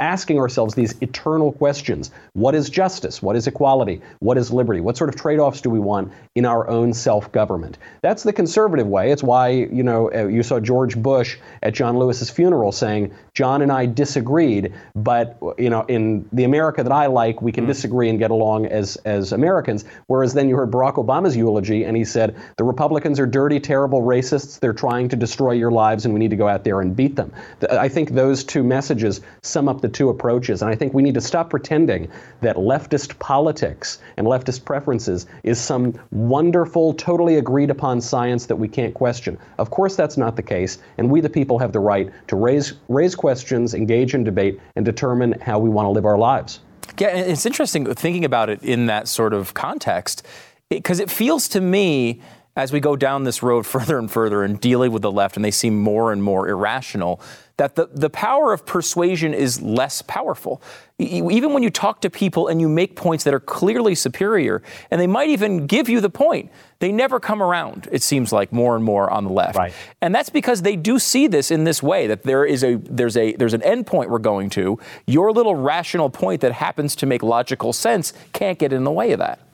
asking 0.00 0.38
ourselves 0.38 0.74
these 0.74 0.94
eternal 1.02 1.52
questions 1.52 2.10
What 2.32 2.54
is 2.54 2.70
justice? 2.70 3.22
What 3.22 3.36
is 3.36 3.46
equality? 3.46 4.00
What 4.20 4.38
is 4.38 4.50
liberty? 4.50 4.80
What 4.80 4.96
sort 4.96 5.10
of 5.10 5.16
trade 5.16 5.38
offs 5.38 5.60
do 5.60 5.70
we 5.70 5.78
want 5.78 6.12
in 6.34 6.46
our 6.46 6.68
own 6.68 6.94
self 6.94 7.30
government? 7.32 7.78
That's 8.02 8.22
the 8.22 8.32
conservative 8.32 8.86
way. 8.86 9.10
It's 9.10 9.22
why, 9.22 9.48
you 9.48 9.82
know, 9.82 10.12
uh, 10.12 10.26
you 10.26 10.42
saw 10.42 10.60
George 10.60 10.96
Bush 10.96 11.38
at 11.62 11.74
John 11.74 11.98
Lewis's 11.98 12.30
funeral 12.30 12.72
saying, 12.72 13.14
John 13.34 13.62
and 13.62 13.70
I 13.70 13.86
disagreed, 13.86 14.74
but, 14.94 15.38
you 15.58 15.70
know, 15.70 15.82
in 15.82 16.28
the 16.32 16.44
America 16.44 16.82
that 16.82 16.92
I 16.92 16.99
like, 17.06 17.42
we 17.42 17.52
can 17.52 17.64
mm. 17.64 17.68
disagree 17.68 18.08
and 18.08 18.18
get 18.18 18.30
along 18.30 18.66
as, 18.66 18.96
as 19.04 19.32
Americans. 19.32 19.84
Whereas 20.06 20.34
then 20.34 20.48
you 20.48 20.56
heard 20.56 20.70
Barack 20.70 20.94
Obama's 20.94 21.36
eulogy, 21.36 21.84
and 21.84 21.96
he 21.96 22.04
said, 22.04 22.36
The 22.56 22.64
Republicans 22.64 23.20
are 23.20 23.26
dirty, 23.26 23.60
terrible 23.60 24.02
racists. 24.02 24.58
They're 24.58 24.72
trying 24.72 25.08
to 25.10 25.16
destroy 25.16 25.52
your 25.52 25.70
lives, 25.70 26.04
and 26.04 26.14
we 26.14 26.20
need 26.20 26.30
to 26.30 26.36
go 26.36 26.48
out 26.48 26.64
there 26.64 26.80
and 26.80 26.94
beat 26.94 27.16
them. 27.16 27.32
I 27.70 27.88
think 27.88 28.10
those 28.10 28.44
two 28.44 28.62
messages 28.62 29.20
sum 29.42 29.68
up 29.68 29.80
the 29.80 29.88
two 29.88 30.08
approaches. 30.08 30.62
And 30.62 30.70
I 30.70 30.74
think 30.74 30.94
we 30.94 31.02
need 31.02 31.14
to 31.14 31.20
stop 31.20 31.50
pretending 31.50 32.08
that 32.40 32.56
leftist 32.56 33.18
politics 33.18 33.98
and 34.16 34.26
leftist 34.26 34.64
preferences 34.64 35.26
is 35.42 35.60
some 35.60 35.94
wonderful, 36.10 36.94
totally 36.94 37.36
agreed 37.36 37.70
upon 37.70 38.00
science 38.00 38.46
that 38.46 38.56
we 38.56 38.68
can't 38.68 38.94
question. 38.94 39.38
Of 39.58 39.70
course, 39.70 39.96
that's 39.96 40.16
not 40.16 40.36
the 40.36 40.42
case. 40.42 40.78
And 40.98 41.10
we, 41.10 41.20
the 41.20 41.30
people, 41.30 41.58
have 41.58 41.72
the 41.72 41.80
right 41.80 42.10
to 42.28 42.36
raise, 42.36 42.74
raise 42.88 43.14
questions, 43.14 43.74
engage 43.74 44.14
in 44.14 44.24
debate, 44.24 44.60
and 44.76 44.84
determine 44.84 45.32
how 45.40 45.58
we 45.58 45.68
want 45.68 45.86
to 45.86 45.90
live 45.90 46.04
our 46.04 46.18
lives. 46.18 46.60
Yeah, 46.98 47.08
it's 47.08 47.46
interesting 47.46 47.92
thinking 47.94 48.24
about 48.24 48.50
it 48.50 48.62
in 48.62 48.86
that 48.86 49.08
sort 49.08 49.32
of 49.32 49.54
context 49.54 50.26
because 50.68 51.00
it, 51.00 51.04
it 51.04 51.10
feels 51.10 51.48
to 51.48 51.60
me 51.60 52.20
as 52.56 52.72
we 52.72 52.80
go 52.80 52.96
down 52.96 53.24
this 53.24 53.42
road 53.42 53.66
further 53.74 53.98
and 53.98 54.10
further 54.10 54.42
and 54.42 54.60
dealing 54.60 54.92
with 54.92 55.02
the 55.02 55.12
left 55.12 55.36
and 55.36 55.44
they 55.44 55.50
seem 55.50 55.78
more 55.78 56.12
and 56.12 56.22
more 56.22 56.48
irrational 56.48 57.20
that 57.60 57.76
the, 57.76 57.90
the 57.92 58.08
power 58.08 58.54
of 58.54 58.64
persuasion 58.64 59.34
is 59.34 59.60
less 59.60 60.00
powerful. 60.00 60.62
Even 60.98 61.52
when 61.52 61.62
you 61.62 61.68
talk 61.68 62.00
to 62.00 62.08
people 62.08 62.48
and 62.48 62.58
you 62.58 62.70
make 62.70 62.96
points 62.96 63.22
that 63.24 63.34
are 63.34 63.40
clearly 63.40 63.94
superior, 63.94 64.62
and 64.90 64.98
they 64.98 65.06
might 65.06 65.28
even 65.28 65.66
give 65.66 65.86
you 65.86 66.00
the 66.00 66.08
point, 66.08 66.50
they 66.78 66.90
never 66.90 67.20
come 67.20 67.42
around, 67.42 67.86
it 67.92 68.02
seems 68.02 68.32
like, 68.32 68.50
more 68.50 68.76
and 68.76 68.82
more 68.82 69.10
on 69.10 69.24
the 69.24 69.30
left. 69.30 69.58
Right. 69.58 69.74
And 70.00 70.14
that's 70.14 70.30
because 70.30 70.62
they 70.62 70.74
do 70.74 70.98
see 70.98 71.26
this 71.26 71.50
in 71.50 71.64
this 71.64 71.82
way 71.82 72.06
that 72.06 72.22
there 72.22 72.46
is 72.46 72.64
a 72.64 72.76
there's 72.76 73.18
a 73.18 73.34
there's 73.34 73.52
an 73.52 73.62
end 73.62 73.86
point 73.86 74.08
we're 74.08 74.20
going 74.20 74.48
to. 74.50 74.78
Your 75.06 75.30
little 75.30 75.54
rational 75.54 76.08
point 76.08 76.40
that 76.40 76.52
happens 76.52 76.96
to 76.96 77.04
make 77.04 77.22
logical 77.22 77.74
sense 77.74 78.14
can't 78.32 78.58
get 78.58 78.72
in 78.72 78.84
the 78.84 78.90
way 78.90 79.12
of 79.12 79.18
that. 79.18 79.49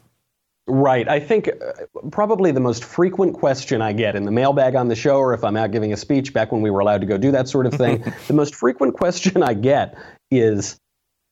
Right. 0.69 1.09
I 1.09 1.21
think 1.21 1.49
uh, 1.49 1.85
probably 2.11 2.51
the 2.51 2.61
most 2.61 2.83
frequent 2.83 3.35
question 3.35 3.81
I 3.81 3.93
get 3.93 4.17
in 4.17 4.25
the 4.25 4.33
mailbag 4.33 4.75
on 4.75 4.89
the 4.89 4.97
show, 4.97 5.19
or 5.19 5.33
if 5.33 5.45
I'm 5.45 5.57
out 5.57 5.71
giving 5.71 5.93
a 5.93 5.97
speech 5.97 6.33
back 6.33 6.51
when 6.51 6.61
we 6.61 6.71
were 6.71 6.81
allowed 6.81 7.03
to 7.03 7.07
go 7.07 7.17
do 7.17 7.31
that 7.31 7.49
sort 7.49 7.67
of 7.67 7.75
thing, 7.75 8.03
the 8.27 8.35
most 8.35 8.55
frequent 8.55 8.95
question 8.95 9.45
I 9.45 9.55
get 9.55 9.97
is 10.31 10.77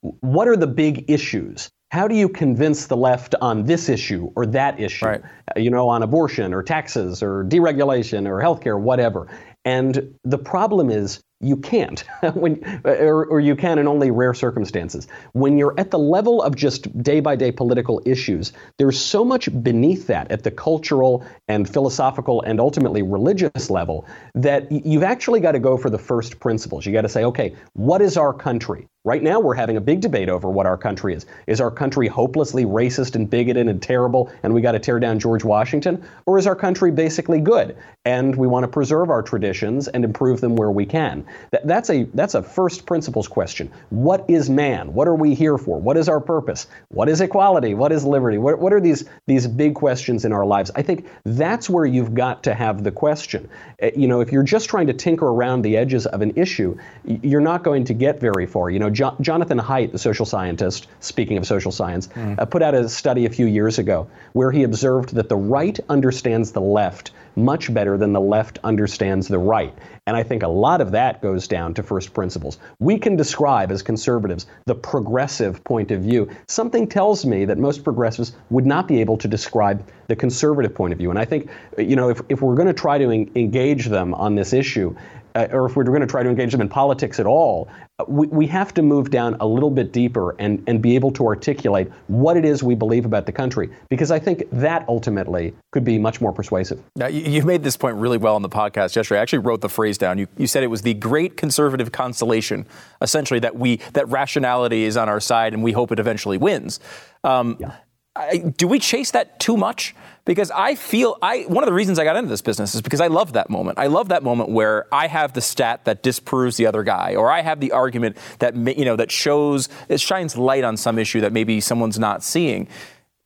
what 0.01 0.47
are 0.47 0.57
the 0.57 0.69
big 0.69 1.11
issues? 1.11 1.69
How 1.91 2.07
do 2.07 2.15
you 2.15 2.29
convince 2.29 2.87
the 2.87 2.97
left 2.97 3.35
on 3.41 3.65
this 3.65 3.89
issue 3.89 4.31
or 4.37 4.47
that 4.47 4.79
issue? 4.79 5.07
Right. 5.07 5.23
Uh, 5.57 5.61
you 5.61 5.71
know, 5.71 5.89
on 5.89 6.03
abortion 6.03 6.55
or 6.55 6.63
taxes 6.63 7.23
or 7.23 7.45
deregulation 7.45 8.29
or 8.29 8.41
healthcare, 8.41 8.81
whatever. 8.81 9.29
And 9.65 10.15
the 10.23 10.39
problem 10.39 10.91
is 10.91 11.21
you 11.45 11.57
can't 11.57 12.01
when 12.35 12.63
or, 12.85 13.27
or, 13.27 13.41
you 13.41 13.55
can 13.55 13.79
in 13.79 13.87
only 13.87 14.11
rare 14.11 14.35
circumstances 14.35 15.07
when 15.33 15.59
you're 15.59 15.75
at 15.79 15.91
the 15.91 15.99
level 15.99 16.43
of 16.43 16.57
just 16.57 17.03
day 17.03 17.21
by 17.21 17.37
day 17.37 17.53
political 17.53 18.01
issues 18.05 18.53
there's 18.79 18.99
so 18.99 19.25
much 19.25 19.49
beneath 19.63 20.07
that 20.07 20.31
at 20.31 20.43
the 20.43 20.51
cultural 20.51 21.25
and 21.49 21.69
philosophical 21.69 22.41
and 22.43 22.61
ultimately 22.61 23.03
religious 23.03 23.71
level 23.71 24.07
that 24.35 24.71
you've 24.71 25.03
actually 25.03 25.41
got 25.41 25.53
to 25.53 25.61
go 25.61 25.77
for 25.77 25.91
the 25.91 25.99
first 25.99 26.41
principles 26.41 26.87
you 26.87 26.93
got 26.93 27.03
to 27.03 27.09
say 27.09 27.25
okay 27.25 27.55
what 27.75 28.01
is 28.01 28.17
our 28.17 28.33
country 28.33 28.87
Right 29.07 29.23
now, 29.23 29.39
we're 29.39 29.55
having 29.55 29.77
a 29.77 29.83
big 29.83 30.01
debate 30.01 30.31
over 30.31 30.49
what 30.49 30.65
our 30.65 30.79
country 30.79 31.13
is. 31.13 31.27
Is 31.47 31.61
our 31.61 31.71
country 31.71 32.09
hopelessly 32.09 32.65
racist 32.65 33.15
and 33.15 33.29
bigoted 33.29 33.69
and 33.69 33.83
terrible, 33.83 34.33
and 34.43 34.55
we 34.55 34.63
got 34.63 34.73
to 34.73 34.79
tear 34.79 34.99
down 34.99 35.19
George 35.19 35.45
Washington? 35.45 36.03
Or 36.25 36.39
is 36.39 36.47
our 36.47 36.57
country 36.57 36.91
basically 36.91 37.39
good, 37.39 37.77
and 38.07 38.35
we 38.35 38.47
want 38.47 38.65
to 38.65 38.69
preserve 38.69 39.11
our 39.11 39.23
traditions 39.23 39.89
and 39.89 40.07
improve 40.07 40.41
them 40.41 40.57
where 40.57 40.71
we 40.71 40.87
can? 40.87 41.27
That, 41.51 41.67
that's, 41.67 41.91
a, 41.91 42.05
that's 42.15 42.35
a 42.35 42.43
first 42.43 42.87
principles 42.87 43.29
question. 43.29 43.71
What 43.91 44.25
is 44.29 44.51
man? 44.51 44.95
What 44.95 45.09
are 45.09 45.15
we 45.15 45.35
here 45.35 45.59
for? 45.59 45.79
What 45.79 45.97
is 45.97 46.09
our 46.09 46.21
purpose? 46.21 46.67
What 46.89 47.09
is 47.09 47.21
equality? 47.21 47.75
What 47.75 47.93
is 47.93 48.05
liberty? 48.05 48.39
What, 48.39 48.59
what 48.59 48.73
are 48.73 48.81
these, 48.81 49.05
these 49.27 49.47
big 49.47 49.75
questions 49.75 50.25
in 50.25 50.33
our 50.33 50.47
lives? 50.47 50.71
I 50.75 50.83
think 50.83 51.09
that's 51.25 51.69
where 51.69 51.87
you've 51.87 52.15
got 52.15 52.43
to 52.45 52.55
have 52.55 52.85
the 52.85 52.91
question. 52.91 53.49
Eh, 53.81 53.91
you 53.97 54.09
know, 54.09 54.21
if 54.21 54.33
you're 54.33 54.43
just 54.43 54.69
trying 54.69 54.87
to 54.87 54.93
tinker 54.93 55.27
around 55.27 55.63
the 55.63 55.77
edges 55.77 56.07
of 56.07 56.23
an 56.23 56.33
issue, 56.37 56.77
you're 57.05 57.41
not 57.41 57.63
going 57.63 57.85
to 57.85 57.95
get 57.95 58.21
very 58.21 58.47
far. 58.47 58.71
You 58.71 58.79
know, 58.79 58.91
jo- 58.91 59.17
Jonathan 59.21 59.59
Haidt, 59.59 59.93
the 59.93 59.99
social 59.99 60.27
scientist, 60.27 60.89
speaking 61.01 61.37
of 61.37 61.47
social 61.47 61.73
science, 61.73 62.09
mm. 62.09 62.39
uh, 62.39 62.45
put 62.45 62.63
out 62.63 62.75
a 62.75 62.89
study 62.89 63.27
a 63.27 63.31
few 63.31 63.47
years 63.47 63.79
ago 63.79 64.09
where 64.33 64.51
he 64.51 64.63
observed 64.63 65.15
that 65.15 65.29
the 65.29 65.37
right 65.37 65.79
understands 65.89 66.53
the 66.53 66.61
left 66.61 67.13
much 67.37 67.73
better 67.73 67.97
than 67.97 68.13
the 68.13 68.21
left 68.21 68.59
understands 68.65 69.29
the 69.29 69.39
right. 69.39 69.77
And 70.07 70.17
I 70.17 70.23
think 70.23 70.43
a 70.43 70.49
lot 70.49 70.81
of 70.81 70.93
that 70.93 71.23
goes 71.23 71.49
down 71.49 71.75
to 71.75 71.83
first 71.83 72.13
principles. 72.13 72.59
We 72.79 72.99
can 72.99 73.17
describe 73.17 73.73
as 73.73 73.83
conservatives 73.83 74.47
the 74.67 74.75
progressive 74.75 75.63
point 75.65 75.91
of 75.91 76.03
view. 76.03 76.31
Something 76.49 76.87
tells 76.87 77.25
me 77.25 77.45
that 77.47 77.59
most 77.59 77.85
progressives 77.85 78.33
would 78.51 78.67
not 78.67 78.87
be 78.87 79.01
able 79.01 79.17
to 79.19 79.29
describe 79.29 79.89
the 80.09 80.17
conservative 80.17 80.75
point 80.75 80.93
of 80.93 80.99
view. 80.99 81.11
And 81.11 81.19
I 81.19 81.25
think, 81.25 81.49
you 81.79 81.97
know, 81.97 82.11
if, 82.11 82.21
if 82.29 82.43
we're 82.43 82.55
going 82.55 82.69
to 82.69 82.75
try 82.75 82.99
to 82.99 83.11
en- 83.11 83.31
engage 83.35 83.87
them 83.87 84.15
on 84.15 84.35
this 84.35 84.53
issue, 84.53 84.95
uh, 85.35 85.49
or 85.51 85.67
if 85.67 85.75
we're 85.75 85.85
going 85.85 86.01
to 86.01 86.07
try 86.07 86.23
to 86.23 86.29
engage 86.29 86.53
them 86.53 86.61
in 86.61 86.69
politics 86.69 87.19
at 87.19 87.27
all, 87.27 87.69
we, 88.09 88.27
we 88.27 88.47
have 88.49 88.75
to 88.75 88.83
move 88.83 89.11
down 89.11 89.37
a 89.39 89.47
little 89.47 89.71
bit 89.71 89.93
deeper 89.93 90.35
and, 90.41 90.63
and 90.67 90.83
be 90.83 90.97
able 90.97 91.13
to 91.13 91.27
articulate 91.27 91.89
what 92.09 92.37
it 92.37 92.45
is 92.45 92.63
we 92.63 92.75
believe 92.75 93.05
about 93.05 93.25
the 93.25 93.33
country, 93.33 93.71
because 93.89 94.11
I 94.11 94.19
think 94.19 94.45
that 94.51 94.85
ultimately 94.89 95.55
could 95.71 95.85
be 95.85 95.97
much 95.97 96.21
more 96.21 96.33
persuasive. 96.33 96.83
Now, 96.97 97.07
you, 97.07 97.21
you 97.21 97.43
made 97.45 97.63
this 97.63 97.77
point 97.77 97.97
really 97.97 98.19
well 98.19 98.35
on 98.35 98.43
the 98.43 98.49
podcast 98.49 98.97
yesterday. 98.97 99.21
I 99.21 99.23
actually 99.23 99.39
wrote 99.41 99.61
the 99.61 99.69
phrase 99.69 99.97
down. 99.97 100.19
You, 100.19 100.27
you 100.37 100.49
said 100.49 100.65
it 100.65 100.69
was 100.69 100.83
the 100.83 100.95
great 100.95 101.37
conservative 101.37 101.93
constellation, 101.93 102.67
essentially, 103.01 103.39
that 103.41 103.57
we 103.57 103.77
that 103.93 104.09
rationality 104.09 104.85
is 104.85 104.97
on 104.97 105.09
our 105.09 105.21
side 105.21 105.55
and 105.55 105.63
we 105.63 105.71
hope 105.71 105.93
it 105.93 106.01
eventually 106.01 106.37
wins. 106.37 106.81
Um, 107.23 107.57
yeah. 107.61 107.77
I, 108.17 108.39
do 108.57 108.69
we 108.69 108.79
chase 108.79 109.11
that 109.13 109.41
too 109.41 109.57
much? 109.57 109.95
Because 110.27 110.51
I 110.51 110.75
feel 110.75 111.19
I 111.21 111.43
one 111.43 111.63
of 111.63 111.67
the 111.67 111.75
reasons 111.75 111.99
I 111.99 112.05
got 112.05 112.17
into 112.17 112.31
this 112.31 112.41
business 112.41 112.75
is 112.75 112.81
because 112.81 113.01
I 113.01 113.09
love 113.09 113.35
that 113.35 113.51
moment. 113.51 113.79
I 113.79 113.89
love 113.89 114.09
that 114.09 114.23
moment 114.23 114.49
where 114.49 114.87
I 114.93 115.07
have 115.07 115.35
the 115.35 115.43
stat 115.43 115.85
that 115.85 116.03
disproves 116.03 116.57
the 116.57 116.67
other 116.67 116.83
guy, 116.83 117.15
or 117.15 117.31
I 117.31 117.43
have 117.43 117.61
the 117.61 117.73
argument 117.73 118.17
that 118.39 118.57
you 118.57 118.87
know 118.87 118.97
that 118.97 119.11
shows 119.11 119.69
it 119.89 120.01
shines 120.01 120.37
light 120.37 120.65
on 120.65 120.79
some 120.79 120.99
issue 120.99 121.21
that 121.21 121.33
maybe 121.33 121.61
someone's 121.61 121.99
not 121.99 122.23
seeing. 122.23 122.69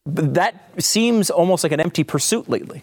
But 0.06 0.34
that 0.34 0.70
seems 0.78 1.30
almost 1.30 1.62
like 1.62 1.72
an 1.72 1.80
empty 1.80 2.02
pursuit 2.02 2.48
lately. 2.48 2.82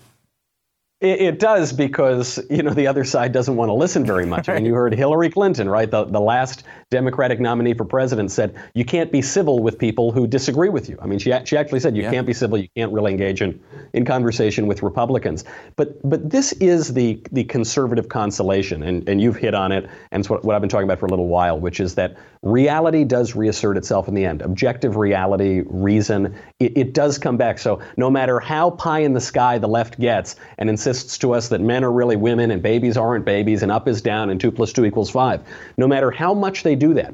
It, 1.06 1.22
it, 1.22 1.40
does 1.40 1.72
because 1.72 2.40
you 2.50 2.64
know 2.64 2.74
the 2.74 2.88
other 2.88 3.04
side 3.04 3.32
doesn't 3.32 3.56
want 3.56 3.70
to 3.70 3.74
listen 3.74 4.06
very 4.06 4.26
much. 4.26 4.50
I 4.50 4.56
mean, 4.56 4.66
you 4.66 4.74
heard 4.74 4.94
Hillary 4.96 5.30
Clinton, 5.30 5.70
right? 5.70 5.90
The 5.90 6.06
the 6.06 6.20
last 6.20 6.64
Democratic 6.90 7.40
nominee 7.40 7.76
for 7.76 7.86
president 7.86 8.32
said 8.32 8.56
you 8.74 8.86
can't 8.86 9.12
be 9.12 9.22
civil 9.22 9.62
with 9.62 9.78
people 9.78 10.12
who 10.12 10.26
disagree 10.26 10.70
with 10.70 10.90
you. 10.90 10.98
I 11.02 11.06
mean, 11.06 11.20
she 11.20 11.32
she 11.46 11.58
actually 11.58 11.80
said 11.80 11.96
you 11.96 12.04
yeah. 12.04 12.12
can't 12.12 12.26
be 12.26 12.34
civil. 12.34 12.58
You 12.58 12.70
can't 12.76 12.92
really 12.92 13.12
engage 13.12 13.42
in 13.42 13.62
in 13.94 14.04
conversation 14.06 14.66
with 14.66 14.82
Republicans. 14.82 15.44
But 15.76 16.02
but 16.08 16.30
this 16.30 16.54
is 16.54 16.94
the 16.94 17.22
the 17.32 17.44
conservative 17.44 18.10
consolation, 18.10 18.82
and 18.82 19.08
and 19.08 19.22
you've 19.22 19.38
hit 19.38 19.54
on 19.54 19.72
it, 19.72 19.88
and 20.12 20.22
it's 20.22 20.30
what, 20.30 20.44
what 20.44 20.56
I've 20.56 20.62
been 20.62 20.70
talking 20.70 20.86
about 20.86 21.00
for 21.00 21.06
a 21.06 21.10
little 21.10 21.28
while, 21.28 21.60
which 21.60 21.80
is 21.80 21.96
that 21.96 22.18
reality 22.42 23.04
does 23.04 23.36
reassert 23.36 23.76
itself 23.76 24.08
in 24.08 24.14
the 24.14 24.26
end. 24.26 24.42
Objective 24.42 24.96
reality, 24.96 25.64
reason, 25.66 26.36
it, 26.60 26.78
it 26.78 26.94
does 26.94 27.18
come 27.18 27.38
back. 27.38 27.60
So 27.60 27.82
no 27.98 28.10
matter 28.10 28.40
how 28.40 28.70
pie 28.72 29.00
in 29.00 29.14
the 29.14 29.22
sky 29.22 29.58
the 29.58 29.68
left 29.68 30.00
gets, 30.00 30.36
and 30.58 30.70
insists 30.70 30.95
to 31.04 31.34
us 31.34 31.50
that 31.50 31.62
men 31.62 31.84
are 31.84 31.92
really 31.92 32.16
women 32.16 32.52
and 32.52 32.62
babies 32.62 32.98
aren't 32.98 33.26
babies 33.26 33.64
and 33.64 33.72
up 33.72 33.88
is 33.88 34.02
down 34.02 34.30
and 34.30 34.40
2 34.40 34.52
plus 34.52 34.74
2 34.74 34.86
equals 34.86 35.10
5. 35.10 35.42
No 35.78 35.88
matter 35.88 36.12
how 36.12 36.34
much 36.34 36.64
they 36.64 36.76
do 36.76 36.94
that, 36.96 37.14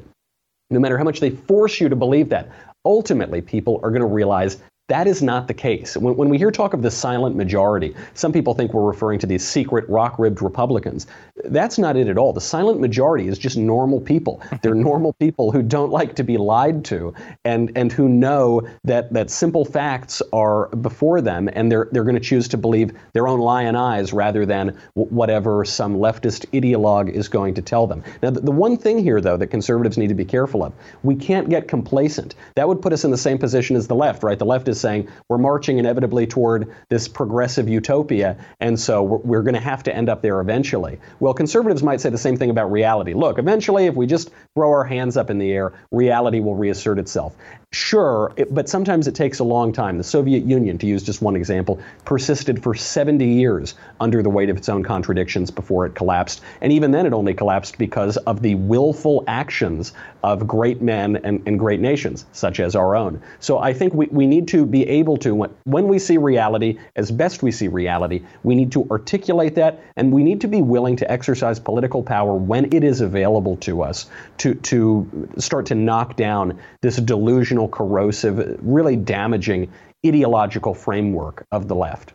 no 0.70 0.80
matter 0.80 0.96
how 0.96 1.04
much 1.04 1.20
they 1.20 1.30
force 1.30 1.80
you 1.80 1.88
to 1.88 1.96
believe 1.96 2.30
that, 2.30 2.50
ultimately 2.84 3.40
people 3.40 3.80
are 3.82 3.90
going 3.90 4.00
to 4.00 4.06
realize 4.06 4.58
That 4.88 5.06
is 5.06 5.22
not 5.22 5.46
the 5.46 5.54
case. 5.54 5.96
When, 5.96 6.16
when, 6.16 6.28
we 6.28 6.38
hear 6.38 6.50
talk 6.50 6.74
of 6.74 6.82
the 6.82 6.90
silent 6.90 7.36
majority, 7.36 7.94
some 8.14 8.32
people 8.32 8.52
think 8.54 8.74
we're 8.74 8.84
referring 8.84 9.20
to 9.20 9.26
these 9.26 9.46
secret 9.46 9.88
rock 9.88 10.18
ribbed 10.18 10.42
Republicans. 10.42 11.06
That's 11.44 11.78
not 11.78 11.96
it 11.96 12.08
at 12.08 12.18
all. 12.18 12.32
The 12.32 12.40
silent 12.40 12.80
majority 12.80 13.28
is 13.28 13.38
just 13.38 13.56
normal 13.56 14.00
people. 14.00 14.42
They're 14.60 14.74
normal 14.92 15.12
people 15.14 15.52
who 15.52 15.62
don't 15.62 15.90
like 15.90 16.16
to 16.16 16.24
be 16.24 16.36
lied 16.36 16.84
to 16.86 17.14
and, 17.44 17.70
and 17.76 17.92
who 17.92 18.08
know 18.08 18.68
that, 18.82 19.12
that 19.12 19.30
simple 19.30 19.64
facts 19.64 20.20
are 20.32 20.68
before 20.70 21.20
them 21.20 21.48
and 21.52 21.70
they're, 21.70 21.88
they're 21.92 22.04
going 22.04 22.16
to 22.16 22.20
choose 22.20 22.48
to 22.48 22.56
believe 22.56 22.92
their 23.12 23.28
own 23.28 23.38
lion 23.38 23.76
eyes 23.76 24.12
rather 24.12 24.44
than 24.44 24.76
w- 24.96 25.14
whatever 25.14 25.64
some 25.64 25.96
leftist 25.96 26.44
ideologue 26.50 27.08
is 27.08 27.28
going 27.28 27.54
to 27.54 27.62
tell 27.62 27.86
them. 27.86 28.02
Now, 28.20 28.30
the, 28.30 28.40
the 28.40 28.50
one 28.52 28.76
thing 28.76 28.98
here, 28.98 29.20
though, 29.20 29.36
that 29.36 29.46
conservatives 29.46 29.96
need 29.96 30.08
to 30.08 30.14
be 30.14 30.24
careful 30.24 30.64
of, 30.64 30.72
we 31.04 31.14
can't 31.14 31.48
get 31.48 31.68
complacent. 31.68 32.34
That 32.56 32.66
would 32.66 32.82
put 32.82 32.92
us 32.92 33.04
in 33.04 33.12
the 33.12 33.16
same 33.18 33.38
position 33.38 33.76
as 33.76 33.86
the 33.86 33.94
left, 33.94 34.24
right? 34.24 34.38
The 34.38 34.44
left 34.44 34.68
is 34.72 34.80
saying 34.80 35.08
we're 35.28 35.38
marching 35.38 35.78
inevitably 35.78 36.26
toward 36.26 36.74
this 36.88 37.06
progressive 37.06 37.68
utopia, 37.68 38.36
and 38.58 38.78
so 38.78 39.02
we're, 39.02 39.18
we're 39.18 39.42
going 39.42 39.54
to 39.54 39.60
have 39.60 39.84
to 39.84 39.94
end 39.94 40.08
up 40.08 40.22
there 40.22 40.40
eventually. 40.40 40.98
Well, 41.20 41.34
conservatives 41.34 41.84
might 41.84 42.00
say 42.00 42.10
the 42.10 42.18
same 42.18 42.36
thing 42.36 42.50
about 42.50 42.72
reality. 42.72 43.14
Look, 43.14 43.38
eventually, 43.38 43.86
if 43.86 43.94
we 43.94 44.06
just 44.06 44.30
throw 44.56 44.70
our 44.70 44.84
hands 44.84 45.16
up 45.16 45.30
in 45.30 45.38
the 45.38 45.52
air, 45.52 45.72
reality 45.92 46.40
will 46.40 46.56
reassert 46.56 46.98
itself. 46.98 47.36
Sure, 47.74 48.34
it, 48.36 48.54
but 48.54 48.68
sometimes 48.68 49.08
it 49.08 49.14
takes 49.14 49.38
a 49.38 49.44
long 49.44 49.72
time. 49.72 49.96
The 49.96 50.04
Soviet 50.04 50.44
Union, 50.44 50.76
to 50.76 50.86
use 50.86 51.02
just 51.02 51.22
one 51.22 51.34
example, 51.34 51.80
persisted 52.04 52.62
for 52.62 52.74
70 52.74 53.24
years 53.26 53.74
under 53.98 54.22
the 54.22 54.28
weight 54.28 54.50
of 54.50 54.58
its 54.58 54.68
own 54.68 54.82
contradictions 54.82 55.50
before 55.50 55.86
it 55.86 55.94
collapsed. 55.94 56.42
And 56.60 56.70
even 56.70 56.90
then, 56.90 57.06
it 57.06 57.14
only 57.14 57.32
collapsed 57.32 57.78
because 57.78 58.18
of 58.18 58.42
the 58.42 58.56
willful 58.56 59.24
actions 59.26 59.94
of 60.22 60.46
great 60.46 60.82
men 60.82 61.16
and, 61.24 61.42
and 61.46 61.58
great 61.58 61.80
nations, 61.80 62.26
such 62.32 62.60
as 62.60 62.76
our 62.76 62.94
own. 62.94 63.22
So 63.40 63.58
I 63.58 63.72
think 63.72 63.94
we, 63.94 64.06
we 64.10 64.26
need 64.26 64.48
to 64.48 64.66
be 64.66 64.86
able 64.86 65.16
to, 65.18 65.34
when, 65.34 65.50
when 65.64 65.88
we 65.88 65.98
see 65.98 66.18
reality, 66.18 66.78
as 66.96 67.10
best 67.10 67.42
we 67.42 67.52
see 67.52 67.68
reality, 67.68 68.22
we 68.42 68.54
need 68.54 68.72
to 68.72 68.86
articulate 68.90 69.54
that, 69.54 69.82
and 69.96 70.12
we 70.12 70.22
need 70.24 70.42
to 70.42 70.48
be 70.48 70.60
willing 70.60 70.96
to 70.96 71.10
exercise 71.10 71.58
political 71.58 72.02
power 72.02 72.34
when 72.34 72.70
it 72.74 72.84
is 72.84 73.00
available 73.00 73.56
to 73.56 73.82
us 73.82 74.10
to, 74.36 74.56
to 74.56 75.28
start 75.38 75.64
to 75.66 75.74
knock 75.74 76.16
down 76.16 76.60
this 76.82 76.96
delusional 76.96 77.61
corrosive, 77.68 78.58
really 78.60 78.96
damaging 78.96 79.70
ideological 80.06 80.74
framework 80.74 81.46
of 81.52 81.68
the 81.68 81.74
left. 81.74 82.12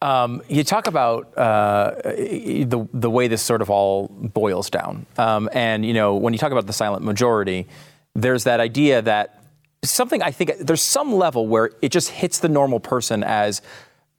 Um, 0.00 0.42
you 0.48 0.62
talk 0.62 0.86
about 0.86 1.36
uh, 1.36 1.90
the 2.04 2.88
the 2.92 3.10
way 3.10 3.26
this 3.26 3.42
sort 3.42 3.60
of 3.60 3.70
all 3.70 4.06
boils 4.08 4.70
down, 4.70 5.06
um, 5.16 5.48
and 5.52 5.84
you 5.84 5.92
know 5.92 6.14
when 6.14 6.32
you 6.32 6.38
talk 6.38 6.52
about 6.52 6.66
the 6.66 6.72
silent 6.72 7.04
majority, 7.04 7.66
there's 8.14 8.44
that 8.44 8.60
idea 8.60 9.02
that 9.02 9.42
something 9.82 10.22
I 10.22 10.30
think 10.30 10.52
there's 10.60 10.82
some 10.82 11.14
level 11.14 11.46
where 11.46 11.70
it 11.82 11.90
just 11.90 12.10
hits 12.10 12.38
the 12.38 12.48
normal 12.48 12.80
person 12.80 13.24
as 13.24 13.62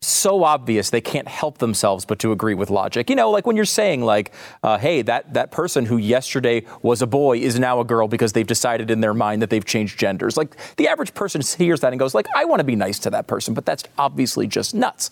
so 0.02 0.46
obvious 0.46 0.90
they 0.90 1.02
can't 1.02 1.28
help 1.28 1.58
themselves 1.58 2.06
but 2.06 2.20
to 2.20 2.32
agree 2.32 2.54
with 2.54 2.70
logic. 2.70 3.10
You 3.10 3.16
know, 3.18 3.30
like 3.32 3.46
when 3.46 3.56
you're 3.56 3.66
saying 3.66 4.02
like, 4.02 4.32
uh, 4.64 4.78
hey, 4.78 5.02
that 5.02 5.34
that 5.34 5.52
person 5.52 5.86
who 5.86 5.98
yesterday 5.98 6.66
was 6.82 7.02
a 7.02 7.08
boy 7.08 7.40
is 7.40 7.60
now 7.60 7.82
a 7.82 7.86
girl 7.86 8.08
because 8.08 8.32
they've 8.32 8.48
decided 8.48 8.90
in 8.92 9.02
their 9.02 9.14
mind 9.14 9.42
that 9.42 9.50
they've 9.50 9.66
changed 9.66 10.00
genders. 10.00 10.38
Like 10.38 10.56
the 10.78 10.88
average 10.88 11.14
person 11.14 11.42
hears 11.42 11.82
that 11.82 11.92
and 11.92 12.00
goes 12.00 12.14
like, 12.14 12.28
I 12.34 12.46
want 12.46 12.62
to 12.62 12.64
be 12.64 12.78
nice 12.78 13.00
to 13.00 13.10
that 13.10 13.28
person, 13.28 13.54
but 13.54 13.66
that's 13.66 13.84
obviously 13.98 14.48
just 14.48 14.74
nuts. 14.74 15.10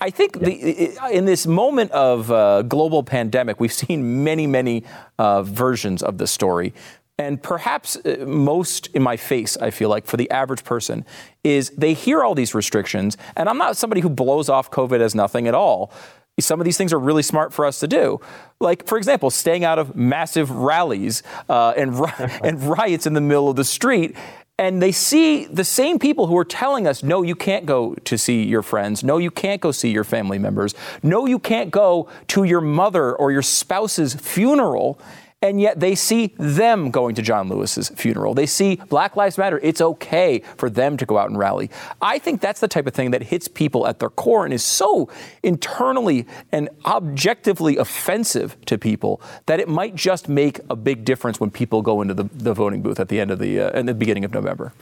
I 0.00 0.08
think 0.08 0.36
yeah. 0.36 0.44
the, 0.44 1.08
in 1.12 1.26
this 1.26 1.46
moment 1.46 1.90
of 1.92 2.30
uh, 2.30 2.62
global 2.62 3.02
pandemic, 3.02 3.60
we've 3.60 3.72
seen 3.72 4.24
many, 4.24 4.46
many 4.46 4.84
uh, 5.18 5.42
versions 5.42 6.02
of 6.02 6.16
the 6.16 6.26
story. 6.26 6.72
And 7.20 7.42
perhaps 7.42 7.96
uh, 7.96 8.24
most 8.26 8.86
in 8.94 9.02
my 9.02 9.18
face, 9.18 9.58
I 9.58 9.68
feel 9.68 9.90
like, 9.90 10.06
for 10.06 10.16
the 10.16 10.30
average 10.30 10.64
person, 10.64 11.04
is 11.44 11.68
they 11.76 11.92
hear 11.92 12.24
all 12.24 12.34
these 12.34 12.54
restrictions. 12.54 13.18
And 13.36 13.46
I'm 13.46 13.58
not 13.58 13.76
somebody 13.76 14.00
who 14.00 14.08
blows 14.08 14.48
off 14.48 14.70
COVID 14.70 15.00
as 15.00 15.14
nothing 15.14 15.46
at 15.46 15.54
all. 15.54 15.92
Some 16.40 16.62
of 16.62 16.64
these 16.64 16.78
things 16.78 16.94
are 16.94 16.98
really 16.98 17.22
smart 17.22 17.52
for 17.52 17.66
us 17.66 17.78
to 17.80 17.86
do. 17.86 18.22
Like, 18.58 18.86
for 18.86 18.96
example, 18.96 19.28
staying 19.28 19.64
out 19.66 19.78
of 19.78 19.94
massive 19.94 20.50
rallies 20.50 21.22
uh, 21.50 21.74
and, 21.76 21.94
and 22.42 22.62
riots 22.62 23.06
in 23.06 23.12
the 23.12 23.20
middle 23.20 23.50
of 23.50 23.56
the 23.56 23.64
street 23.64 24.16
and 24.56 24.82
they 24.82 24.92
see 24.92 25.46
the 25.46 25.64
same 25.64 25.98
people 25.98 26.26
who 26.26 26.36
are 26.36 26.44
telling 26.44 26.86
us, 26.86 27.02
no, 27.02 27.22
you 27.22 27.34
can't 27.34 27.64
go 27.64 27.94
to 27.94 28.18
see 28.18 28.42
your 28.42 28.60
friends. 28.60 29.02
No, 29.02 29.16
you 29.16 29.30
can't 29.30 29.58
go 29.58 29.72
see 29.72 29.90
your 29.90 30.04
family 30.04 30.38
members. 30.38 30.74
No, 31.02 31.24
you 31.24 31.38
can't 31.38 31.70
go 31.70 32.10
to 32.28 32.44
your 32.44 32.60
mother 32.60 33.14
or 33.16 33.32
your 33.32 33.40
spouse's 33.40 34.12
funeral 34.12 35.00
and 35.42 35.58
yet 35.58 35.80
they 35.80 35.94
see 35.94 36.34
them 36.36 36.90
going 36.90 37.14
to 37.14 37.22
John 37.22 37.48
Lewis's 37.48 37.88
funeral. 37.88 38.34
They 38.34 38.44
see 38.44 38.76
Black 38.76 39.16
Lives 39.16 39.38
Matter. 39.38 39.58
It's 39.62 39.80
okay 39.80 40.42
for 40.58 40.68
them 40.68 40.98
to 40.98 41.06
go 41.06 41.16
out 41.16 41.30
and 41.30 41.38
rally. 41.38 41.70
I 42.02 42.18
think 42.18 42.42
that's 42.42 42.60
the 42.60 42.68
type 42.68 42.86
of 42.86 42.92
thing 42.92 43.10
that 43.12 43.22
hits 43.22 43.48
people 43.48 43.86
at 43.86 44.00
their 44.00 44.10
core 44.10 44.44
and 44.44 44.52
is 44.52 44.62
so 44.62 45.08
internally 45.42 46.26
and 46.52 46.68
objectively 46.84 47.78
offensive 47.78 48.54
to 48.66 48.76
people 48.76 49.22
that 49.46 49.60
it 49.60 49.68
might 49.68 49.94
just 49.94 50.28
make 50.28 50.60
a 50.68 50.76
big 50.76 51.06
difference 51.06 51.40
when 51.40 51.50
people 51.50 51.80
go 51.80 52.02
into 52.02 52.12
the, 52.12 52.24
the 52.24 52.52
voting 52.52 52.82
booth 52.82 53.00
at 53.00 53.08
the 53.08 53.18
end 53.18 53.30
of 53.30 53.38
the 53.38 53.60
uh, 53.60 53.70
in 53.78 53.86
the 53.86 53.94
beginning 53.94 54.26
of 54.26 54.34
November. 54.34 54.74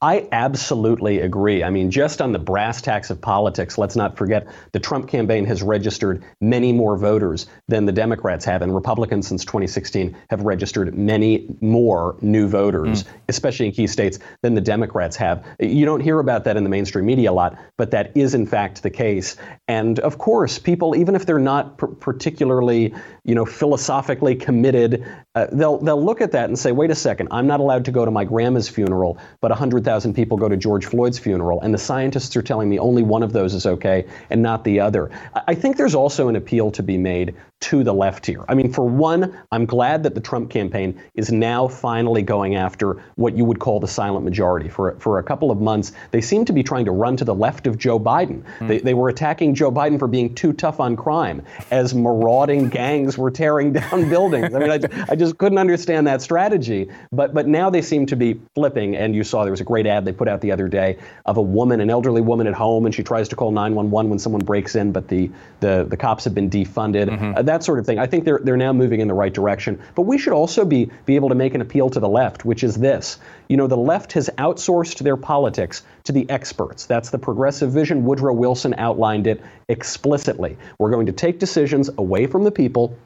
I 0.00 0.28
absolutely 0.30 1.18
agree. 1.18 1.64
I 1.64 1.70
mean, 1.70 1.90
just 1.90 2.22
on 2.22 2.30
the 2.30 2.38
brass 2.38 2.80
tacks 2.80 3.10
of 3.10 3.20
politics, 3.20 3.76
let's 3.78 3.96
not 3.96 4.16
forget 4.16 4.46
the 4.70 4.78
Trump 4.78 5.08
campaign 5.08 5.44
has 5.46 5.60
registered 5.60 6.22
many 6.40 6.72
more 6.72 6.96
voters 6.96 7.46
than 7.66 7.84
the 7.84 7.90
Democrats 7.90 8.44
have, 8.44 8.62
and 8.62 8.72
Republicans 8.72 9.26
since 9.26 9.44
2016 9.44 10.16
have 10.30 10.42
registered 10.42 10.96
many 10.96 11.48
more 11.60 12.16
new 12.20 12.46
voters, 12.46 13.02
mm. 13.02 13.08
especially 13.28 13.66
in 13.66 13.72
key 13.72 13.88
states, 13.88 14.20
than 14.42 14.54
the 14.54 14.60
Democrats 14.60 15.16
have. 15.16 15.44
You 15.58 15.84
don't 15.84 16.00
hear 16.00 16.20
about 16.20 16.44
that 16.44 16.56
in 16.56 16.62
the 16.62 16.70
mainstream 16.70 17.06
media 17.06 17.32
a 17.32 17.34
lot, 17.34 17.58
but 17.76 17.90
that 17.90 18.16
is 18.16 18.34
in 18.34 18.46
fact 18.46 18.84
the 18.84 18.90
case. 18.90 19.36
And 19.66 19.98
of 19.98 20.18
course, 20.18 20.60
people, 20.60 20.94
even 20.94 21.16
if 21.16 21.26
they're 21.26 21.40
not 21.40 21.76
particularly, 21.76 22.94
you 23.28 23.34
know, 23.34 23.44
philosophically 23.44 24.34
committed, 24.34 25.06
uh, 25.34 25.46
they'll 25.52 25.76
they'll 25.76 26.02
look 26.02 26.22
at 26.22 26.32
that 26.32 26.48
and 26.48 26.58
say, 26.58 26.72
wait 26.72 26.90
a 26.90 26.94
second, 26.94 27.28
I'm 27.30 27.46
not 27.46 27.60
allowed 27.60 27.84
to 27.84 27.92
go 27.92 28.06
to 28.06 28.10
my 28.10 28.24
grandma's 28.24 28.70
funeral, 28.70 29.18
but 29.42 29.50
100,000 29.50 30.14
people 30.14 30.38
go 30.38 30.48
to 30.48 30.56
George 30.56 30.86
Floyd's 30.86 31.18
funeral, 31.18 31.60
and 31.60 31.74
the 31.74 31.78
scientists 31.78 32.34
are 32.36 32.42
telling 32.42 32.70
me 32.70 32.78
only 32.78 33.02
one 33.02 33.22
of 33.22 33.34
those 33.34 33.52
is 33.52 33.66
okay 33.66 34.06
and 34.30 34.42
not 34.42 34.64
the 34.64 34.80
other. 34.80 35.10
I 35.46 35.54
think 35.54 35.76
there's 35.76 35.94
also 35.94 36.28
an 36.28 36.36
appeal 36.36 36.70
to 36.70 36.82
be 36.82 36.96
made 36.96 37.34
to 37.60 37.82
the 37.82 37.92
left 37.92 38.24
here. 38.24 38.44
I 38.48 38.54
mean, 38.54 38.72
for 38.72 38.84
one, 38.86 39.36
I'm 39.50 39.66
glad 39.66 40.04
that 40.04 40.14
the 40.14 40.20
Trump 40.20 40.48
campaign 40.48 41.00
is 41.14 41.32
now 41.32 41.66
finally 41.66 42.22
going 42.22 42.54
after 42.54 43.02
what 43.16 43.36
you 43.36 43.44
would 43.44 43.58
call 43.58 43.80
the 43.80 43.88
silent 43.88 44.24
majority. 44.24 44.68
For, 44.68 44.94
for 45.00 45.18
a 45.18 45.24
couple 45.24 45.50
of 45.50 45.60
months, 45.60 45.92
they 46.12 46.20
seem 46.20 46.44
to 46.44 46.52
be 46.52 46.62
trying 46.62 46.84
to 46.84 46.92
run 46.92 47.16
to 47.16 47.24
the 47.24 47.34
left 47.34 47.66
of 47.66 47.76
Joe 47.76 47.98
Biden. 47.98 48.44
Mm. 48.60 48.68
They, 48.68 48.78
they 48.78 48.94
were 48.94 49.08
attacking 49.08 49.56
Joe 49.56 49.72
Biden 49.72 49.98
for 49.98 50.06
being 50.06 50.36
too 50.36 50.52
tough 50.52 50.78
on 50.78 50.94
crime 50.94 51.42
as 51.72 51.94
marauding 51.94 52.68
gangs 52.68 53.18
were 53.18 53.30
tearing 53.30 53.72
down 53.80 54.08
buildings. 54.08 54.54
I 54.54 54.58
mean, 54.58 54.70
I, 54.70 55.06
I 55.08 55.16
just 55.16 55.36
couldn't 55.38 55.58
understand 55.58 56.06
that 56.06 56.22
strategy. 56.22 56.88
But, 57.10 57.34
but 57.34 57.48
now 57.48 57.70
they 57.70 57.82
seem 57.82 58.06
to 58.06 58.16
be 58.16 58.40
flipping, 58.54 58.94
and 58.94 59.16
you 59.16 59.24
saw 59.24 59.42
there 59.42 59.50
was 59.50 59.60
a 59.60 59.64
great 59.64 59.86
ad 59.86 60.04
they 60.04 60.12
put 60.12 60.28
out 60.28 60.40
the 60.42 60.52
other 60.52 60.68
day 60.68 60.98
of 61.26 61.36
a 61.36 61.42
woman, 61.42 61.80
an 61.80 61.90
elderly 61.90 62.20
woman 62.20 62.46
at 62.46 62.54
home, 62.54 62.86
and 62.86 62.94
she 62.94 63.02
tries 63.02 63.28
to 63.30 63.36
call 63.36 63.50
911 63.50 64.10
when 64.10 64.18
someone 64.20 64.44
breaks 64.44 64.76
in, 64.76 64.92
but 64.92 65.08
the, 65.08 65.28
the, 65.58 65.84
the 65.88 65.96
cops 65.96 66.22
have 66.22 66.34
been 66.34 66.48
defunded. 66.48 67.08
Mm-hmm. 67.08 67.32
Uh, 67.36 67.42
that 67.48 67.64
sort 67.64 67.78
of 67.78 67.86
thing. 67.86 67.98
I 67.98 68.06
think 68.06 68.24
they're, 68.24 68.40
they're 68.42 68.56
now 68.56 68.72
moving 68.72 69.00
in 69.00 69.08
the 69.08 69.14
right 69.14 69.32
direction. 69.32 69.80
But 69.94 70.02
we 70.02 70.18
should 70.18 70.32
also 70.32 70.64
be, 70.64 70.90
be 71.06 71.16
able 71.16 71.28
to 71.28 71.34
make 71.34 71.54
an 71.54 71.60
appeal 71.60 71.90
to 71.90 72.00
the 72.00 72.08
left, 72.08 72.44
which 72.44 72.62
is 72.62 72.76
this. 72.76 73.18
You 73.48 73.56
know, 73.56 73.66
the 73.66 73.76
left 73.76 74.12
has 74.12 74.30
outsourced 74.38 74.98
their 75.00 75.16
politics 75.16 75.82
to 76.04 76.12
the 76.12 76.28
experts. 76.30 76.86
That's 76.86 77.10
the 77.10 77.18
progressive 77.18 77.72
vision. 77.72 78.04
Woodrow 78.04 78.34
Wilson 78.34 78.74
outlined 78.78 79.26
it 79.26 79.42
explicitly. 79.68 80.56
We're 80.78 80.90
going 80.90 81.06
to 81.06 81.12
take 81.12 81.38
decisions 81.38 81.90
away 81.98 82.26
from 82.26 82.44
the 82.44 82.52
people 82.52 82.96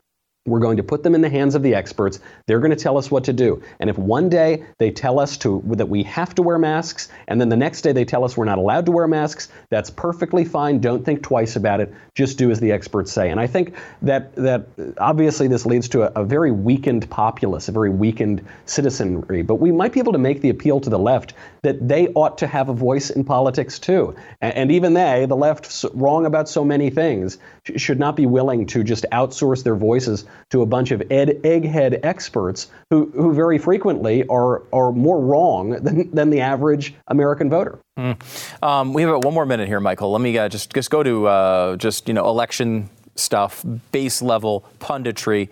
we're 0.44 0.58
going 0.58 0.76
to 0.76 0.82
put 0.82 1.04
them 1.04 1.14
in 1.14 1.20
the 1.20 1.28
hands 1.28 1.54
of 1.54 1.62
the 1.62 1.74
experts. 1.74 2.18
They're 2.46 2.58
going 2.58 2.70
to 2.70 2.76
tell 2.76 2.98
us 2.98 3.10
what 3.10 3.24
to 3.24 3.32
do. 3.32 3.62
And 3.78 3.88
if 3.88 3.96
one 3.96 4.28
day 4.28 4.64
they 4.78 4.90
tell 4.90 5.20
us 5.20 5.36
to 5.38 5.62
that 5.66 5.88
we 5.88 6.02
have 6.02 6.34
to 6.34 6.42
wear 6.42 6.58
masks, 6.58 7.08
and 7.28 7.40
then 7.40 7.48
the 7.48 7.56
next 7.56 7.82
day 7.82 7.92
they 7.92 8.04
tell 8.04 8.24
us 8.24 8.36
we're 8.36 8.44
not 8.44 8.58
allowed 8.58 8.86
to 8.86 8.92
wear 8.92 9.06
masks, 9.06 9.48
that's 9.70 9.88
perfectly 9.88 10.44
fine. 10.44 10.80
Don't 10.80 11.04
think 11.04 11.22
twice 11.22 11.54
about 11.54 11.80
it. 11.80 11.94
Just 12.16 12.38
do 12.38 12.50
as 12.50 12.58
the 12.58 12.72
experts 12.72 13.12
say. 13.12 13.30
And 13.30 13.38
I 13.38 13.46
think 13.46 13.74
that 14.02 14.34
that 14.34 14.66
obviously 14.98 15.46
this 15.46 15.64
leads 15.64 15.88
to 15.90 16.02
a, 16.02 16.22
a 16.22 16.24
very 16.24 16.50
weakened 16.50 17.08
populace, 17.08 17.68
a 17.68 17.72
very 17.72 17.90
weakened 17.90 18.44
citizenry. 18.66 19.42
But 19.42 19.56
we 19.56 19.70
might 19.70 19.92
be 19.92 20.00
able 20.00 20.12
to 20.12 20.18
make 20.18 20.40
the 20.40 20.50
appeal 20.50 20.80
to 20.80 20.90
the 20.90 20.98
left 20.98 21.34
that 21.62 21.86
they 21.86 22.08
ought 22.08 22.38
to 22.38 22.46
have 22.46 22.68
a 22.68 22.72
voice 22.72 23.10
in 23.10 23.24
politics 23.24 23.78
too. 23.78 24.14
And, 24.40 24.54
and 24.54 24.72
even 24.72 24.94
they, 24.94 25.26
the 25.26 25.36
left, 25.36 25.84
wrong 25.94 26.26
about 26.26 26.48
so 26.48 26.64
many 26.64 26.90
things, 26.90 27.38
sh- 27.64 27.80
should 27.80 28.00
not 28.00 28.16
be 28.16 28.26
willing 28.26 28.66
to 28.66 28.82
just 28.82 29.06
outsource 29.12 29.62
their 29.62 29.76
voices 29.76 30.24
to 30.50 30.62
a 30.62 30.66
bunch 30.66 30.90
of 30.90 31.02
ed- 31.10 31.40
egghead 31.42 32.00
experts 32.02 32.68
who, 32.90 33.10
who 33.14 33.32
very 33.32 33.58
frequently 33.58 34.26
are, 34.26 34.62
are 34.72 34.92
more 34.92 35.20
wrong 35.20 35.70
than, 35.70 36.10
than 36.10 36.30
the 36.30 36.40
average 36.40 36.94
American 37.08 37.48
voter. 37.48 37.78
Mm. 37.98 38.62
Um, 38.62 38.92
we 38.92 39.02
have 39.02 39.22
one 39.22 39.34
more 39.34 39.46
minute 39.46 39.68
here, 39.68 39.80
Michael. 39.80 40.10
Let 40.10 40.20
me 40.20 40.36
uh, 40.36 40.48
just, 40.48 40.74
just 40.74 40.90
go 40.90 41.02
to 41.02 41.26
uh, 41.28 41.76
just, 41.76 42.08
you 42.08 42.14
know, 42.14 42.26
election 42.28 42.90
stuff, 43.14 43.64
base 43.92 44.20
level 44.20 44.64
punditry, 44.80 45.48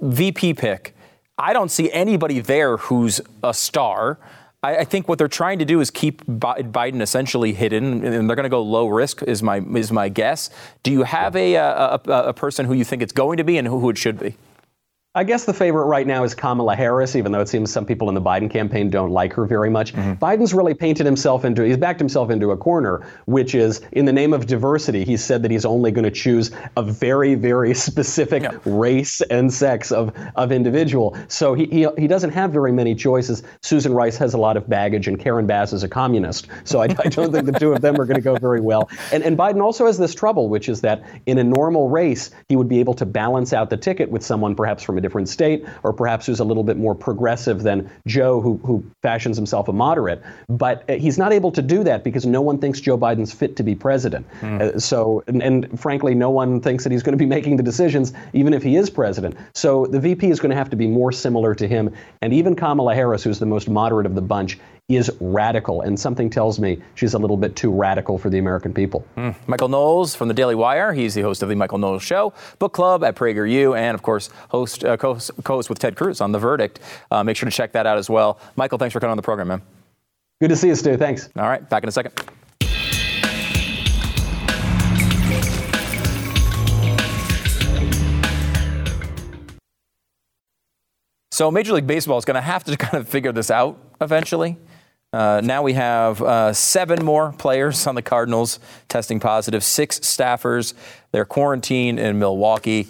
VP 0.00 0.54
pick. 0.54 0.96
I 1.38 1.52
don't 1.52 1.70
see 1.70 1.90
anybody 1.92 2.40
there 2.40 2.76
who's 2.76 3.20
a 3.42 3.54
star. 3.54 4.18
I, 4.62 4.78
I 4.78 4.84
think 4.84 5.08
what 5.08 5.18
they're 5.18 5.28
trying 5.28 5.58
to 5.58 5.64
do 5.64 5.80
is 5.80 5.90
keep 5.90 6.24
Biden 6.24 7.00
essentially 7.00 7.52
hidden, 7.52 8.04
and 8.04 8.28
they're 8.28 8.36
going 8.36 8.44
to 8.44 8.48
go 8.48 8.62
low 8.62 8.86
risk. 8.86 9.22
Is 9.22 9.42
my 9.42 9.58
is 9.58 9.90
my 9.90 10.08
guess. 10.08 10.50
Do 10.82 10.92
you 10.92 11.02
have 11.02 11.34
a, 11.34 11.54
a, 11.54 12.00
a, 12.06 12.10
a 12.28 12.32
person 12.32 12.66
who 12.66 12.74
you 12.74 12.84
think 12.84 13.02
it's 13.02 13.12
going 13.12 13.38
to 13.38 13.44
be 13.44 13.58
and 13.58 13.66
who, 13.66 13.80
who 13.80 13.90
it 13.90 13.98
should 13.98 14.18
be? 14.18 14.36
I 15.14 15.24
guess 15.24 15.44
the 15.44 15.52
favorite 15.52 15.84
right 15.84 16.06
now 16.06 16.24
is 16.24 16.34
Kamala 16.34 16.74
Harris, 16.74 17.16
even 17.16 17.32
though 17.32 17.42
it 17.42 17.48
seems 17.48 17.70
some 17.70 17.84
people 17.84 18.08
in 18.08 18.14
the 18.14 18.20
Biden 18.22 18.50
campaign 18.50 18.88
don't 18.88 19.10
like 19.10 19.34
her 19.34 19.44
very 19.44 19.68
much. 19.68 19.92
Mm-hmm. 19.92 20.12
Biden's 20.12 20.54
really 20.54 20.72
painted 20.72 21.04
himself 21.04 21.44
into, 21.44 21.66
he's 21.66 21.76
backed 21.76 22.00
himself 22.00 22.30
into 22.30 22.50
a 22.50 22.56
corner, 22.56 23.06
which 23.26 23.54
is 23.54 23.82
in 23.92 24.06
the 24.06 24.12
name 24.12 24.32
of 24.32 24.46
diversity, 24.46 25.04
he 25.04 25.18
said 25.18 25.42
that 25.42 25.50
he's 25.50 25.66
only 25.66 25.90
going 25.90 26.06
to 26.06 26.10
choose 26.10 26.50
a 26.78 26.82
very, 26.82 27.34
very 27.34 27.74
specific 27.88 28.44
yeah. 28.44 28.56
race 28.64 29.20
and 29.28 29.52
sex 29.52 29.92
of, 29.92 30.16
of 30.36 30.50
individual. 30.50 31.14
So 31.28 31.52
he, 31.52 31.66
he, 31.66 31.86
he 31.98 32.06
doesn't 32.06 32.30
have 32.30 32.50
very 32.50 32.72
many 32.72 32.94
choices. 32.94 33.42
Susan 33.60 33.92
Rice 33.92 34.16
has 34.16 34.32
a 34.32 34.38
lot 34.38 34.56
of 34.56 34.66
baggage, 34.66 35.08
and 35.08 35.20
Karen 35.20 35.46
Bass 35.46 35.74
is 35.74 35.82
a 35.82 35.88
communist. 35.90 36.46
So 36.64 36.80
I, 36.80 36.84
I 36.84 37.10
don't 37.10 37.30
think 37.30 37.44
the 37.44 37.58
two 37.58 37.74
of 37.74 37.82
them 37.82 38.00
are 38.00 38.06
going 38.06 38.16
to 38.16 38.22
go 38.22 38.36
very 38.36 38.62
well. 38.62 38.88
And, 39.12 39.22
and 39.22 39.36
Biden 39.36 39.60
also 39.60 39.84
has 39.84 39.98
this 39.98 40.14
trouble, 40.14 40.48
which 40.48 40.70
is 40.70 40.80
that 40.80 41.04
in 41.26 41.36
a 41.36 41.44
normal 41.44 41.90
race, 41.90 42.30
he 42.48 42.56
would 42.56 42.68
be 42.68 42.80
able 42.80 42.94
to 42.94 43.04
balance 43.04 43.52
out 43.52 43.68
the 43.68 43.76
ticket 43.76 44.10
with 44.10 44.24
someone 44.24 44.54
perhaps 44.54 44.82
from 44.82 44.96
a 44.96 45.01
different 45.02 45.28
state, 45.28 45.64
or 45.82 45.92
perhaps 45.92 46.26
who's 46.26 46.40
a 46.40 46.44
little 46.44 46.64
bit 46.64 46.76
more 46.76 46.94
progressive 46.94 47.62
than 47.62 47.90
Joe, 48.06 48.40
who, 48.40 48.58
who 48.64 48.84
fashions 49.02 49.36
himself 49.36 49.68
a 49.68 49.72
moderate. 49.72 50.22
But 50.48 50.88
uh, 50.88 50.94
he's 50.94 51.18
not 51.18 51.32
able 51.32 51.52
to 51.52 51.62
do 51.62 51.84
that 51.84 52.04
because 52.04 52.24
no 52.24 52.40
one 52.40 52.58
thinks 52.58 52.80
Joe 52.80 52.96
Biden's 52.96 53.32
fit 53.32 53.56
to 53.56 53.62
be 53.62 53.74
president. 53.74 54.26
Mm. 54.40 54.60
Uh, 54.60 54.78
so, 54.78 55.22
and, 55.26 55.42
and, 55.42 55.80
frankly, 55.80 56.14
no 56.14 56.30
one 56.30 56.60
thinks 56.60 56.84
that 56.84 56.92
he's 56.92 57.02
going 57.02 57.18
to 57.18 57.22
be 57.22 57.26
making 57.36 57.56
the 57.56 57.62
decisions, 57.62 58.12
even 58.32 58.54
if 58.54 58.62
he 58.62 58.76
is 58.76 58.90
president. 58.90 59.36
So 59.54 59.86
the 59.86 60.00
VP 60.00 60.30
is 60.30 60.40
going 60.40 60.50
to 60.50 60.56
have 60.56 60.70
to 60.70 60.76
be 60.76 60.86
more 60.86 61.12
similar 61.12 61.54
to 61.54 61.68
him. 61.68 61.94
And 62.20 62.32
even 62.32 62.54
Kamala 62.56 62.94
Harris, 62.94 63.24
who's 63.24 63.38
the 63.38 63.46
most 63.46 63.68
moderate 63.68 64.06
of 64.06 64.14
the 64.14 64.22
bunch, 64.22 64.58
is 64.88 65.10
radical, 65.20 65.80
and 65.82 65.98
something 65.98 66.28
tells 66.28 66.58
me 66.58 66.82
she's 66.94 67.14
a 67.14 67.18
little 67.18 67.36
bit 67.36 67.56
too 67.56 67.70
radical 67.70 68.18
for 68.18 68.30
the 68.30 68.38
American 68.38 68.74
people. 68.74 69.06
Mm. 69.16 69.34
Michael 69.46 69.68
Knowles 69.68 70.14
from 70.14 70.28
the 70.28 70.34
Daily 70.34 70.54
Wire. 70.54 70.92
He's 70.92 71.14
the 71.14 71.22
host 71.22 71.42
of 71.42 71.48
the 71.48 71.54
Michael 71.54 71.78
Knowles 71.78 72.02
Show, 72.02 72.32
book 72.58 72.72
club 72.72 73.04
at 73.04 73.14
PragerU, 73.14 73.76
and 73.76 73.94
of 73.94 74.02
course, 74.02 74.28
host 74.48 74.84
uh, 74.84 74.96
co-host, 74.96 75.30
co-host 75.44 75.68
with 75.68 75.78
Ted 75.78 75.96
Cruz 75.96 76.20
on 76.20 76.32
The 76.32 76.38
Verdict. 76.38 76.80
Uh, 77.10 77.22
make 77.24 77.36
sure 77.36 77.48
to 77.48 77.54
check 77.54 77.72
that 77.72 77.86
out 77.86 77.98
as 77.98 78.10
well. 78.10 78.38
Michael, 78.56 78.78
thanks 78.78 78.92
for 78.92 79.00
coming 79.00 79.12
on 79.12 79.16
the 79.16 79.22
program, 79.22 79.48
man. 79.48 79.62
Good 80.40 80.48
to 80.48 80.56
see 80.56 80.68
you, 80.68 80.74
Stu. 80.74 80.96
Thanks. 80.96 81.28
All 81.36 81.48
right, 81.48 81.68
back 81.68 81.84
in 81.84 81.88
a 81.88 81.92
second. 81.92 82.20
So 91.30 91.50
Major 91.50 91.72
League 91.72 91.86
Baseball 91.86 92.18
is 92.18 92.26
going 92.26 92.34
to 92.34 92.42
have 92.42 92.62
to 92.64 92.76
kind 92.76 92.94
of 92.94 93.08
figure 93.08 93.32
this 93.32 93.50
out 93.50 93.78
eventually. 94.00 94.58
Uh, 95.12 95.42
now 95.44 95.62
we 95.62 95.74
have 95.74 96.22
uh, 96.22 96.52
seven 96.54 97.04
more 97.04 97.32
players 97.32 97.86
on 97.86 97.94
the 97.94 98.02
Cardinals 98.02 98.58
testing 98.88 99.20
positive, 99.20 99.62
six 99.62 100.00
staffers. 100.00 100.72
They're 101.10 101.26
quarantined 101.26 102.00
in 102.00 102.18
Milwaukee. 102.18 102.88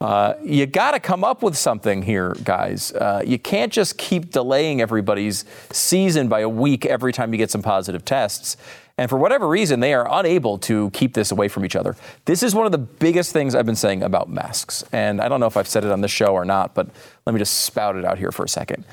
Uh, 0.00 0.34
you 0.42 0.66
got 0.66 0.92
to 0.92 1.00
come 1.00 1.22
up 1.22 1.42
with 1.42 1.56
something 1.56 2.02
here, 2.02 2.34
guys. 2.42 2.90
Uh, 2.92 3.22
you 3.24 3.38
can't 3.38 3.72
just 3.72 3.98
keep 3.98 4.30
delaying 4.32 4.80
everybody's 4.80 5.44
season 5.70 6.26
by 6.28 6.40
a 6.40 6.48
week 6.48 6.86
every 6.86 7.12
time 7.12 7.32
you 7.32 7.38
get 7.38 7.50
some 7.50 7.62
positive 7.62 8.04
tests. 8.04 8.56
And 8.96 9.08
for 9.08 9.18
whatever 9.18 9.46
reason, 9.46 9.80
they 9.80 9.94
are 9.94 10.08
unable 10.10 10.58
to 10.58 10.90
keep 10.90 11.14
this 11.14 11.30
away 11.30 11.48
from 11.48 11.64
each 11.64 11.76
other. 11.76 11.96
This 12.24 12.42
is 12.42 12.54
one 12.54 12.66
of 12.66 12.72
the 12.72 12.78
biggest 12.78 13.32
things 13.32 13.54
I've 13.54 13.66
been 13.66 13.76
saying 13.76 14.02
about 14.02 14.28
masks. 14.28 14.82
And 14.90 15.20
I 15.20 15.28
don't 15.28 15.38
know 15.38 15.46
if 15.46 15.56
I've 15.56 15.68
said 15.68 15.84
it 15.84 15.90
on 15.90 16.00
this 16.00 16.10
show 16.10 16.34
or 16.34 16.44
not, 16.44 16.74
but 16.74 16.88
let 17.26 17.32
me 17.32 17.38
just 17.38 17.60
spout 17.60 17.96
it 17.96 18.04
out 18.04 18.18
here 18.18 18.32
for 18.32 18.44
a 18.44 18.48
second. 18.48 18.84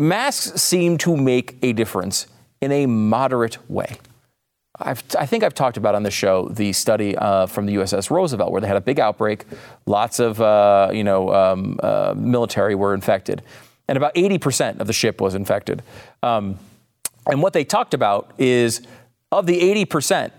Masks 0.00 0.62
seem 0.62 0.96
to 0.96 1.14
make 1.14 1.58
a 1.60 1.74
difference 1.74 2.26
in 2.62 2.72
a 2.72 2.86
moderate 2.86 3.58
way. 3.70 3.98
I've, 4.78 5.04
i 5.18 5.26
think 5.26 5.44
I've 5.44 5.52
talked 5.52 5.76
about 5.76 5.94
on 5.94 6.04
the 6.04 6.10
show 6.10 6.48
the 6.48 6.72
study 6.72 7.14
uh, 7.18 7.44
from 7.44 7.66
the 7.66 7.74
USS 7.74 8.08
Roosevelt 8.08 8.50
where 8.50 8.62
they 8.62 8.66
had 8.66 8.78
a 8.78 8.80
big 8.80 8.98
outbreak, 8.98 9.44
lots 9.84 10.18
of 10.18 10.40
uh, 10.40 10.88
you 10.90 11.04
know 11.04 11.34
um, 11.34 11.78
uh, 11.82 12.14
military 12.16 12.74
were 12.74 12.94
infected, 12.94 13.42
and 13.88 13.98
about 13.98 14.14
80% 14.14 14.80
of 14.80 14.86
the 14.86 14.94
ship 14.94 15.20
was 15.20 15.34
infected. 15.34 15.82
Um, 16.22 16.58
and 17.26 17.42
what 17.42 17.52
they 17.52 17.64
talked 17.64 17.92
about 17.92 18.32
is 18.38 18.80
of 19.30 19.44
the 19.44 19.60
80%, 19.84 20.30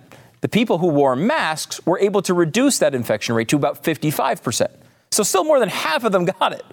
the 0.41 0.49
people 0.49 0.79
who 0.79 0.87
wore 0.87 1.15
masks 1.15 1.85
were 1.85 1.99
able 1.99 2.23
to 2.23 2.33
reduce 2.33 2.79
that 2.79 2.95
infection 2.95 3.35
rate 3.35 3.47
to 3.49 3.57
about 3.57 3.83
55%. 3.83 4.80
So 5.11 5.23
still 5.23 5.43
more 5.43 5.59
than 5.59 5.69
half 5.69 6.03
of 6.05 6.11
them 6.11 6.25
got 6.39 6.53
it, 6.53 6.65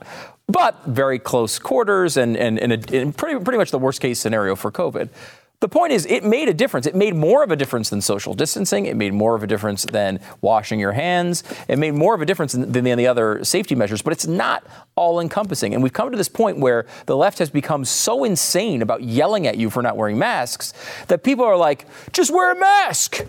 but 0.46 0.84
very 0.86 1.18
close 1.18 1.58
quarters 1.58 2.16
and, 2.16 2.36
and, 2.36 2.58
and, 2.58 2.72
a, 2.72 3.00
and 3.00 3.16
pretty, 3.16 3.42
pretty 3.42 3.58
much 3.58 3.70
the 3.70 3.78
worst 3.78 4.00
case 4.00 4.20
scenario 4.20 4.54
for 4.54 4.70
COVID. 4.70 5.08
The 5.60 5.68
point 5.68 5.92
is, 5.92 6.06
it 6.06 6.22
made 6.22 6.48
a 6.48 6.54
difference. 6.54 6.86
It 6.86 6.94
made 6.94 7.16
more 7.16 7.42
of 7.42 7.50
a 7.50 7.56
difference 7.56 7.90
than 7.90 8.00
social 8.00 8.32
distancing. 8.32 8.86
It 8.86 8.96
made 8.96 9.12
more 9.12 9.34
of 9.34 9.42
a 9.42 9.46
difference 9.48 9.84
than 9.84 10.20
washing 10.40 10.78
your 10.78 10.92
hands. 10.92 11.42
It 11.66 11.80
made 11.80 11.94
more 11.94 12.14
of 12.14 12.22
a 12.22 12.26
difference 12.26 12.52
than, 12.52 12.70
than 12.70 12.84
the 12.84 13.08
other 13.08 13.42
safety 13.44 13.74
measures, 13.74 14.00
but 14.00 14.12
it's 14.12 14.28
not 14.28 14.64
all 14.94 15.18
encompassing. 15.18 15.74
And 15.74 15.82
we've 15.82 15.92
come 15.92 16.12
to 16.12 16.16
this 16.16 16.28
point 16.28 16.60
where 16.60 16.86
the 17.06 17.16
left 17.16 17.40
has 17.40 17.50
become 17.50 17.84
so 17.84 18.22
insane 18.22 18.82
about 18.82 19.02
yelling 19.02 19.48
at 19.48 19.56
you 19.56 19.68
for 19.68 19.82
not 19.82 19.96
wearing 19.96 20.16
masks 20.16 20.74
that 21.08 21.24
people 21.24 21.44
are 21.44 21.56
like, 21.56 21.86
just 22.12 22.30
wear 22.30 22.52
a 22.52 22.56
mask. 22.56 23.26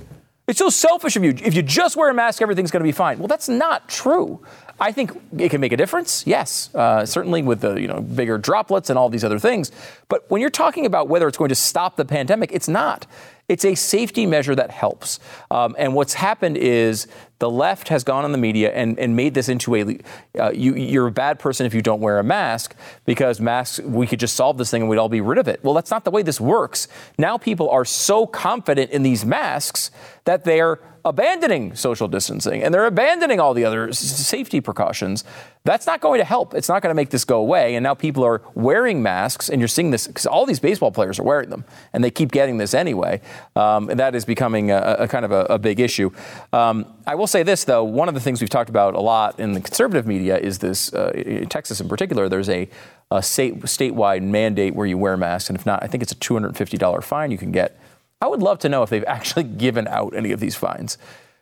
It's 0.48 0.60
so 0.60 0.70
selfish 0.70 1.16
of 1.16 1.24
you. 1.24 1.32
If 1.32 1.56
you 1.56 1.64
just 1.64 1.96
wear 1.96 2.12
a 2.12 2.14
mask, 2.14 2.44
everything's 2.44 2.70
going 2.70 2.82
to 2.82 2.88
be 2.88 2.92
fine. 2.92 3.18
Well, 3.18 3.28
that's 3.28 3.50
not 3.50 3.90
true. 3.90 4.40
I 4.80 4.92
think 4.92 5.12
it 5.38 5.50
can 5.50 5.62
make 5.62 5.72
a 5.72 5.78
difference. 5.78 6.26
Yes, 6.26 6.74
uh, 6.74 7.06
certainly 7.06 7.42
with 7.42 7.62
the 7.62 7.76
you 7.76 7.88
know 7.88 8.02
bigger 8.02 8.38
droplets 8.38 8.90
and 8.90 8.98
all 8.98 9.10
these 9.10 9.24
other 9.24 9.40
things. 9.40 9.72
But 10.08 10.30
when 10.30 10.42
you're 10.42 10.50
talking 10.50 10.86
about 10.86 11.08
whether 11.08 11.28
it's 11.28 11.38
going 11.38 11.50
to 11.50 11.56
stop 11.56 11.96
the 11.96 12.06
pandemic, 12.06 12.52
it's 12.52 12.68
not. 12.68 13.06
It's 13.48 13.66
a 13.66 13.76
safety 13.76 14.26
measure 14.26 14.56
that 14.56 14.70
helps. 14.70 15.20
Um, 15.50 15.76
and 15.78 15.96
what's 15.96 16.14
happened 16.14 16.58
is 16.58 17.08
the 17.40 17.50
left 17.50 17.88
has 17.88 18.04
gone 18.04 18.26
on 18.26 18.32
the 18.32 18.38
media 18.38 18.72
and, 18.72 19.00
and 19.00 19.16
made 19.16 19.34
this 19.34 19.50
into 19.50 19.76
a 19.76 19.98
uh, 20.40 20.52
you, 20.52 20.76
you're 20.76 21.08
a 21.08 21.12
bad 21.12 21.40
person 21.40 21.66
if 21.66 21.74
you 21.74 21.82
don't 21.82 22.02
wear 22.02 22.20
a 22.20 22.24
mask 22.24 22.76
because 23.06 23.40
masks 23.40 23.80
we 23.80 24.06
could 24.06 24.20
just 24.20 24.36
solve 24.36 24.58
this 24.58 24.70
thing 24.70 24.82
and 24.82 24.90
we'd 24.90 24.98
all 24.98 25.10
be 25.10 25.22
rid 25.22 25.38
of 25.38 25.48
it. 25.48 25.64
Well, 25.64 25.74
that's 25.74 25.92
not 25.92 26.04
the 26.04 26.12
way 26.12 26.22
this 26.22 26.40
works. 26.40 26.88
Now 27.18 27.38
people 27.38 27.70
are 27.70 27.86
so 27.86 28.28
confident 28.28 28.92
in 28.92 29.04
these 29.04 29.26
masks 29.26 29.90
that 30.26 30.44
they're 30.44 30.80
abandoning 31.06 31.74
social 31.76 32.08
distancing 32.08 32.62
and 32.62 32.74
they're 32.74 32.86
abandoning 32.86 33.40
all 33.40 33.54
the 33.54 33.66
other 33.66 33.92
safety 33.94 34.62
precautions. 34.62 35.24
That's 35.66 35.86
not 35.86 36.00
going 36.00 36.20
to 36.20 36.26
help. 36.26 36.54
It's 36.54 36.70
not 36.70 36.82
going 36.82 36.92
to 36.92 36.96
make 36.96 37.10
this 37.10 37.26
go 37.26 37.40
away. 37.40 37.76
And 37.76 37.84
now 37.84 37.94
people 37.94 38.24
are 38.24 38.42
wearing 38.56 39.04
masks, 39.04 39.50
and 39.50 39.60
you're 39.60 39.68
seeing 39.68 39.92
this 39.92 40.08
because 40.08 40.26
all 40.26 40.46
these 40.46 40.60
baseball 40.60 40.92
players 40.92 41.20
are 41.20 41.24
wearing 41.24 41.50
them, 41.50 41.66
and 41.92 42.04
they 42.04 42.12
keep 42.12 42.32
getting 42.32 42.58
this 42.58 42.74
anyway. 42.74 43.22
Um, 43.56 43.90
and 43.90 44.00
that 44.00 44.16
is 44.16 44.24
becoming 44.24 44.72
a, 44.72 44.96
a 45.00 45.08
kind 45.08 45.26
of 45.26 45.32
a, 45.32 45.42
a 45.46 45.60
big 45.60 45.80
issue. 45.80 46.12
Um, 46.54 46.86
I 47.06 47.16
will 47.16 47.28
say 47.30 47.44
this, 47.44 47.64
though. 47.64 47.84
One 47.84 48.08
of 48.08 48.14
the 48.14 48.20
things 48.20 48.42
we've 48.42 48.50
talked 48.50 48.70
about 48.70 48.96
a 48.96 49.00
lot 49.00 49.40
in 49.40 49.54
the 49.54 49.62
conservative 49.62 50.06
media 50.06 50.38
is 50.38 50.60
this, 50.60 50.94
uh, 50.94 51.12
in 51.16 51.48
Texas 51.50 51.80
in 51.80 51.88
particular, 51.88 52.30
there's 52.30 52.50
a, 52.50 52.70
a 53.12 53.22
state, 53.24 53.60
statewide 53.62 54.24
mandate 54.24 54.76
where 54.76 54.88
you 54.88 54.98
wear 54.98 55.18
masks. 55.18 55.50
And 55.50 55.58
if 55.58 55.66
not, 55.66 55.84
I 55.84 55.88
think 55.88 56.04
it's 56.04 56.12
a 56.12 56.16
$250 56.16 57.04
fine 57.04 57.32
you 57.32 57.38
can 57.38 57.52
get. 57.52 57.80
I 58.22 58.28
would 58.28 58.42
love 58.42 58.60
to 58.60 58.70
know 58.70 58.84
if 58.84 58.90
they've 58.90 59.04
actually 59.08 59.44
given 59.44 59.88
out 59.88 60.14
any 60.16 60.32
of 60.32 60.40
these 60.40 60.56
fines. 60.56 60.98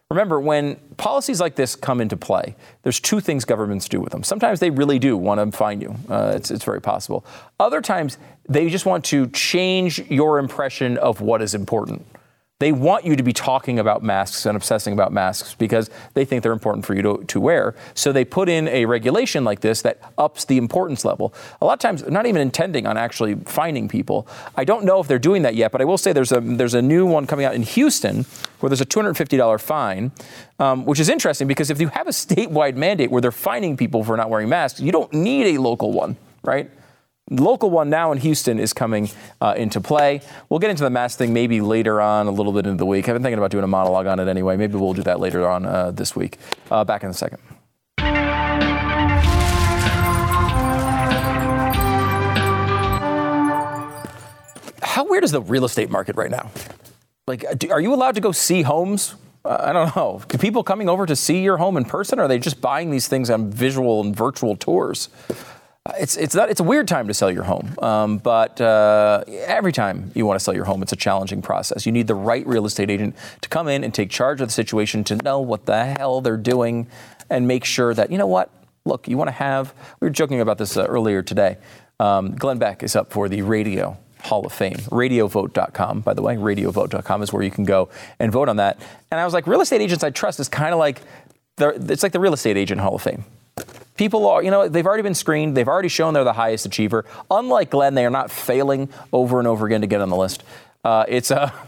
Remember, 0.10 0.39
when 0.39 0.78
policies 0.95 1.41
like 1.41 1.56
this 1.56 1.76
come 1.76 2.00
into 2.00 2.15
play, 2.15 2.56
there's 2.84 3.00
two 3.00 3.19
things 3.19 3.43
governments 3.43 3.89
do 3.89 4.00
with 4.00 4.13
them. 4.13 4.23
Sometimes 4.23 4.62
they 4.62 4.69
really 4.69 5.00
do 5.00 5.17
want 5.17 5.39
to 5.39 5.58
fine 5.58 5.82
you. 5.82 5.95
Uh, 6.10 6.32
it's, 6.34 6.50
it's 6.50 6.63
very 6.63 6.80
possible. 6.80 7.26
Other 7.60 7.82
times, 7.82 8.17
they 8.47 8.69
just 8.69 8.86
want 8.86 9.04
to 9.06 9.28
change 9.28 10.00
your 10.10 10.39
impression 10.39 10.97
of 10.97 11.19
what 11.19 11.41
is 11.41 11.54
important. 11.54 12.06
They 12.59 12.71
want 12.71 13.05
you 13.05 13.15
to 13.15 13.21
be 13.21 13.33
talking 13.33 13.77
about 13.77 14.01
masks 14.01 14.47
and 14.47 14.55
obsessing 14.55 14.91
about 14.91 15.13
masks 15.13 15.53
because 15.53 15.91
they 16.15 16.25
think 16.25 16.41
they're 16.41 16.51
important 16.51 16.87
for 16.87 16.95
you 16.95 17.03
to, 17.03 17.23
to 17.25 17.39
wear. 17.39 17.75
So 17.93 18.11
they 18.11 18.25
put 18.25 18.49
in 18.49 18.67
a 18.69 18.85
regulation 18.85 19.43
like 19.43 19.59
this 19.59 19.83
that 19.83 20.01
ups 20.17 20.45
the 20.45 20.57
importance 20.57 21.05
level. 21.05 21.35
A 21.61 21.65
lot 21.65 21.73
of 21.73 21.79
times, 21.79 22.09
not 22.09 22.25
even 22.25 22.41
intending 22.41 22.87
on 22.87 22.97
actually 22.97 23.35
finding 23.45 23.87
people. 23.87 24.27
I 24.55 24.63
don't 24.63 24.85
know 24.85 24.99
if 24.99 25.07
they're 25.07 25.19
doing 25.19 25.43
that 25.43 25.53
yet, 25.53 25.71
but 25.71 25.81
I 25.81 25.85
will 25.85 25.99
say 25.99 26.13
there's 26.13 26.31
a 26.31 26.41
there's 26.41 26.73
a 26.73 26.81
new 26.81 27.05
one 27.05 27.27
coming 27.27 27.45
out 27.45 27.53
in 27.53 27.61
Houston 27.61 28.25
where 28.59 28.71
there's 28.71 28.81
a 28.81 28.87
$250 28.87 29.61
fine, 29.61 30.11
um, 30.57 30.83
which 30.85 30.99
is 30.99 31.09
interesting 31.09 31.47
because 31.47 31.69
if 31.69 31.79
you 31.79 31.89
have 31.89 32.07
a 32.07 32.11
statewide 32.11 32.75
mandate 32.75 33.11
where 33.11 33.21
they're 33.21 33.31
fining 33.31 33.77
people 33.77 34.03
for 34.03 34.17
not 34.17 34.31
wearing 34.31 34.49
masks, 34.49 34.79
you 34.79 34.91
don't 34.91 35.13
need 35.13 35.55
a 35.55 35.61
local 35.61 35.91
one, 35.91 36.17
right? 36.41 36.71
Local 37.29 37.69
one 37.69 37.89
now 37.89 38.11
in 38.11 38.17
Houston 38.19 38.59
is 38.59 38.73
coming 38.73 39.09
uh, 39.41 39.53
into 39.57 39.81
play. 39.81 40.21
We'll 40.49 40.59
get 40.59 40.69
into 40.69 40.83
the 40.83 40.89
mask 40.89 41.17
thing 41.17 41.33
maybe 41.33 41.61
later 41.61 42.01
on, 42.01 42.27
a 42.27 42.31
little 42.31 42.53
bit 42.53 42.65
into 42.65 42.77
the 42.77 42.85
week. 42.85 43.07
I've 43.07 43.15
been 43.15 43.23
thinking 43.23 43.37
about 43.37 43.51
doing 43.51 43.63
a 43.63 43.67
monologue 43.67 44.07
on 44.07 44.19
it 44.19 44.27
anyway. 44.27 44.57
Maybe 44.57 44.75
we'll 44.75 44.93
do 44.93 45.03
that 45.03 45.19
later 45.19 45.47
on 45.47 45.65
uh, 45.65 45.91
this 45.91 46.15
week. 46.15 46.37
Uh, 46.71 46.83
back 46.83 47.03
in 47.03 47.09
a 47.09 47.13
second. 47.13 47.39
How 54.81 55.05
weird 55.05 55.23
is 55.23 55.31
the 55.31 55.41
real 55.41 55.65
estate 55.65 55.91
market 55.91 56.15
right 56.15 56.31
now? 56.31 56.49
Like, 57.27 57.45
are 57.69 57.81
you 57.81 57.93
allowed 57.93 58.15
to 58.15 58.21
go 58.21 58.31
see 58.31 58.63
homes? 58.63 59.15
Uh, 59.45 59.57
I 59.59 59.73
don't 59.73 59.95
know. 59.95 60.21
People 60.39 60.63
coming 60.63 60.89
over 60.89 61.05
to 61.05 61.15
see 61.15 61.43
your 61.43 61.57
home 61.57 61.77
in 61.77 61.85
person, 61.85 62.19
or 62.19 62.23
are 62.23 62.27
they 62.27 62.39
just 62.39 62.61
buying 62.61 62.89
these 62.89 63.07
things 63.07 63.29
on 63.29 63.51
visual 63.51 64.01
and 64.01 64.15
virtual 64.15 64.55
tours? 64.55 65.09
It's 66.00 66.17
it's 66.17 66.36
not 66.36 66.50
it's 66.50 66.60
a 66.60 66.63
weird 66.63 66.88
time 66.88 67.08
to 67.08 67.13
sell 67.13 67.32
your 67.32 67.43
home, 67.43 67.73
um, 67.82 68.17
but 68.17 68.60
uh, 68.60 69.23
every 69.28 69.71
time 69.71 70.12
you 70.15 70.26
want 70.26 70.39
to 70.39 70.43
sell 70.43 70.56
your 70.56 70.65
home, 70.65 70.82
it's 70.82 70.93
a 70.93 70.97
challenging 70.97 71.41
process. 71.41 71.86
You 71.86 71.91
need 71.91 72.08
the 72.08 72.15
right 72.15 72.45
real 72.47 72.65
estate 72.65 72.89
agent 72.89 73.15
to 73.41 73.50
come 73.50 73.67
in 73.67 73.84
and 73.84 73.93
take 73.93 74.10
charge 74.10 74.41
of 74.41 74.47
the 74.47 74.54
situation, 74.54 75.04
to 75.06 75.15
know 75.17 75.39
what 75.39 75.65
the 75.65 75.86
hell 75.86 76.21
they're 76.21 76.38
doing, 76.38 76.88
and 77.30 77.47
make 77.47 77.65
sure 77.65 77.93
that 77.93 78.12
you 78.12 78.17
know 78.17 78.28
what. 78.28 78.50
Look, 78.86 79.08
you 79.08 79.17
want 79.17 79.28
to 79.28 79.34
have. 79.34 79.73
We 80.00 80.08
were 80.08 80.13
joking 80.13 80.39
about 80.39 80.58
this 80.58 80.78
uh, 80.78 80.86
earlier 80.86 81.21
today. 81.21 81.58
Um, 82.00 82.36
Glenn 82.36 82.58
Beck 82.58 82.84
is 82.84 82.95
up 82.95 83.12
for 83.12 83.28
the 83.28 83.41
radio 83.41 83.97
Hall 84.21 84.45
of 84.45 84.54
Fame. 84.54 84.76
Radiovote.com, 84.76 86.02
by 86.02 86.13
the 86.13 86.21
way. 86.21 86.36
Radiovote.com 86.36 87.21
is 87.21 87.34
where 87.34 87.43
you 87.43 87.52
can 87.52 87.65
go 87.65 87.89
and 88.19 88.32
vote 88.32 88.50
on 88.50 88.58
that. 88.58 88.80
And 89.12 89.19
I 89.19 89.26
was 89.26 89.34
like, 89.34 89.47
real 89.47 89.62
estate 89.62 89.82
agents 89.82 90.04
I 90.04 90.10
trust 90.10 90.39
is 90.39 90.47
kind 90.47 90.73
of 90.73 90.80
like 90.80 91.02
the, 91.58 91.69
it's 91.91 92.04
like 92.04 92.12
the 92.12 92.19
real 92.19 92.34
estate 92.34 92.58
agent 92.58 92.82
Hall 92.82 92.95
of 92.95 93.02
Fame. 93.02 93.26
People 93.97 94.27
are, 94.27 94.43
you 94.43 94.51
know, 94.51 94.67
they've 94.67 94.86
already 94.86 95.03
been 95.03 95.15
screened. 95.15 95.57
They've 95.57 95.67
already 95.67 95.89
shown 95.89 96.13
they're 96.13 96.23
the 96.23 96.33
highest 96.33 96.65
achiever. 96.65 97.05
Unlike 97.29 97.71
Glenn, 97.71 97.95
they 97.95 98.05
are 98.05 98.12
not 98.12 98.31
failing 98.31 98.89
over 99.12 99.39
and 99.39 99.47
over 99.47 99.65
again 99.65 99.81
to 99.81 99.88
get 99.88 100.01
on 100.01 100.10
the 100.10 100.15
list. 100.15 100.43
Uh, 100.83 101.05
it's 101.07 101.31
a 101.31 101.53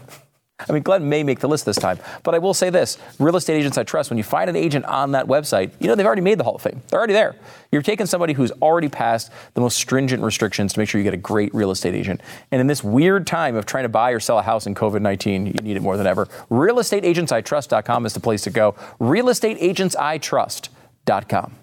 I 0.68 0.72
mean, 0.72 0.82
Glenn 0.82 1.08
may 1.08 1.22
make 1.22 1.38
the 1.40 1.48
list 1.48 1.64
this 1.64 1.76
time, 1.76 1.98
but 2.22 2.34
I 2.34 2.38
will 2.38 2.52
say 2.54 2.70
this 2.70 2.98
real 3.18 3.36
estate 3.36 3.56
agents 3.56 3.78
I 3.78 3.84
trust, 3.84 4.10
when 4.10 4.18
you 4.18 4.24
find 4.24 4.50
an 4.50 4.56
agent 4.56 4.84
on 4.84 5.12
that 5.12 5.26
website, 5.26 5.70
you 5.78 5.86
know 5.86 5.94
they've 5.94 6.04
already 6.04 6.22
made 6.22 6.38
the 6.38 6.44
Hall 6.44 6.56
of 6.56 6.62
Fame. 6.62 6.82
They're 6.88 6.98
already 6.98 7.14
there. 7.14 7.36
You're 7.72 7.82
taking 7.82 8.06
somebody 8.06 8.32
who's 8.32 8.50
already 8.62 8.88
passed 8.88 9.30
the 9.54 9.60
most 9.60 9.78
stringent 9.78 10.22
restrictions 10.22 10.72
to 10.74 10.78
make 10.78 10.88
sure 10.88 10.98
you 10.98 11.04
get 11.04 11.14
a 11.14 11.18
great 11.18 11.54
real 11.54 11.70
estate 11.70 11.94
agent. 11.94 12.20
And 12.50 12.60
in 12.60 12.66
this 12.66 12.84
weird 12.84 13.26
time 13.26 13.56
of 13.56 13.64
trying 13.64 13.84
to 13.84 13.88
buy 13.88 14.10
or 14.10 14.20
sell 14.20 14.38
a 14.38 14.42
house 14.42 14.66
in 14.66 14.74
COVID 14.74 15.00
19, 15.00 15.46
you 15.46 15.52
need 15.52 15.76
it 15.76 15.82
more 15.82 15.96
than 15.96 16.06
ever. 16.06 16.26
RealestateAgentsITrust.com 16.50 18.04
is 18.06 18.12
the 18.12 18.20
place 18.20 18.42
to 18.42 18.50
go. 18.50 18.74
RealestateAgentsITrust.com. 19.00 21.59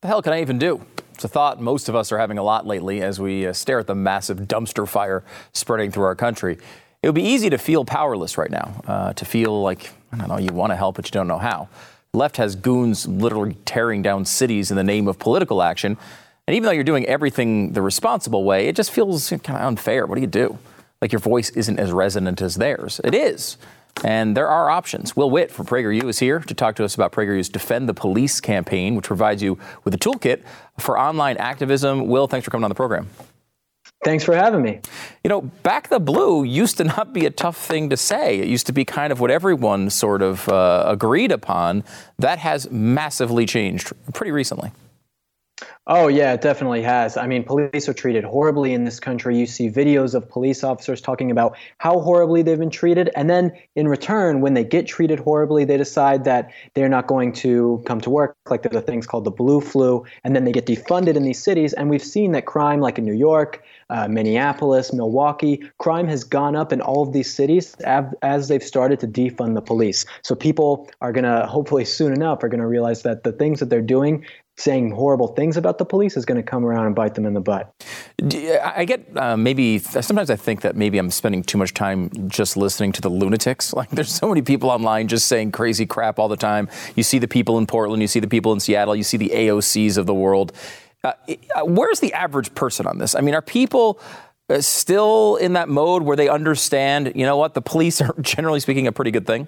The 0.00 0.06
hell 0.06 0.22
can 0.22 0.32
I 0.32 0.40
even 0.42 0.60
do? 0.60 0.86
It's 1.14 1.24
a 1.24 1.28
thought 1.28 1.60
most 1.60 1.88
of 1.88 1.96
us 1.96 2.12
are 2.12 2.18
having 2.18 2.38
a 2.38 2.42
lot 2.44 2.64
lately 2.64 3.02
as 3.02 3.18
we 3.18 3.48
uh, 3.48 3.52
stare 3.52 3.80
at 3.80 3.88
the 3.88 3.96
massive 3.96 4.42
dumpster 4.42 4.86
fire 4.86 5.24
spreading 5.52 5.90
through 5.90 6.04
our 6.04 6.14
country. 6.14 6.56
It 7.02 7.08
would 7.08 7.16
be 7.16 7.24
easy 7.24 7.50
to 7.50 7.58
feel 7.58 7.84
powerless 7.84 8.38
right 8.38 8.50
now, 8.50 8.80
uh, 8.86 9.12
to 9.14 9.24
feel 9.24 9.60
like, 9.60 9.90
I 10.12 10.18
don't 10.18 10.28
know, 10.28 10.38
you 10.38 10.52
want 10.52 10.70
to 10.70 10.76
help, 10.76 10.94
but 10.94 11.06
you 11.06 11.10
don't 11.10 11.26
know 11.26 11.38
how. 11.38 11.68
Left 12.14 12.36
has 12.36 12.54
goons 12.54 13.08
literally 13.08 13.56
tearing 13.64 14.00
down 14.00 14.24
cities 14.24 14.70
in 14.70 14.76
the 14.76 14.84
name 14.84 15.08
of 15.08 15.18
political 15.18 15.62
action. 15.62 15.96
And 16.46 16.54
even 16.54 16.66
though 16.66 16.72
you're 16.72 16.84
doing 16.84 17.06
everything 17.06 17.72
the 17.72 17.82
responsible 17.82 18.44
way, 18.44 18.68
it 18.68 18.76
just 18.76 18.92
feels 18.92 19.30
kind 19.30 19.58
of 19.58 19.62
unfair. 19.62 20.06
What 20.06 20.14
do 20.14 20.20
you 20.20 20.28
do? 20.28 20.60
Like 21.02 21.10
your 21.10 21.18
voice 21.18 21.50
isn't 21.50 21.80
as 21.80 21.90
resonant 21.90 22.40
as 22.40 22.54
theirs. 22.54 23.00
It 23.02 23.16
is. 23.16 23.56
And 24.04 24.36
there 24.36 24.48
are 24.48 24.70
options. 24.70 25.16
Will 25.16 25.30
Witt 25.30 25.50
from 25.50 25.66
PragerU 25.66 26.04
is 26.04 26.18
here 26.18 26.38
to 26.40 26.54
talk 26.54 26.76
to 26.76 26.84
us 26.84 26.94
about 26.94 27.12
PragerU's 27.12 27.48
Defend 27.48 27.88
the 27.88 27.94
Police 27.94 28.40
campaign, 28.40 28.94
which 28.94 29.06
provides 29.06 29.42
you 29.42 29.58
with 29.84 29.94
a 29.94 29.98
toolkit 29.98 30.42
for 30.78 30.98
online 30.98 31.36
activism. 31.36 32.06
Will, 32.06 32.28
thanks 32.28 32.44
for 32.44 32.50
coming 32.50 32.64
on 32.64 32.70
the 32.70 32.76
program. 32.76 33.08
Thanks 34.04 34.22
for 34.22 34.34
having 34.34 34.62
me. 34.62 34.80
You 35.24 35.28
know, 35.28 35.40
back 35.40 35.88
the 35.88 35.98
blue 35.98 36.44
used 36.44 36.76
to 36.76 36.84
not 36.84 37.12
be 37.12 37.26
a 37.26 37.30
tough 37.30 37.56
thing 37.56 37.90
to 37.90 37.96
say. 37.96 38.38
It 38.38 38.46
used 38.46 38.66
to 38.66 38.72
be 38.72 38.84
kind 38.84 39.12
of 39.12 39.18
what 39.18 39.30
everyone 39.30 39.90
sort 39.90 40.22
of 40.22 40.48
uh, 40.48 40.84
agreed 40.86 41.32
upon. 41.32 41.82
That 42.18 42.38
has 42.38 42.70
massively 42.70 43.44
changed 43.44 43.92
pretty 44.14 44.30
recently. 44.30 44.70
Oh, 45.90 46.08
yeah, 46.08 46.34
it 46.34 46.42
definitely 46.42 46.82
has. 46.82 47.16
I 47.16 47.26
mean, 47.26 47.44
police 47.44 47.88
are 47.88 47.94
treated 47.94 48.22
horribly 48.22 48.74
in 48.74 48.84
this 48.84 49.00
country. 49.00 49.38
You 49.38 49.46
see 49.46 49.70
videos 49.70 50.14
of 50.14 50.28
police 50.28 50.62
officers 50.62 51.00
talking 51.00 51.30
about 51.30 51.56
how 51.78 52.00
horribly 52.00 52.42
they've 52.42 52.58
been 52.58 52.68
treated. 52.68 53.08
And 53.16 53.30
then 53.30 53.52
in 53.74 53.88
return, 53.88 54.42
when 54.42 54.52
they 54.52 54.64
get 54.64 54.86
treated 54.86 55.18
horribly, 55.18 55.64
they 55.64 55.78
decide 55.78 56.24
that 56.24 56.52
they're 56.74 56.90
not 56.90 57.06
going 57.06 57.32
to 57.34 57.82
come 57.86 58.02
to 58.02 58.10
work. 58.10 58.36
Like 58.50 58.64
there 58.64 58.78
are 58.78 58.84
things 58.84 59.06
called 59.06 59.24
the 59.24 59.30
blue 59.30 59.62
flu. 59.62 60.04
And 60.24 60.36
then 60.36 60.44
they 60.44 60.52
get 60.52 60.66
defunded 60.66 61.16
in 61.16 61.22
these 61.22 61.42
cities. 61.42 61.72
And 61.72 61.88
we've 61.88 62.04
seen 62.04 62.32
that 62.32 62.44
crime, 62.44 62.80
like 62.80 62.98
in 62.98 63.06
New 63.06 63.14
York, 63.14 63.64
uh, 63.88 64.08
Minneapolis, 64.08 64.92
Milwaukee, 64.92 65.62
crime 65.78 66.06
has 66.06 66.22
gone 66.22 66.54
up 66.54 66.70
in 66.70 66.82
all 66.82 67.02
of 67.02 67.14
these 67.14 67.34
cities 67.34 67.74
as 68.20 68.48
they've 68.48 68.62
started 68.62 69.00
to 69.00 69.08
defund 69.08 69.54
the 69.54 69.62
police. 69.62 70.04
So 70.20 70.34
people 70.34 70.90
are 71.00 71.12
going 71.12 71.24
to, 71.24 71.46
hopefully 71.46 71.86
soon 71.86 72.12
enough, 72.12 72.42
are 72.42 72.48
going 72.48 72.60
to 72.60 72.66
realize 72.66 73.04
that 73.04 73.24
the 73.24 73.32
things 73.32 73.60
that 73.60 73.70
they're 73.70 73.80
doing 73.80 74.26
saying 74.58 74.90
horrible 74.90 75.28
things 75.28 75.56
about 75.56 75.78
the 75.78 75.84
police 75.84 76.16
is 76.16 76.24
going 76.24 76.36
to 76.36 76.42
come 76.42 76.64
around 76.64 76.86
and 76.86 76.94
bite 76.94 77.14
them 77.14 77.24
in 77.24 77.32
the 77.32 77.40
butt. 77.40 77.72
I 78.60 78.84
get 78.84 79.06
uh, 79.16 79.36
maybe 79.36 79.78
sometimes 79.78 80.30
I 80.30 80.36
think 80.36 80.62
that 80.62 80.74
maybe 80.74 80.98
I'm 80.98 81.12
spending 81.12 81.44
too 81.44 81.58
much 81.58 81.74
time 81.74 82.10
just 82.28 82.56
listening 82.56 82.90
to 82.92 83.00
the 83.00 83.08
lunatics. 83.08 83.72
Like 83.78 83.90
there's 83.90 84.12
so 84.12 84.28
many 84.28 84.42
people 84.42 84.70
online 84.70 85.06
just 85.06 85.28
saying 85.28 85.52
crazy 85.52 85.86
crap 85.86 86.18
all 86.18 86.26
the 86.26 86.36
time. 86.36 86.68
You 86.96 87.04
see 87.04 87.20
the 87.20 87.28
people 87.28 87.58
in 87.58 87.66
Portland, 87.66 88.02
you 88.02 88.08
see 88.08 88.18
the 88.18 88.26
people 88.26 88.52
in 88.52 88.58
Seattle, 88.58 88.96
you 88.96 89.04
see 89.04 89.16
the 89.16 89.28
AOCs 89.28 89.96
of 89.96 90.06
the 90.06 90.14
world. 90.14 90.52
Uh, 91.04 91.12
uh, 91.54 91.64
where's 91.64 92.00
the 92.00 92.12
average 92.12 92.52
person 92.56 92.88
on 92.88 92.98
this? 92.98 93.14
I 93.14 93.20
mean, 93.20 93.36
are 93.36 93.42
people 93.42 94.00
uh, 94.48 94.60
still 94.60 95.36
in 95.36 95.52
that 95.52 95.68
mode 95.68 96.02
where 96.02 96.16
they 96.16 96.28
understand, 96.28 97.12
you 97.14 97.24
know 97.24 97.36
what, 97.36 97.54
the 97.54 97.62
police 97.62 98.00
are 98.02 98.16
generally 98.20 98.58
speaking 98.58 98.88
a 98.88 98.92
pretty 98.92 99.12
good 99.12 99.28
thing? 99.28 99.46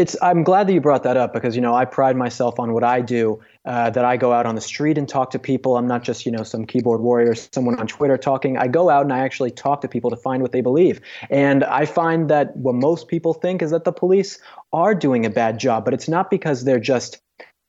It's, 0.00 0.16
I'm 0.22 0.44
glad 0.44 0.66
that 0.66 0.72
you 0.72 0.80
brought 0.80 1.02
that 1.02 1.18
up 1.18 1.34
because 1.34 1.54
you 1.54 1.60
know 1.60 1.74
I 1.74 1.84
pride 1.84 2.16
myself 2.16 2.58
on 2.58 2.72
what 2.72 2.82
I 2.82 3.02
do. 3.02 3.38
Uh, 3.66 3.90
that 3.90 4.06
I 4.06 4.16
go 4.16 4.32
out 4.32 4.46
on 4.46 4.54
the 4.54 4.60
street 4.62 4.96
and 4.96 5.06
talk 5.06 5.32
to 5.32 5.38
people. 5.38 5.76
I'm 5.76 5.86
not 5.86 6.02
just 6.02 6.24
you 6.24 6.32
know 6.32 6.44
some 6.44 6.64
keyboard 6.64 7.02
warrior, 7.02 7.34
someone 7.34 7.78
on 7.78 7.86
Twitter 7.86 8.16
talking. 8.16 8.56
I 8.56 8.68
go 8.68 8.88
out 8.88 9.02
and 9.02 9.12
I 9.12 9.18
actually 9.18 9.50
talk 9.50 9.82
to 9.82 9.88
people 9.88 10.08
to 10.08 10.16
find 10.16 10.40
what 10.40 10.52
they 10.52 10.62
believe. 10.62 11.02
And 11.28 11.62
I 11.64 11.84
find 11.84 12.30
that 12.30 12.56
what 12.56 12.74
most 12.74 13.06
people 13.08 13.34
think 13.34 13.60
is 13.60 13.70
that 13.72 13.84
the 13.84 13.92
police 13.92 14.38
are 14.72 14.94
doing 14.94 15.26
a 15.26 15.30
bad 15.30 15.58
job, 15.58 15.84
but 15.84 15.92
it's 15.92 16.08
not 16.08 16.30
because 16.30 16.64
they're 16.64 16.80
just 16.80 17.20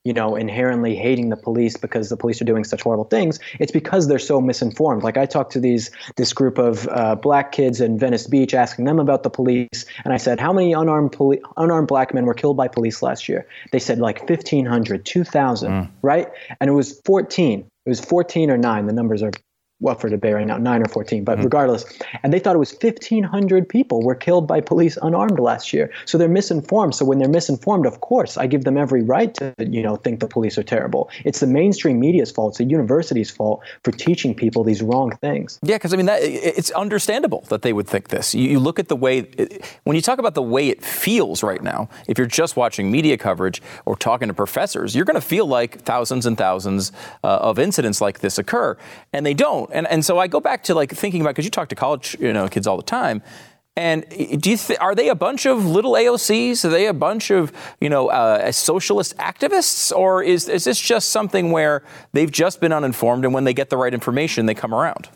you 0.04 0.12
know, 0.12 0.34
inherently 0.34 0.96
hating 0.96 1.28
the 1.28 1.36
police 1.36 1.76
because 1.76 2.08
the 2.08 2.16
police 2.16 2.40
are 2.42 2.44
doing 2.44 2.64
such 2.64 2.82
horrible 2.82 3.04
things. 3.04 3.38
It's 3.60 3.70
because 3.70 4.08
they're 4.08 4.18
so 4.18 4.40
misinformed. 4.40 5.02
Like 5.02 5.16
I 5.16 5.26
talked 5.26 5.52
to 5.52 5.60
these 5.60 5.90
this 6.16 6.32
group 6.32 6.58
of 6.58 6.88
uh, 6.88 7.14
black 7.14 7.52
kids 7.52 7.80
in 7.80 7.98
Venice 7.98 8.26
Beach, 8.26 8.52
asking 8.54 8.84
them 8.84 8.98
about 8.98 9.22
the 9.22 9.30
police, 9.30 9.84
and 10.04 10.12
I 10.12 10.16
said, 10.16 10.40
"How 10.40 10.52
many 10.52 10.72
unarmed 10.72 11.12
poli- 11.12 11.40
unarmed 11.56 11.88
black 11.88 12.14
men 12.14 12.26
were 12.26 12.34
killed 12.34 12.56
by 12.56 12.68
police 12.68 13.02
last 13.02 13.28
year?" 13.28 13.46
They 13.70 13.78
said 13.78 13.98
like 13.98 14.28
1,500, 14.28 15.04
2,000, 15.04 15.70
mm. 15.70 15.90
right? 16.02 16.28
And 16.60 16.68
it 16.68 16.74
was 16.74 17.00
14. 17.04 17.60
It 17.60 17.88
was 17.88 18.00
14 18.00 18.50
or 18.50 18.58
nine. 18.58 18.86
The 18.86 18.92
numbers 18.92 19.22
are 19.22 19.32
well 19.82 19.96
for 19.96 20.08
debate 20.08 20.34
right 20.34 20.46
now, 20.46 20.56
nine 20.56 20.80
or 20.80 20.86
14, 20.86 21.24
but 21.24 21.34
mm-hmm. 21.34 21.44
regardless. 21.44 21.84
And 22.22 22.32
they 22.32 22.38
thought 22.38 22.54
it 22.54 22.60
was 22.60 22.72
1,500 22.72 23.68
people 23.68 24.02
were 24.02 24.14
killed 24.14 24.46
by 24.46 24.60
police 24.60 24.96
unarmed 25.02 25.38
last 25.38 25.72
year. 25.72 25.92
So 26.06 26.16
they're 26.16 26.28
misinformed. 26.28 26.94
So 26.94 27.04
when 27.04 27.18
they're 27.18 27.28
misinformed, 27.28 27.86
of 27.86 28.00
course, 28.00 28.36
I 28.36 28.46
give 28.46 28.64
them 28.64 28.78
every 28.78 29.02
right 29.02 29.34
to, 29.34 29.54
you 29.58 29.82
know, 29.82 29.96
think 29.96 30.20
the 30.20 30.28
police 30.28 30.56
are 30.56 30.62
terrible. 30.62 31.10
It's 31.24 31.40
the 31.40 31.46
mainstream 31.46 31.98
media's 32.00 32.30
fault. 32.30 32.52
It's 32.52 32.58
the 32.58 32.64
university's 32.64 33.30
fault 33.30 33.62
for 33.82 33.90
teaching 33.90 34.34
people 34.34 34.64
these 34.64 34.82
wrong 34.82 35.16
things. 35.16 35.58
Yeah, 35.62 35.76
because 35.76 35.92
I 35.92 35.96
mean, 35.96 36.06
that, 36.06 36.22
it's 36.22 36.70
understandable 36.70 37.44
that 37.48 37.62
they 37.62 37.72
would 37.72 37.88
think 37.88 38.08
this. 38.08 38.34
You, 38.34 38.48
you 38.48 38.58
look 38.60 38.78
at 38.78 38.88
the 38.88 38.96
way, 38.96 39.18
it, 39.18 39.64
when 39.82 39.96
you 39.96 40.02
talk 40.02 40.18
about 40.18 40.34
the 40.34 40.42
way 40.42 40.68
it 40.68 40.82
feels 40.82 41.42
right 41.42 41.62
now, 41.62 41.88
if 42.06 42.18
you're 42.18 42.26
just 42.26 42.56
watching 42.56 42.90
media 42.90 43.18
coverage 43.18 43.60
or 43.84 43.96
talking 43.96 44.28
to 44.28 44.34
professors, 44.34 44.94
you're 44.94 45.04
going 45.04 45.20
to 45.20 45.20
feel 45.20 45.46
like 45.46 45.80
thousands 45.80 46.24
and 46.24 46.38
thousands 46.38 46.92
uh, 47.24 47.38
of 47.38 47.58
incidents 47.58 48.00
like 48.00 48.20
this 48.20 48.38
occur. 48.38 48.76
And 49.12 49.26
they 49.26 49.34
don't. 49.34 49.71
And, 49.72 49.86
and 49.88 50.04
so 50.04 50.18
I 50.18 50.26
go 50.26 50.40
back 50.40 50.64
to 50.64 50.74
like 50.74 50.92
thinking 50.92 51.20
about 51.20 51.30
because 51.30 51.44
you 51.44 51.50
talk 51.50 51.68
to 51.68 51.74
college 51.74 52.16
you 52.20 52.32
know 52.32 52.48
kids 52.48 52.66
all 52.66 52.76
the 52.76 52.82
time. 52.82 53.22
And 53.74 54.04
do 54.10 54.50
you 54.50 54.56
th- 54.58 54.78
are 54.80 54.94
they 54.94 55.08
a 55.08 55.14
bunch 55.14 55.46
of 55.46 55.64
little 55.64 55.92
AOCs? 55.92 56.62
Are 56.64 56.68
they 56.68 56.86
a 56.86 56.92
bunch 56.92 57.30
of 57.30 57.52
you 57.80 57.88
know 57.88 58.08
uh, 58.08 58.52
socialist 58.52 59.16
activists, 59.16 59.90
or 59.90 60.22
is 60.22 60.48
is 60.48 60.64
this 60.64 60.78
just 60.78 61.08
something 61.08 61.52
where 61.52 61.82
they've 62.12 62.30
just 62.30 62.60
been 62.60 62.72
uninformed, 62.72 63.24
and 63.24 63.32
when 63.32 63.44
they 63.44 63.54
get 63.54 63.70
the 63.70 63.78
right 63.78 63.94
information, 63.94 64.44
they 64.44 64.54
come 64.54 64.74
around? 64.74 65.08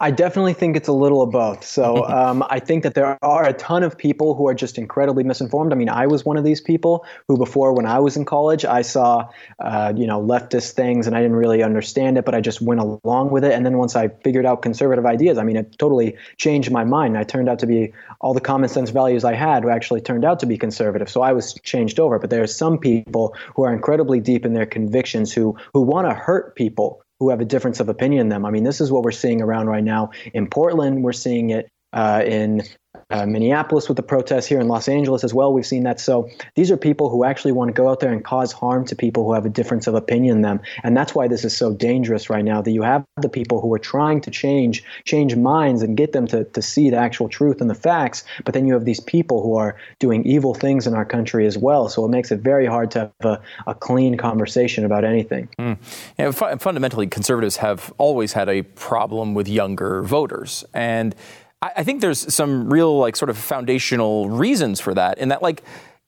I 0.00 0.12
definitely 0.12 0.52
think 0.52 0.76
it's 0.76 0.86
a 0.86 0.92
little 0.92 1.22
of 1.22 1.32
both. 1.32 1.64
So 1.64 2.06
um, 2.08 2.44
I 2.48 2.60
think 2.60 2.84
that 2.84 2.94
there 2.94 3.18
are 3.22 3.44
a 3.44 3.52
ton 3.52 3.82
of 3.82 3.98
people 3.98 4.34
who 4.34 4.46
are 4.46 4.54
just 4.54 4.78
incredibly 4.78 5.24
misinformed. 5.24 5.72
I 5.72 5.76
mean, 5.76 5.88
I 5.88 6.06
was 6.06 6.24
one 6.24 6.36
of 6.36 6.44
these 6.44 6.60
people 6.60 7.04
who, 7.26 7.36
before 7.36 7.72
when 7.72 7.86
I 7.86 7.98
was 7.98 8.16
in 8.16 8.24
college, 8.24 8.64
I 8.64 8.82
saw, 8.82 9.28
uh, 9.58 9.92
you 9.96 10.06
know, 10.06 10.22
leftist 10.22 10.72
things 10.72 11.06
and 11.06 11.16
I 11.16 11.20
didn't 11.20 11.36
really 11.36 11.62
understand 11.62 12.16
it, 12.16 12.24
but 12.24 12.34
I 12.34 12.40
just 12.40 12.60
went 12.60 12.80
along 12.80 13.30
with 13.30 13.44
it. 13.44 13.52
And 13.52 13.66
then 13.66 13.78
once 13.78 13.96
I 13.96 14.08
figured 14.08 14.46
out 14.46 14.62
conservative 14.62 15.04
ideas, 15.04 15.36
I 15.36 15.42
mean, 15.42 15.56
it 15.56 15.76
totally 15.78 16.16
changed 16.36 16.70
my 16.70 16.84
mind. 16.84 17.18
I 17.18 17.24
turned 17.24 17.48
out 17.48 17.58
to 17.60 17.66
be 17.66 17.92
all 18.20 18.34
the 18.34 18.40
common 18.40 18.68
sense 18.68 18.90
values 18.90 19.24
I 19.24 19.34
had 19.34 19.66
actually 19.68 20.00
turned 20.00 20.24
out 20.24 20.38
to 20.40 20.46
be 20.46 20.56
conservative. 20.56 21.10
So 21.10 21.22
I 21.22 21.32
was 21.32 21.54
changed 21.64 21.98
over. 21.98 22.18
But 22.18 22.30
there 22.30 22.42
are 22.42 22.46
some 22.46 22.78
people 22.78 23.34
who 23.56 23.64
are 23.64 23.72
incredibly 23.72 24.20
deep 24.20 24.46
in 24.46 24.54
their 24.54 24.66
convictions 24.66 25.32
who 25.32 25.56
who 25.72 25.82
want 25.82 26.08
to 26.08 26.14
hurt 26.14 26.54
people 26.54 27.02
who 27.20 27.30
have 27.30 27.40
a 27.40 27.44
difference 27.44 27.80
of 27.80 27.88
opinion 27.88 28.28
than 28.28 28.42
them. 28.42 28.46
I 28.46 28.50
mean, 28.50 28.64
this 28.64 28.80
is 28.80 28.92
what 28.92 29.02
we're 29.02 29.10
seeing 29.10 29.42
around 29.42 29.66
right 29.66 29.82
now 29.82 30.10
in 30.32 30.48
Portland. 30.48 31.02
We're 31.02 31.12
seeing 31.12 31.50
it. 31.50 31.70
Uh, 31.98 32.22
in 32.24 32.62
uh, 33.10 33.26
Minneapolis 33.26 33.88
with 33.88 33.96
the 33.96 34.02
protests 34.02 34.46
here 34.46 34.60
in 34.60 34.68
Los 34.68 34.88
Angeles 34.88 35.24
as 35.24 35.32
well. 35.32 35.52
We've 35.52 35.66
seen 35.66 35.82
that. 35.84 35.98
So 35.98 36.28
these 36.54 36.70
are 36.70 36.76
people 36.76 37.08
who 37.08 37.24
actually 37.24 37.52
want 37.52 37.68
to 37.68 37.72
go 37.72 37.88
out 37.88 38.00
there 38.00 38.12
and 38.12 38.24
cause 38.24 38.52
harm 38.52 38.84
to 38.86 38.94
people 38.94 39.24
who 39.24 39.32
have 39.32 39.46
a 39.46 39.48
difference 39.48 39.86
of 39.86 39.94
opinion 39.94 40.42
than 40.42 40.58
them, 40.58 40.60
and 40.84 40.96
that's 40.96 41.14
why 41.14 41.26
this 41.26 41.44
is 41.44 41.56
so 41.56 41.74
dangerous 41.74 42.30
right 42.30 42.44
now. 42.44 42.62
That 42.62 42.70
you 42.70 42.82
have 42.82 43.04
the 43.16 43.28
people 43.28 43.60
who 43.60 43.72
are 43.74 43.78
trying 43.78 44.20
to 44.22 44.30
change 44.30 44.84
change 45.04 45.34
minds 45.34 45.82
and 45.82 45.96
get 45.96 46.12
them 46.12 46.26
to 46.28 46.44
to 46.44 46.62
see 46.62 46.90
the 46.90 46.98
actual 46.98 47.28
truth 47.28 47.60
and 47.60 47.68
the 47.68 47.74
facts, 47.74 48.24
but 48.44 48.54
then 48.54 48.66
you 48.66 48.74
have 48.74 48.84
these 48.84 49.00
people 49.00 49.42
who 49.42 49.56
are 49.56 49.74
doing 49.98 50.24
evil 50.24 50.54
things 50.54 50.86
in 50.86 50.94
our 50.94 51.04
country 51.04 51.46
as 51.46 51.58
well. 51.58 51.88
So 51.88 52.04
it 52.04 52.10
makes 52.10 52.30
it 52.30 52.40
very 52.40 52.66
hard 52.66 52.90
to 52.92 52.98
have 53.00 53.12
a, 53.24 53.40
a 53.66 53.74
clean 53.74 54.16
conversation 54.16 54.84
about 54.84 55.04
anything. 55.04 55.48
Mm. 55.58 55.78
Yeah, 56.18 56.30
fu- 56.30 56.56
fundamentally, 56.58 57.06
conservatives 57.06 57.56
have 57.56 57.92
always 57.98 58.34
had 58.34 58.48
a 58.48 58.62
problem 58.62 59.34
with 59.34 59.48
younger 59.48 60.02
voters, 60.02 60.64
and 60.74 61.14
I, 61.60 61.82
think 61.82 62.00
there's 62.00 62.32
some 62.32 62.72
real 62.72 62.98
like 62.98 63.16
sort 63.16 63.30
of 63.30 63.38
foundational 63.38 64.28
reasons 64.28 64.80
for 64.80 64.94
that, 64.94 65.18
in 65.18 65.30
that 65.30 65.42
like 65.42 65.64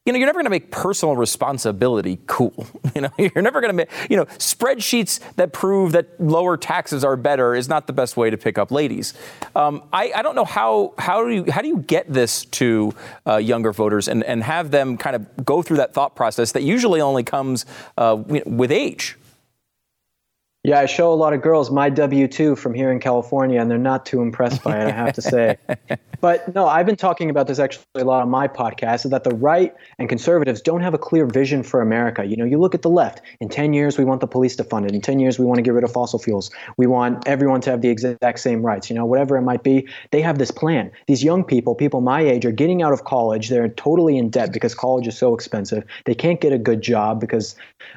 you 0.06 0.12
know, 0.12 0.18
you're 0.18 0.26
never 0.26 0.38
going 0.38 0.46
to 0.46 0.50
make 0.50 0.70
personal 0.70 1.14
responsibility 1.14 2.18
cool. 2.26 2.66
You 2.92 3.02
know, 3.02 3.10
you're 3.18 3.42
never 3.42 3.60
going 3.60 3.70
to 3.70 3.76
make, 3.76 3.88
you 4.10 4.16
know, 4.16 4.24
spreadsheets 4.24 5.20
that 5.36 5.52
prove 5.52 5.92
that 5.92 6.20
lower 6.20 6.56
taxes 6.56 7.04
are 7.04 7.16
better 7.16 7.54
is 7.54 7.68
not 7.68 7.86
the 7.86 7.92
best 7.92 8.16
way 8.16 8.30
to 8.30 8.36
pick 8.36 8.58
up 8.58 8.72
ladies. 8.72 9.14
Um, 9.54 9.84
I, 9.92 10.10
I, 10.12 10.22
don't 10.22 10.34
know 10.34 10.44
how, 10.44 10.94
how 10.98 11.24
do 11.24 11.30
you, 11.30 11.44
how 11.50 11.62
do 11.62 11.68
you 11.68 11.78
get 11.78 12.12
this 12.12 12.46
to 12.46 12.92
uh, 13.28 13.36
younger 13.36 13.72
voters 13.72 14.08
and, 14.08 14.24
and 14.24 14.42
have 14.42 14.72
them 14.72 14.98
kind 14.98 15.14
of 15.14 15.46
go 15.46 15.62
through 15.62 15.76
that 15.76 15.94
thought 15.94 16.16
process 16.16 16.50
that 16.52 16.64
usually 16.64 17.00
only 17.00 17.22
comes 17.22 17.64
uh, 17.96 18.20
with 18.26 18.72
age? 18.72 19.16
Yeah, 20.62 20.78
I 20.78 20.84
show 20.84 21.10
a 21.10 21.14
lot 21.14 21.32
of 21.32 21.40
girls 21.40 21.70
my 21.70 21.88
W 21.88 22.28
2 22.28 22.54
from 22.54 22.74
here 22.74 22.92
in 22.92 23.00
California, 23.00 23.58
and 23.58 23.70
they're 23.70 23.78
not 23.78 24.04
too 24.04 24.20
impressed 24.20 24.62
by 24.62 24.78
it, 24.78 24.88
I 24.88 24.90
have 24.90 25.14
to 25.14 25.22
say. 25.22 25.56
but 26.20 26.54
no, 26.54 26.66
I've 26.66 26.84
been 26.84 26.96
talking 26.96 27.30
about 27.30 27.46
this 27.46 27.58
actually 27.58 27.82
a 27.94 28.04
lot 28.04 28.20
on 28.20 28.28
my 28.28 28.46
podcast 28.46 29.06
is 29.06 29.10
that 29.10 29.24
the 29.24 29.34
right 29.34 29.74
and 29.98 30.06
conservatives 30.06 30.60
don't 30.60 30.82
have 30.82 30.92
a 30.92 30.98
clear 30.98 31.24
vision 31.24 31.62
for 31.62 31.80
America. 31.80 32.26
You 32.26 32.36
know, 32.36 32.44
you 32.44 32.58
look 32.58 32.74
at 32.74 32.82
the 32.82 32.90
left, 32.90 33.22
in 33.40 33.48
10 33.48 33.72
years, 33.72 33.96
we 33.96 34.04
want 34.04 34.20
the 34.20 34.26
police 34.26 34.54
to 34.56 34.64
fund 34.64 34.84
it. 34.84 34.94
In 34.94 35.00
10 35.00 35.18
years, 35.18 35.38
we 35.38 35.46
want 35.46 35.56
to 35.56 35.62
get 35.62 35.72
rid 35.72 35.82
of 35.82 35.92
fossil 35.92 36.18
fuels. 36.18 36.50
We 36.76 36.86
want 36.86 37.26
everyone 37.26 37.62
to 37.62 37.70
have 37.70 37.80
the 37.80 37.88
exact 37.88 38.40
same 38.40 38.60
rights, 38.60 38.90
you 38.90 38.96
know, 38.96 39.06
whatever 39.06 39.38
it 39.38 39.42
might 39.42 39.62
be. 39.62 39.88
They 40.10 40.20
have 40.20 40.36
this 40.36 40.50
plan. 40.50 40.90
These 41.06 41.24
young 41.24 41.42
people, 41.42 41.74
people 41.74 42.02
my 42.02 42.20
age, 42.20 42.44
are 42.44 42.52
getting 42.52 42.82
out 42.82 42.92
of 42.92 43.04
college. 43.04 43.48
They're 43.48 43.68
totally 43.68 44.18
in 44.18 44.28
debt 44.28 44.52
because 44.52 44.74
college 44.74 45.06
is 45.06 45.16
so 45.16 45.32
expensive. 45.32 45.84
They 46.04 46.14
can't 46.14 46.38
get 46.38 46.52
a 46.52 46.58
good 46.58 46.82
job 46.82 47.18
because 47.18 47.56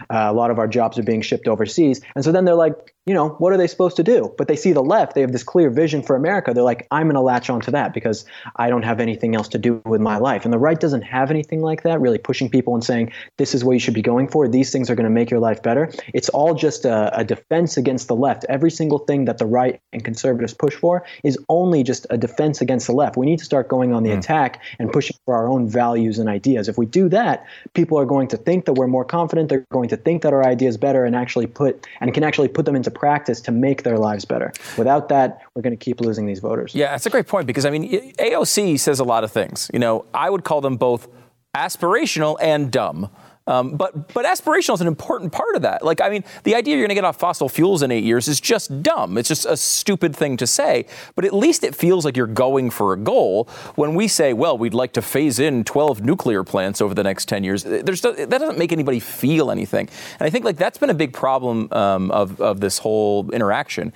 uh, 0.09 0.27
a 0.29 0.33
lot 0.33 0.49
of 0.49 0.59
our 0.59 0.67
jobs 0.67 0.97
are 0.97 1.03
being 1.03 1.21
shipped 1.21 1.49
overseas. 1.49 1.99
And 2.15 2.23
so 2.23 2.31
then 2.31 2.45
they're 2.45 2.52
like, 2.55 2.92
you 3.05 3.13
know, 3.13 3.29
what 3.39 3.51
are 3.51 3.57
they 3.57 3.67
supposed 3.67 3.97
to 3.97 4.03
do? 4.03 4.33
But 4.37 4.47
they 4.47 4.55
see 4.55 4.71
the 4.71 4.81
left, 4.81 5.13
they 5.13 5.21
have 5.21 5.33
this 5.33 5.43
clear 5.43 5.69
vision 5.69 6.01
for 6.01 6.15
America. 6.15 6.53
They're 6.53 6.63
like, 6.63 6.87
I'm 6.89 7.07
going 7.07 7.15
to 7.15 7.21
latch 7.21 7.49
onto 7.49 7.69
that 7.71 7.93
because 7.93 8.23
I 8.55 8.69
don't 8.69 8.83
have 8.83 9.01
anything 9.01 9.35
else 9.35 9.49
to 9.49 9.57
do 9.57 9.81
with 9.85 9.99
my 9.99 10.17
life. 10.17 10.45
And 10.45 10.53
the 10.53 10.57
right 10.57 10.79
doesn't 10.79 11.01
have 11.01 11.29
anything 11.29 11.61
like 11.61 11.83
that, 11.83 11.99
really 11.99 12.17
pushing 12.17 12.49
people 12.49 12.73
and 12.73 12.83
saying, 12.83 13.11
this 13.37 13.53
is 13.53 13.63
what 13.63 13.73
you 13.73 13.79
should 13.79 13.93
be 13.93 14.01
going 14.01 14.29
for. 14.29 14.47
These 14.47 14.71
things 14.71 14.89
are 14.89 14.95
going 14.95 15.03
to 15.03 15.09
make 15.09 15.29
your 15.29 15.41
life 15.41 15.61
better. 15.61 15.91
It's 16.13 16.29
all 16.29 16.55
just 16.55 16.85
a, 16.85 17.17
a 17.17 17.25
defense 17.25 17.75
against 17.75 18.07
the 18.07 18.15
left. 18.15 18.45
Every 18.47 18.71
single 18.71 18.99
thing 18.99 19.25
that 19.25 19.37
the 19.37 19.45
right 19.45 19.81
and 19.91 20.05
conservatives 20.05 20.53
push 20.53 20.73
for 20.73 21.05
is 21.25 21.37
only 21.49 21.83
just 21.83 22.07
a 22.09 22.17
defense 22.17 22.61
against 22.61 22.87
the 22.87 22.93
left. 22.93 23.17
We 23.17 23.25
need 23.25 23.39
to 23.39 23.45
start 23.45 23.67
going 23.67 23.93
on 23.93 24.03
the 24.03 24.11
mm. 24.11 24.19
attack 24.19 24.61
and 24.79 24.91
pushing 24.93 25.17
for 25.25 25.35
our 25.35 25.49
own 25.49 25.67
values 25.67 26.19
and 26.19 26.29
ideas. 26.29 26.69
If 26.69 26.77
we 26.77 26.85
do 26.85 27.09
that, 27.09 27.45
people 27.73 27.99
are 27.99 28.05
going 28.05 28.29
to 28.29 28.37
think 28.37 28.63
that 28.63 28.73
we're 28.73 28.87
more 28.87 29.03
confident. 29.03 29.49
They're 29.49 29.65
going 29.71 29.89
to 29.89 29.97
think 29.97 30.21
that 30.21 30.31
our 30.31 30.45
ideas 30.45 30.77
better 30.77 31.03
and 31.03 31.17
actually 31.17 31.47
put 31.47 31.85
and 31.99 32.13
can 32.13 32.23
actually 32.23 32.47
put 32.47 32.65
them 32.65 32.77
into 32.77 32.92
practice 32.93 33.41
to 33.41 33.51
make 33.51 33.83
their 33.83 33.97
lives 33.97 34.25
better. 34.25 34.53
Without 34.77 35.09
that, 35.09 35.41
we're 35.55 35.61
going 35.61 35.77
to 35.77 35.83
keep 35.83 36.01
losing 36.01 36.25
these 36.25 36.39
voters. 36.39 36.73
Yeah, 36.73 36.91
that's 36.91 37.05
a 37.05 37.09
great 37.09 37.27
point 37.27 37.47
because 37.47 37.65
I 37.65 37.69
mean, 37.69 38.13
AOC 38.13 38.79
says 38.79 38.99
a 38.99 39.03
lot 39.03 39.23
of 39.23 39.31
things. 39.31 39.69
You 39.73 39.79
know, 39.79 40.05
I 40.13 40.29
would 40.29 40.43
call 40.43 40.61
them 40.61 40.77
both 40.77 41.07
aspirational 41.55 42.37
and 42.41 42.71
dumb. 42.71 43.09
Um, 43.45 43.75
but 43.75 44.13
but 44.13 44.25
aspirational 44.25 44.75
is 44.75 44.81
an 44.81 44.87
important 44.87 45.31
part 45.31 45.55
of 45.55 45.63
that. 45.63 45.83
Like 45.83 45.99
I 46.01 46.09
mean, 46.09 46.23
the 46.43 46.55
idea 46.55 46.75
you're 46.75 46.83
going 46.83 46.89
to 46.89 46.95
get 46.95 47.03
off 47.03 47.17
fossil 47.19 47.49
fuels 47.49 47.83
in 47.83 47.91
eight 47.91 48.03
years 48.03 48.27
is 48.27 48.39
just 48.39 48.81
dumb. 48.81 49.17
It's 49.17 49.27
just 49.27 49.45
a 49.45 49.57
stupid 49.57 50.15
thing 50.15 50.37
to 50.37 50.47
say. 50.47 50.85
But 51.15 51.25
at 51.25 51.33
least 51.33 51.63
it 51.63 51.75
feels 51.75 52.05
like 52.05 52.15
you're 52.15 52.27
going 52.27 52.69
for 52.69 52.93
a 52.93 52.97
goal. 52.97 53.49
When 53.75 53.95
we 53.95 54.07
say, 54.07 54.33
well, 54.33 54.57
we'd 54.57 54.73
like 54.73 54.93
to 54.93 55.01
phase 55.01 55.39
in 55.39 55.63
12 55.63 56.01
nuclear 56.01 56.43
plants 56.43 56.81
over 56.81 56.93
the 56.93 57.03
next 57.03 57.27
10 57.27 57.43
years, 57.43 57.63
there's 57.63 58.01
that 58.01 58.29
doesn't 58.29 58.57
make 58.57 58.71
anybody 58.71 58.99
feel 58.99 59.51
anything. 59.51 59.89
And 60.19 60.25
I 60.25 60.29
think 60.29 60.45
like 60.45 60.57
that's 60.57 60.77
been 60.77 60.89
a 60.89 60.95
big 60.95 61.13
problem 61.13 61.67
um, 61.71 62.11
of 62.11 62.39
of 62.39 62.61
this 62.61 62.77
whole 62.77 63.29
interaction 63.31 63.91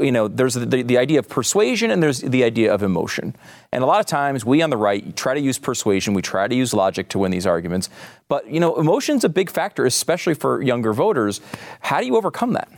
you 0.00 0.12
know, 0.12 0.28
there's 0.28 0.54
the, 0.54 0.82
the 0.82 0.98
idea 0.98 1.18
of 1.18 1.28
persuasion 1.28 1.90
and 1.90 2.02
there's 2.02 2.20
the 2.20 2.44
idea 2.44 2.72
of 2.72 2.82
emotion. 2.82 3.34
And 3.70 3.82
a 3.82 3.86
lot 3.86 4.00
of 4.00 4.06
times 4.06 4.44
we 4.44 4.62
on 4.62 4.70
the 4.70 4.76
right 4.76 5.14
try 5.16 5.34
to 5.34 5.40
use 5.40 5.58
persuasion, 5.58 6.14
we 6.14 6.22
try 6.22 6.48
to 6.48 6.54
use 6.54 6.74
logic 6.74 7.08
to 7.10 7.18
win 7.18 7.30
these 7.30 7.46
arguments. 7.46 7.88
But, 8.28 8.48
you 8.48 8.60
know, 8.60 8.76
emotion's 8.76 9.24
a 9.24 9.28
big 9.28 9.50
factor, 9.50 9.86
especially 9.86 10.34
for 10.34 10.62
younger 10.62 10.92
voters. 10.92 11.40
How 11.80 12.00
do 12.00 12.06
you 12.06 12.16
overcome 12.16 12.52
that? 12.54 12.68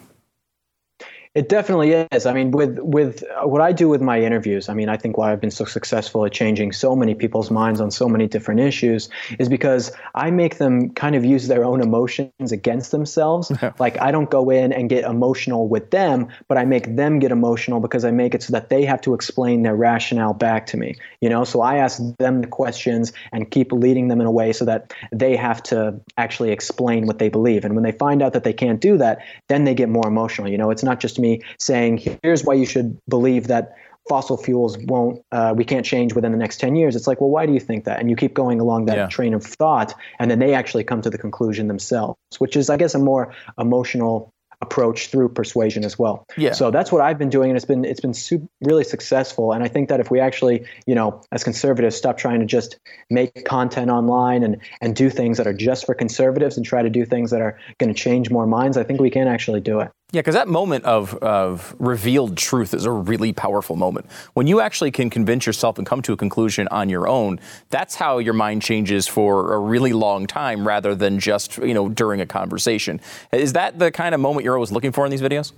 It 1.35 1.49
definitely 1.49 1.91
is. 1.91 2.27
I 2.27 2.33
mean, 2.33 2.53
with 2.53 2.79
with 2.79 3.25
uh, 3.25 3.49
what 3.49 3.61
I 3.61 3.73
do 3.73 3.89
with 3.89 4.01
my 4.01 4.21
interviews, 4.21 4.69
I 4.69 4.75
mean, 4.75 4.89
I 4.89 4.97
think 4.97 5.19
why 5.19 5.33
I've 5.33 5.41
been 5.41 5.51
so 5.51 5.65
successful 5.65 6.25
at 6.25 6.31
changing 6.31 6.71
so 6.71 6.95
many 6.95 7.17
people's 7.17 7.51
minds 7.51 7.81
on 7.81 7.91
so 7.91 8.09
many 8.09 8.29
different 8.29 8.61
issues 8.61 9.09
is 9.41 9.49
because 9.49 9.91
I 10.15 10.31
make 10.31 10.59
them 10.59 10.91
kind 10.91 11.17
of 11.17 11.25
use 11.25 11.49
their 11.49 11.65
own 11.65 11.81
emotions 11.81 12.53
against 12.53 12.93
themselves. 12.93 13.51
like 13.81 14.01
I 14.01 14.13
don't 14.13 14.31
go 14.31 14.49
in 14.49 14.73
and 14.73 14.89
get 14.89 15.03
emotional 15.03 15.67
with 15.67 15.91
them, 15.91 16.29
but 16.47 16.57
I 16.57 16.65
make 16.65 16.95
them 16.95 17.19
get 17.19 17.33
emotional 17.33 17.81
because 17.81 18.05
I 18.05 18.13
make 18.13 18.37
it 18.37 18.45
so 18.45 18.53
that 18.53 18.69
they 18.69 18.85
have 18.85 19.01
to 19.01 19.13
explain 19.13 19.65
their 19.65 19.75
rationale 19.75 20.35
back 20.35 20.67
to 20.67 20.77
me. 20.77 20.95
You 21.21 21.31
know, 21.31 21.43
so 21.43 21.63
I 21.63 21.79
ask 21.79 22.01
them 22.19 22.43
the 22.43 22.47
questions 22.47 23.13
and 23.33 23.51
keep 23.51 23.73
leading 23.73 24.07
them 24.07 24.21
in 24.21 24.29
a 24.29 24.31
way 24.31 24.53
so 24.53 24.65
that 24.67 24.93
they 25.11 25.35
have 25.35 25.65
to 25.65 26.01
actually 26.17 26.53
explain 26.53 27.09
what 27.09 27.19
they 27.19 27.29
believe. 27.29 27.65
And 27.65 27.75
when 27.75 27.83
they 27.83 27.91
find 27.91 28.23
out 28.23 28.35
that 28.35 28.45
they 28.45 28.53
can't 28.53 28.81
do 28.81 28.97
that, 28.99 29.19
then 29.49 29.65
they 29.65 29.75
get 29.75 29.89
more 29.89 30.07
emotional. 30.07 30.49
You 30.49 30.59
know, 30.59 30.71
it's 30.71 30.85
not 30.85 31.01
just 31.01 31.24
me 31.25 31.41
saying, 31.59 31.93
here's 32.23 32.45
why 32.45 32.55
you 32.55 32.67
should 32.67 32.99
believe 33.09 33.47
that 33.49 33.75
fossil 34.09 34.37
fuels 34.37 34.77
won't 34.79 35.23
uh, 35.33 35.55
we 35.57 35.65
can't 35.65 35.87
change 35.87 36.15
within 36.15 36.31
the 36.31 36.37
next 36.37 36.61
10 36.61 36.77
years 36.77 36.95
it's 36.95 37.07
like 37.07 37.23
well 37.23 37.31
why 37.31 37.47
do 37.47 37.55
you 37.55 37.61
think 37.61 37.85
that 37.85 37.99
and 38.01 38.11
you 38.11 38.17
keep 38.17 38.35
going 38.35 38.61
along 38.61 38.85
that 38.85 38.99
yeah. 38.99 39.07
train 39.07 39.33
of 39.33 39.43
thought 39.43 39.95
and 40.19 40.31
then 40.31 40.39
they 40.41 40.53
actually 40.53 40.85
come 40.85 41.01
to 41.01 41.09
the 41.09 41.17
conclusion 41.17 41.69
themselves 41.69 42.19
which 42.37 42.55
is 42.55 42.69
i 42.69 42.77
guess 42.77 42.95
a 42.95 42.99
more 42.99 43.35
emotional 43.59 44.31
approach 44.65 45.09
through 45.09 45.29
persuasion 45.29 45.85
as 45.85 45.99
well. 45.99 46.25
Yeah. 46.37 46.53
So 46.53 46.71
that's 46.71 46.91
what 46.91 47.03
I've 47.03 47.19
been 47.19 47.29
doing, 47.29 47.51
and 47.51 47.57
it's 47.57 47.67
been 47.67 47.85
it's 47.85 48.01
been 48.01 48.15
super, 48.15 48.47
really 48.63 48.85
successful. 48.85 49.53
And 49.53 49.63
I 49.63 49.69
think 49.69 49.89
that 49.89 50.01
if 50.01 50.11
we 50.11 50.21
actually, 50.21 50.65
you 50.87 50.95
know, 50.95 51.21
as 51.33 51.45
conservatives, 51.45 51.97
stop 51.97 52.17
trying 52.17 52.41
to 52.41 52.47
just 52.47 52.79
make 53.11 53.45
content 53.45 53.91
online 53.91 54.43
and 54.43 54.57
and 54.81 54.97
do 54.97 55.11
things 55.11 55.37
that 55.39 55.47
are 55.47 55.53
just 55.53 55.87
for 55.87 55.95
conservatives 55.95 56.57
and 56.57 56.65
try 56.65 56.83
to 56.83 56.91
do 56.91 57.05
things 57.05 57.31
that 57.31 57.41
are 57.41 57.59
going 57.79 57.93
to 57.93 57.99
change 57.99 58.31
more 58.31 58.47
minds, 58.47 58.77
I 58.77 58.85
think 58.85 59.01
we 59.01 59.11
can 59.11 59.29
actually 59.29 59.61
do 59.61 59.81
it. 59.81 59.91
Yeah, 60.15 60.21
because 60.21 60.37
that 60.37 60.47
moment 60.47 60.85
of, 60.85 61.13
of 61.17 61.75
revealed 61.81 62.37
truth 62.37 62.73
is 62.73 62.85
a 62.85 62.91
really 62.93 63.33
powerful 63.33 63.75
moment. 63.75 64.07
When 64.35 64.47
you 64.47 64.61
actually 64.61 64.93
can 64.93 65.11
convince 65.11 65.45
yourself 65.45 65.77
and 65.77 65.85
come 65.85 66.03
to 66.03 66.13
a 66.13 66.17
conclusion 66.17 66.69
on 66.71 66.89
your 66.89 67.09
own, 67.09 67.41
that's 67.71 67.97
how 67.97 68.19
your 68.19 68.33
mind 68.33 68.63
changes 68.63 69.09
for 69.09 69.55
a 69.55 69.59
really 69.59 69.93
long 69.93 70.29
time 70.29 70.65
rather 70.65 70.95
than 70.95 71.19
just, 71.19 71.59
you 71.59 71.75
know, 71.75 71.89
during 71.89 72.21
a 72.21 72.27
conversation. 72.27 73.01
Is 73.33 73.55
that 73.55 73.81
the 73.81 73.91
kind 73.91 74.15
of 74.15 74.21
moment 74.21 74.45
you're 74.45 74.55
always 74.55 74.71
looking 74.71 74.93
for 74.93 75.05
in 75.05 75.11
these 75.11 75.21
videos? 75.21 75.51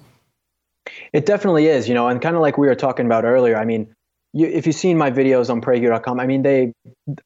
It 1.13 1.27
definitely 1.27 1.67
is, 1.67 1.87
you 1.87 1.95
know, 1.95 2.09
and 2.09 2.23
kind 2.23 2.35
of 2.35 2.41
like 2.41 2.57
we 2.57 2.67
were 2.67 2.75
talking 2.75 3.05
about 3.05 3.27
earlier. 3.27 3.59
I 3.59 3.67
mean, 3.67 3.95
you, 4.33 4.47
if 4.47 4.67
you've 4.67 4.75
seen 4.75 4.97
my 4.97 5.11
videos 5.11 5.51
on 5.51 5.61
PragerU.com, 5.61 6.19
I 6.19 6.27
mean, 6.27 6.41
they 6.41 6.73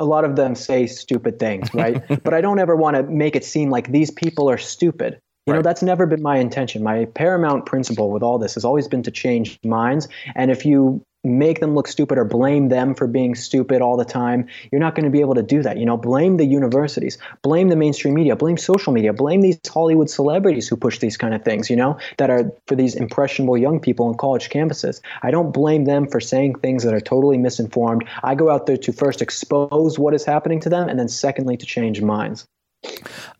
a 0.00 0.04
lot 0.04 0.24
of 0.24 0.34
them 0.34 0.56
say 0.56 0.88
stupid 0.88 1.38
things, 1.38 1.72
right? 1.74 2.02
but 2.24 2.34
I 2.34 2.40
don't 2.40 2.58
ever 2.58 2.74
want 2.74 2.96
to 2.96 3.04
make 3.04 3.36
it 3.36 3.44
seem 3.44 3.70
like 3.70 3.92
these 3.92 4.10
people 4.10 4.50
are 4.50 4.58
stupid. 4.58 5.20
You 5.50 5.54
right. 5.54 5.58
know, 5.58 5.62
that's 5.62 5.82
never 5.82 6.06
been 6.06 6.22
my 6.22 6.36
intention. 6.36 6.84
My 6.84 7.06
paramount 7.06 7.66
principle 7.66 8.12
with 8.12 8.22
all 8.22 8.38
this 8.38 8.54
has 8.54 8.64
always 8.64 8.86
been 8.86 9.02
to 9.02 9.10
change 9.10 9.58
minds. 9.64 10.06
And 10.36 10.48
if 10.48 10.64
you 10.64 11.04
make 11.24 11.58
them 11.58 11.74
look 11.74 11.88
stupid 11.88 12.18
or 12.18 12.24
blame 12.24 12.68
them 12.68 12.94
for 12.94 13.08
being 13.08 13.34
stupid 13.34 13.82
all 13.82 13.96
the 13.96 14.04
time, 14.04 14.46
you're 14.70 14.80
not 14.80 14.94
going 14.94 15.06
to 15.06 15.10
be 15.10 15.18
able 15.18 15.34
to 15.34 15.42
do 15.42 15.60
that. 15.60 15.76
You 15.76 15.86
know, 15.86 15.96
blame 15.96 16.36
the 16.36 16.44
universities, 16.44 17.18
blame 17.42 17.68
the 17.68 17.74
mainstream 17.74 18.14
media, 18.14 18.36
blame 18.36 18.56
social 18.56 18.92
media, 18.92 19.12
blame 19.12 19.40
these 19.40 19.58
Hollywood 19.68 20.08
celebrities 20.08 20.68
who 20.68 20.76
push 20.76 21.00
these 21.00 21.16
kind 21.16 21.34
of 21.34 21.44
things, 21.44 21.68
you 21.68 21.74
know, 21.74 21.98
that 22.18 22.30
are 22.30 22.52
for 22.68 22.76
these 22.76 22.94
impressionable 22.94 23.58
young 23.58 23.80
people 23.80 24.06
on 24.06 24.14
college 24.14 24.50
campuses. 24.50 25.00
I 25.20 25.32
don't 25.32 25.50
blame 25.50 25.84
them 25.84 26.06
for 26.06 26.20
saying 26.20 26.60
things 26.60 26.84
that 26.84 26.94
are 26.94 27.00
totally 27.00 27.38
misinformed. 27.38 28.04
I 28.22 28.36
go 28.36 28.50
out 28.50 28.66
there 28.66 28.76
to 28.76 28.92
first 28.92 29.20
expose 29.20 29.98
what 29.98 30.14
is 30.14 30.24
happening 30.24 30.60
to 30.60 30.68
them 30.68 30.88
and 30.88 30.96
then 30.96 31.08
secondly 31.08 31.56
to 31.56 31.66
change 31.66 32.00
minds. 32.00 32.46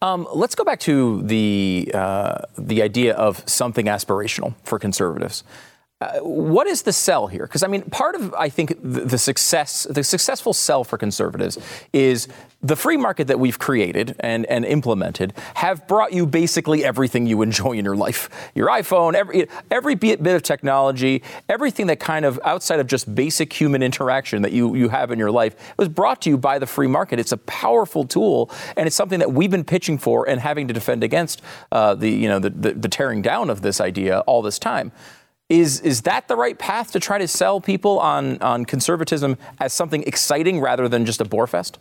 Um, 0.02 0.26
let's 0.32 0.54
go 0.54 0.64
back 0.64 0.80
to 0.80 1.22
the 1.22 1.90
uh, 1.94 2.42
the 2.58 2.82
idea 2.82 3.14
of 3.14 3.48
something 3.48 3.86
aspirational 3.86 4.54
for 4.64 4.78
conservatives. 4.78 5.44
Uh, 6.00 6.18
what 6.20 6.66
is 6.66 6.80
the 6.82 6.92
sell 6.94 7.26
here? 7.26 7.42
Because 7.42 7.62
I 7.62 7.66
mean, 7.66 7.82
part 7.82 8.14
of 8.14 8.32
I 8.32 8.48
think 8.48 8.70
the, 8.82 9.02
the, 9.02 9.18
success, 9.18 9.86
the 9.90 10.02
successful 10.02 10.54
sell 10.54 10.82
for 10.82 10.96
conservatives 10.96 11.58
is 11.92 12.26
the 12.62 12.74
free 12.74 12.96
market 12.96 13.26
that 13.26 13.38
we've 13.38 13.58
created 13.58 14.16
and, 14.20 14.46
and 14.46 14.64
implemented 14.64 15.34
have 15.54 15.86
brought 15.86 16.14
you 16.14 16.26
basically 16.26 16.84
everything 16.84 17.26
you 17.26 17.42
enjoy 17.42 17.72
in 17.72 17.84
your 17.84 17.96
life. 17.96 18.30
Your 18.54 18.68
iPhone, 18.68 19.12
every 19.12 19.46
every 19.70 19.94
bit, 19.94 20.26
of 20.26 20.42
technology, 20.42 21.22
everything 21.50 21.86
that 21.88 22.00
kind 22.00 22.24
of 22.24 22.40
outside 22.44 22.80
of 22.80 22.86
just 22.86 23.14
basic 23.14 23.52
human 23.52 23.82
interaction 23.82 24.40
that 24.40 24.52
you 24.52 24.74
you 24.74 24.88
have 24.88 25.10
in 25.10 25.18
your 25.18 25.30
life 25.30 25.74
was 25.76 25.88
brought 25.88 26.22
to 26.22 26.30
you 26.30 26.38
by 26.38 26.58
the 26.58 26.66
free 26.66 26.86
market. 26.86 27.18
It's 27.18 27.32
a 27.32 27.38
powerful 27.38 28.06
tool, 28.06 28.50
and 28.74 28.86
it's 28.86 28.96
something 28.96 29.18
that 29.18 29.32
we've 29.32 29.50
been 29.50 29.64
pitching 29.64 29.98
for 29.98 30.26
and 30.26 30.40
having 30.40 30.66
to 30.68 30.72
defend 30.72 31.04
against 31.04 31.42
uh, 31.72 31.94
the 31.94 32.08
you 32.08 32.28
know 32.28 32.38
the, 32.38 32.48
the, 32.48 32.72
the 32.72 32.88
tearing 32.88 33.20
down 33.20 33.50
of 33.50 33.60
this 33.60 33.82
idea 33.82 34.20
all 34.20 34.40
this 34.40 34.58
time. 34.58 34.92
Is, 35.50 35.80
is 35.80 36.02
that 36.02 36.28
the 36.28 36.36
right 36.36 36.56
path 36.56 36.92
to 36.92 37.00
try 37.00 37.18
to 37.18 37.26
sell 37.26 37.60
people 37.60 37.98
on, 37.98 38.40
on 38.40 38.64
conservatism 38.64 39.36
as 39.58 39.72
something 39.72 40.04
exciting 40.04 40.60
rather 40.60 40.88
than 40.88 41.04
just 41.04 41.20
a 41.20 41.24
bore 41.24 41.48
fest? 41.48 41.78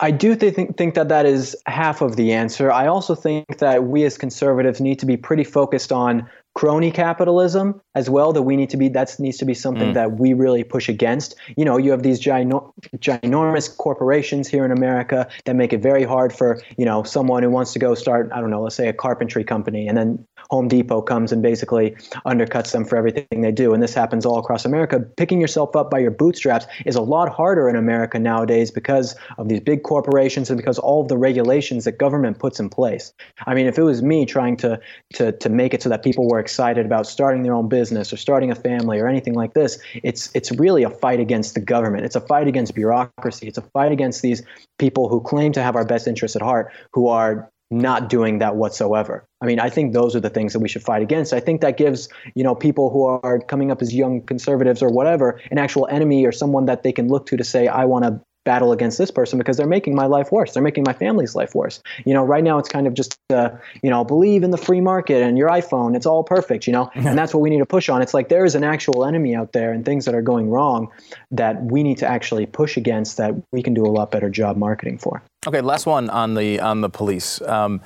I 0.00 0.10
do 0.10 0.34
think, 0.34 0.76
think 0.76 0.94
that 0.94 1.08
that 1.10 1.26
is 1.26 1.56
half 1.66 2.02
of 2.02 2.16
the 2.16 2.32
answer. 2.32 2.72
I 2.72 2.88
also 2.88 3.14
think 3.14 3.58
that 3.58 3.84
we 3.84 4.02
as 4.02 4.18
conservatives 4.18 4.80
need 4.80 4.98
to 4.98 5.06
be 5.06 5.16
pretty 5.16 5.44
focused 5.44 5.92
on 5.92 6.28
crony 6.54 6.90
capitalism 6.90 7.80
as 7.94 8.10
well 8.10 8.32
that 8.32 8.42
we 8.42 8.56
need 8.56 8.68
to 8.68 8.76
be 8.76 8.88
that 8.88 9.14
needs 9.18 9.38
to 9.38 9.44
be 9.44 9.54
something 9.54 9.90
mm. 9.90 9.94
that 9.94 10.18
we 10.18 10.34
really 10.34 10.62
push 10.62 10.86
against 10.88 11.34
you 11.56 11.64
know 11.64 11.78
you 11.78 11.90
have 11.90 12.02
these 12.02 12.18
gino- 12.18 12.74
ginormous 12.98 13.74
corporations 13.74 14.48
here 14.48 14.62
in 14.62 14.70
america 14.70 15.26
that 15.46 15.56
make 15.56 15.72
it 15.72 15.80
very 15.80 16.04
hard 16.04 16.30
for 16.30 16.60
you 16.76 16.84
know 16.84 17.02
someone 17.02 17.42
who 17.42 17.48
wants 17.48 17.72
to 17.72 17.78
go 17.78 17.94
start 17.94 18.28
i 18.34 18.40
don't 18.40 18.50
know 18.50 18.60
let's 18.60 18.76
say 18.76 18.86
a 18.86 18.92
carpentry 18.92 19.42
company 19.42 19.88
and 19.88 19.96
then 19.96 20.26
home 20.50 20.68
depot 20.68 21.02
comes 21.02 21.32
and 21.32 21.42
basically 21.42 21.90
undercuts 22.26 22.72
them 22.72 22.84
for 22.84 22.96
everything 22.96 23.40
they 23.40 23.52
do 23.52 23.74
and 23.74 23.82
this 23.82 23.94
happens 23.94 24.24
all 24.24 24.38
across 24.38 24.64
america 24.64 25.00
picking 25.16 25.40
yourself 25.40 25.74
up 25.76 25.90
by 25.90 25.98
your 25.98 26.10
bootstraps 26.10 26.66
is 26.86 26.96
a 26.96 27.02
lot 27.02 27.28
harder 27.28 27.68
in 27.68 27.76
america 27.76 28.18
nowadays 28.18 28.70
because 28.70 29.14
of 29.38 29.48
these 29.48 29.60
big 29.60 29.82
corporations 29.82 30.50
and 30.50 30.56
because 30.56 30.78
all 30.78 31.02
of 31.02 31.08
the 31.08 31.18
regulations 31.18 31.84
that 31.84 31.98
government 31.98 32.38
puts 32.38 32.58
in 32.58 32.68
place 32.68 33.12
i 33.46 33.54
mean 33.54 33.66
if 33.66 33.78
it 33.78 33.82
was 33.82 34.02
me 34.02 34.24
trying 34.24 34.56
to 34.56 34.78
to 35.12 35.32
to 35.32 35.48
make 35.48 35.74
it 35.74 35.82
so 35.82 35.88
that 35.88 36.02
people 36.02 36.28
were 36.28 36.38
excited 36.38 36.86
about 36.86 37.06
starting 37.06 37.42
their 37.42 37.54
own 37.54 37.68
business 37.68 38.12
or 38.12 38.16
starting 38.16 38.50
a 38.50 38.54
family 38.54 38.98
or 38.98 39.08
anything 39.08 39.34
like 39.34 39.54
this, 39.54 39.78
it's 40.02 40.30
it's 40.34 40.52
really 40.52 40.82
a 40.82 40.90
fight 40.90 41.20
against 41.20 41.54
the 41.54 41.60
government. 41.60 42.04
It's 42.04 42.16
a 42.16 42.20
fight 42.20 42.46
against 42.46 42.74
bureaucracy. 42.74 43.48
It's 43.48 43.58
a 43.58 43.62
fight 43.62 43.92
against 43.92 44.22
these 44.22 44.42
people 44.78 45.08
who 45.08 45.20
claim 45.20 45.52
to 45.52 45.62
have 45.62 45.76
our 45.76 45.84
best 45.84 46.06
interests 46.06 46.36
at 46.36 46.42
heart, 46.42 46.72
who 46.92 47.08
are 47.08 47.50
not 47.72 48.08
doing 48.08 48.38
that 48.38 48.56
whatsoever. 48.56 49.24
I 49.40 49.46
mean, 49.46 49.58
I 49.58 49.70
think 49.70 49.92
those 49.92 50.14
are 50.14 50.20
the 50.20 50.30
things 50.30 50.52
that 50.52 50.60
we 50.60 50.68
should 50.68 50.82
fight 50.82 51.02
against. 51.02 51.32
I 51.32 51.40
think 51.40 51.60
that 51.62 51.76
gives, 51.76 52.08
you 52.34 52.44
know, 52.44 52.54
people 52.54 52.90
who 52.90 53.04
are 53.04 53.40
coming 53.40 53.70
up 53.70 53.82
as 53.82 53.94
young 53.94 54.20
conservatives 54.20 54.82
or 54.82 54.90
whatever, 54.90 55.40
an 55.50 55.58
actual 55.58 55.86
enemy 55.88 56.24
or 56.24 56.32
someone 56.32 56.66
that 56.66 56.82
they 56.82 56.92
can 56.92 57.08
look 57.08 57.26
to 57.26 57.36
to 57.36 57.44
say, 57.44 57.66
I 57.68 57.84
want 57.86 58.04
to 58.04 58.20
battle 58.44 58.72
against 58.72 58.98
this 58.98 59.10
person 59.10 59.38
because 59.38 59.56
they're 59.56 59.66
making 59.66 59.94
my 59.94 60.06
life 60.06 60.32
worse. 60.32 60.52
They're 60.52 60.62
making 60.62 60.84
my 60.86 60.92
family's 60.92 61.34
life 61.34 61.54
worse. 61.54 61.80
You 62.04 62.14
know, 62.14 62.24
right 62.24 62.42
now 62.42 62.58
it's 62.58 62.68
kind 62.68 62.86
of 62.86 62.94
just, 62.94 63.16
uh, 63.30 63.50
you 63.82 63.90
know, 63.90 64.04
believe 64.04 64.42
in 64.42 64.50
the 64.50 64.58
free 64.58 64.80
market 64.80 65.22
and 65.22 65.38
your 65.38 65.48
iPhone. 65.48 65.94
It's 65.94 66.06
all 66.06 66.24
perfect, 66.24 66.66
you 66.66 66.72
know, 66.72 66.90
and 66.94 67.16
that's 67.16 67.32
what 67.32 67.40
we 67.40 67.50
need 67.50 67.60
to 67.60 67.66
push 67.66 67.88
on. 67.88 68.02
It's 68.02 68.14
like 68.14 68.28
there 68.28 68.44
is 68.44 68.54
an 68.54 68.64
actual 68.64 69.04
enemy 69.04 69.34
out 69.34 69.52
there 69.52 69.72
and 69.72 69.84
things 69.84 70.06
that 70.06 70.14
are 70.14 70.22
going 70.22 70.50
wrong 70.50 70.88
that 71.30 71.62
we 71.62 71.82
need 71.82 71.98
to 71.98 72.06
actually 72.06 72.46
push 72.46 72.76
against 72.76 73.16
that 73.18 73.34
we 73.52 73.62
can 73.62 73.74
do 73.74 73.86
a 73.86 73.92
lot 73.92 74.10
better 74.10 74.28
job 74.28 74.56
marketing 74.56 74.98
for. 74.98 75.22
Okay, 75.44 75.60
last 75.60 75.86
one 75.86 76.08
on 76.08 76.34
the 76.34 76.60
on 76.60 76.82
the 76.82 76.88
police. 76.88 77.42
Um, 77.42 77.80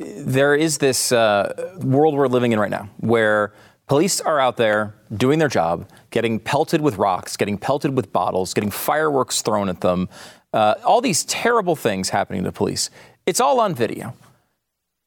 there 0.00 0.56
is 0.56 0.78
this 0.78 1.12
uh, 1.12 1.76
world 1.80 2.14
we're 2.14 2.26
living 2.26 2.50
in 2.50 2.58
right 2.58 2.70
now 2.70 2.90
where 2.98 3.52
police 3.86 4.20
are 4.20 4.40
out 4.40 4.56
there 4.56 4.94
doing 5.16 5.38
their 5.38 5.48
job 5.48 5.88
getting 6.10 6.40
pelted 6.40 6.80
with 6.80 6.96
rocks, 6.96 7.36
getting 7.36 7.56
pelted 7.56 7.94
with 7.96 8.12
bottles, 8.12 8.52
getting 8.52 8.70
fireworks 8.70 9.42
thrown 9.42 9.68
at 9.68 9.80
them, 9.80 10.08
uh, 10.52 10.74
all 10.84 11.00
these 11.00 11.24
terrible 11.24 11.76
things 11.76 12.08
happening 12.08 12.42
to 12.42 12.50
police. 12.50 12.90
It's 13.26 13.40
all 13.40 13.60
on 13.60 13.76
video. 13.76 14.14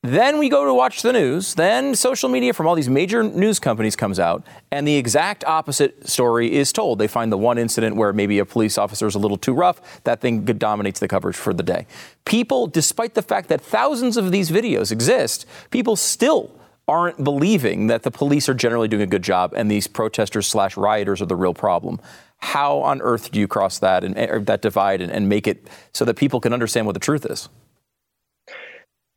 Then 0.03 0.39
we 0.39 0.49
go 0.49 0.65
to 0.65 0.73
watch 0.73 1.03
the 1.03 1.13
news. 1.13 1.53
Then 1.53 1.93
social 1.93 2.27
media 2.27 2.53
from 2.53 2.65
all 2.65 2.73
these 2.73 2.89
major 2.89 3.21
news 3.21 3.59
companies 3.59 3.95
comes 3.95 4.19
out, 4.19 4.43
and 4.71 4.87
the 4.87 4.95
exact 4.95 5.43
opposite 5.43 6.09
story 6.09 6.55
is 6.55 6.73
told. 6.73 6.97
They 6.97 7.07
find 7.07 7.31
the 7.31 7.37
one 7.37 7.59
incident 7.59 7.95
where 7.95 8.11
maybe 8.11 8.39
a 8.39 8.45
police 8.45 8.79
officer 8.79 9.05
is 9.05 9.13
a 9.13 9.19
little 9.19 9.37
too 9.37 9.53
rough. 9.53 10.03
That 10.05 10.19
thing 10.19 10.43
dominates 10.43 10.99
the 10.99 11.07
coverage 11.07 11.35
for 11.35 11.53
the 11.53 11.61
day. 11.61 11.85
People, 12.25 12.65
despite 12.65 13.13
the 13.13 13.21
fact 13.21 13.47
that 13.49 13.61
thousands 13.61 14.17
of 14.17 14.31
these 14.31 14.49
videos 14.49 14.91
exist, 14.91 15.45
people 15.69 15.95
still 15.95 16.49
aren't 16.87 17.23
believing 17.23 17.85
that 17.85 18.01
the 18.01 18.09
police 18.09 18.49
are 18.49 18.55
generally 18.55 18.87
doing 18.87 19.03
a 19.03 19.07
good 19.07 19.23
job 19.23 19.53
and 19.55 19.69
these 19.69 19.85
protesters 19.85 20.47
slash 20.47 20.75
rioters 20.75 21.21
are 21.21 21.27
the 21.27 21.35
real 21.35 21.53
problem. 21.53 22.01
How 22.37 22.79
on 22.79 23.03
earth 23.03 23.29
do 23.29 23.39
you 23.39 23.47
cross 23.47 23.77
that 23.77 24.03
and 24.03 24.17
er, 24.17 24.39
that 24.39 24.63
divide 24.63 24.99
and, 24.99 25.11
and 25.11 25.29
make 25.29 25.45
it 25.45 25.69
so 25.93 26.05
that 26.05 26.15
people 26.15 26.39
can 26.39 26.53
understand 26.53 26.87
what 26.87 26.93
the 26.93 26.99
truth 26.99 27.23
is? 27.23 27.49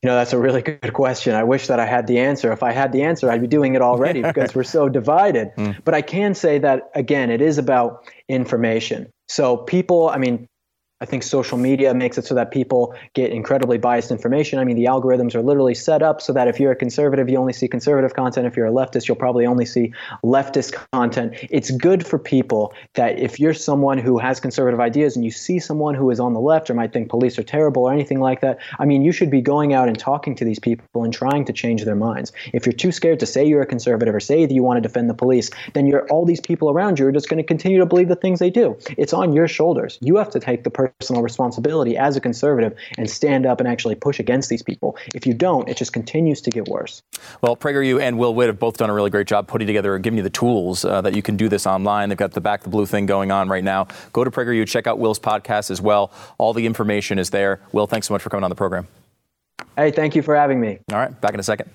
You 0.04 0.10
know, 0.10 0.16
that's 0.16 0.34
a 0.34 0.38
really 0.38 0.60
good 0.82 0.92
question. 0.92 1.34
I 1.34 1.44
wish 1.44 1.66
that 1.68 1.80
I 1.80 1.86
had 1.86 2.06
the 2.06 2.18
answer. 2.18 2.52
If 2.52 2.62
I 2.62 2.72
had 2.72 2.92
the 2.92 3.02
answer, 3.02 3.30
I'd 3.30 3.40
be 3.40 3.46
doing 3.46 3.74
it 3.74 3.80
already 3.80 4.20
because 4.20 4.54
we're 4.54 4.62
so 4.62 4.88
divided. 4.88 5.50
Mm. 5.64 5.76
But 5.84 5.94
I 5.94 6.02
can 6.02 6.34
say 6.34 6.58
that, 6.58 6.90
again, 6.94 7.30
it 7.30 7.40
is 7.40 7.58
about 7.58 8.04
information. 8.28 9.08
So 9.28 9.56
people, 9.56 10.08
I 10.08 10.18
mean, 10.18 10.48
I 11.00 11.06
think 11.06 11.22
social 11.22 11.58
media 11.58 11.92
makes 11.92 12.16
it 12.18 12.24
so 12.24 12.34
that 12.34 12.50
people 12.50 12.94
get 13.14 13.32
incredibly 13.32 13.78
biased 13.78 14.10
information. 14.10 14.58
I 14.58 14.64
mean, 14.64 14.76
the 14.76 14.84
algorithms 14.84 15.34
are 15.34 15.42
literally 15.42 15.74
set 15.74 16.02
up 16.02 16.22
so 16.22 16.32
that 16.32 16.46
if 16.46 16.60
you're 16.60 16.70
a 16.70 16.76
conservative, 16.76 17.28
you 17.28 17.36
only 17.36 17.52
see 17.52 17.66
conservative 17.66 18.14
content. 18.14 18.46
If 18.46 18.56
you're 18.56 18.66
a 18.66 18.70
leftist, 18.70 19.08
you'll 19.08 19.16
probably 19.16 19.44
only 19.44 19.66
see 19.66 19.92
leftist 20.24 20.72
content. 20.92 21.34
It's 21.50 21.72
good 21.72 22.06
for 22.06 22.18
people 22.18 22.72
that 22.94 23.18
if 23.18 23.40
you're 23.40 23.54
someone 23.54 23.98
who 23.98 24.18
has 24.18 24.38
conservative 24.38 24.78
ideas 24.78 25.16
and 25.16 25.24
you 25.24 25.32
see 25.32 25.58
someone 25.58 25.96
who 25.96 26.10
is 26.10 26.20
on 26.20 26.32
the 26.32 26.40
left 26.40 26.70
or 26.70 26.74
might 26.74 26.92
think 26.92 27.10
police 27.10 27.38
are 27.38 27.42
terrible 27.42 27.82
or 27.82 27.92
anything 27.92 28.20
like 28.20 28.40
that, 28.40 28.58
I 28.78 28.84
mean, 28.84 29.02
you 29.02 29.10
should 29.10 29.30
be 29.30 29.40
going 29.40 29.74
out 29.74 29.88
and 29.88 29.98
talking 29.98 30.36
to 30.36 30.44
these 30.44 30.60
people 30.60 31.02
and 31.02 31.12
trying 31.12 31.44
to 31.46 31.52
change 31.52 31.84
their 31.84 31.96
minds. 31.96 32.32
If 32.52 32.66
you're 32.66 32.72
too 32.72 32.92
scared 32.92 33.18
to 33.18 33.26
say 33.26 33.44
you're 33.44 33.62
a 33.62 33.66
conservative 33.66 34.14
or 34.14 34.20
say 34.20 34.46
that 34.46 34.54
you 34.54 34.62
want 34.62 34.76
to 34.76 34.80
defend 34.80 35.10
the 35.10 35.14
police, 35.14 35.50
then 35.72 35.86
you're 35.86 36.06
all 36.08 36.24
these 36.24 36.40
people 36.40 36.70
around 36.70 37.00
you 37.00 37.06
are 37.06 37.12
just 37.12 37.28
going 37.28 37.38
to 37.38 37.46
continue 37.46 37.78
to 37.78 37.86
believe 37.86 38.08
the 38.08 38.16
things 38.16 38.38
they 38.38 38.50
do. 38.50 38.78
It's 38.96 39.12
on 39.12 39.32
your 39.32 39.48
shoulders. 39.48 39.98
You 40.00 40.16
have 40.16 40.30
to 40.30 40.40
take 40.40 40.62
the 40.62 40.83
personal 40.88 41.22
responsibility 41.22 41.96
as 41.96 42.16
a 42.16 42.20
conservative 42.20 42.76
and 42.98 43.08
stand 43.08 43.46
up 43.46 43.60
and 43.60 43.68
actually 43.68 43.94
push 43.94 44.18
against 44.18 44.48
these 44.48 44.62
people. 44.62 44.96
If 45.14 45.26
you 45.26 45.34
don't, 45.34 45.68
it 45.68 45.76
just 45.76 45.92
continues 45.92 46.40
to 46.42 46.50
get 46.50 46.68
worse. 46.68 47.02
Well, 47.40 47.56
PragerU 47.56 48.00
and 48.00 48.18
Will 48.18 48.34
Witt 48.34 48.48
have 48.48 48.58
both 48.58 48.76
done 48.76 48.90
a 48.90 48.94
really 48.94 49.10
great 49.10 49.26
job 49.26 49.48
putting 49.48 49.66
together, 49.66 49.98
giving 49.98 50.16
you 50.16 50.22
the 50.22 50.30
tools 50.30 50.84
uh, 50.84 51.00
that 51.02 51.14
you 51.14 51.22
can 51.22 51.36
do 51.36 51.48
this 51.48 51.66
online. 51.66 52.08
They've 52.08 52.18
got 52.18 52.32
the 52.32 52.40
Back 52.40 52.62
the 52.62 52.68
Blue 52.68 52.86
thing 52.86 53.06
going 53.06 53.30
on 53.30 53.48
right 53.48 53.64
now. 53.64 53.88
Go 54.12 54.24
to 54.24 54.30
PragerU, 54.30 54.66
check 54.66 54.86
out 54.86 54.98
Will's 54.98 55.18
podcast 55.18 55.70
as 55.70 55.80
well. 55.80 56.12
All 56.38 56.52
the 56.52 56.66
information 56.66 57.18
is 57.18 57.30
there. 57.30 57.60
Will, 57.72 57.86
thanks 57.86 58.08
so 58.08 58.14
much 58.14 58.22
for 58.22 58.30
coming 58.30 58.44
on 58.44 58.50
the 58.50 58.56
program. 58.56 58.88
Hey, 59.76 59.90
thank 59.90 60.14
you 60.14 60.22
for 60.22 60.36
having 60.36 60.60
me. 60.60 60.78
All 60.92 60.98
right, 60.98 61.20
back 61.20 61.34
in 61.34 61.40
a 61.40 61.44
second. 61.44 61.70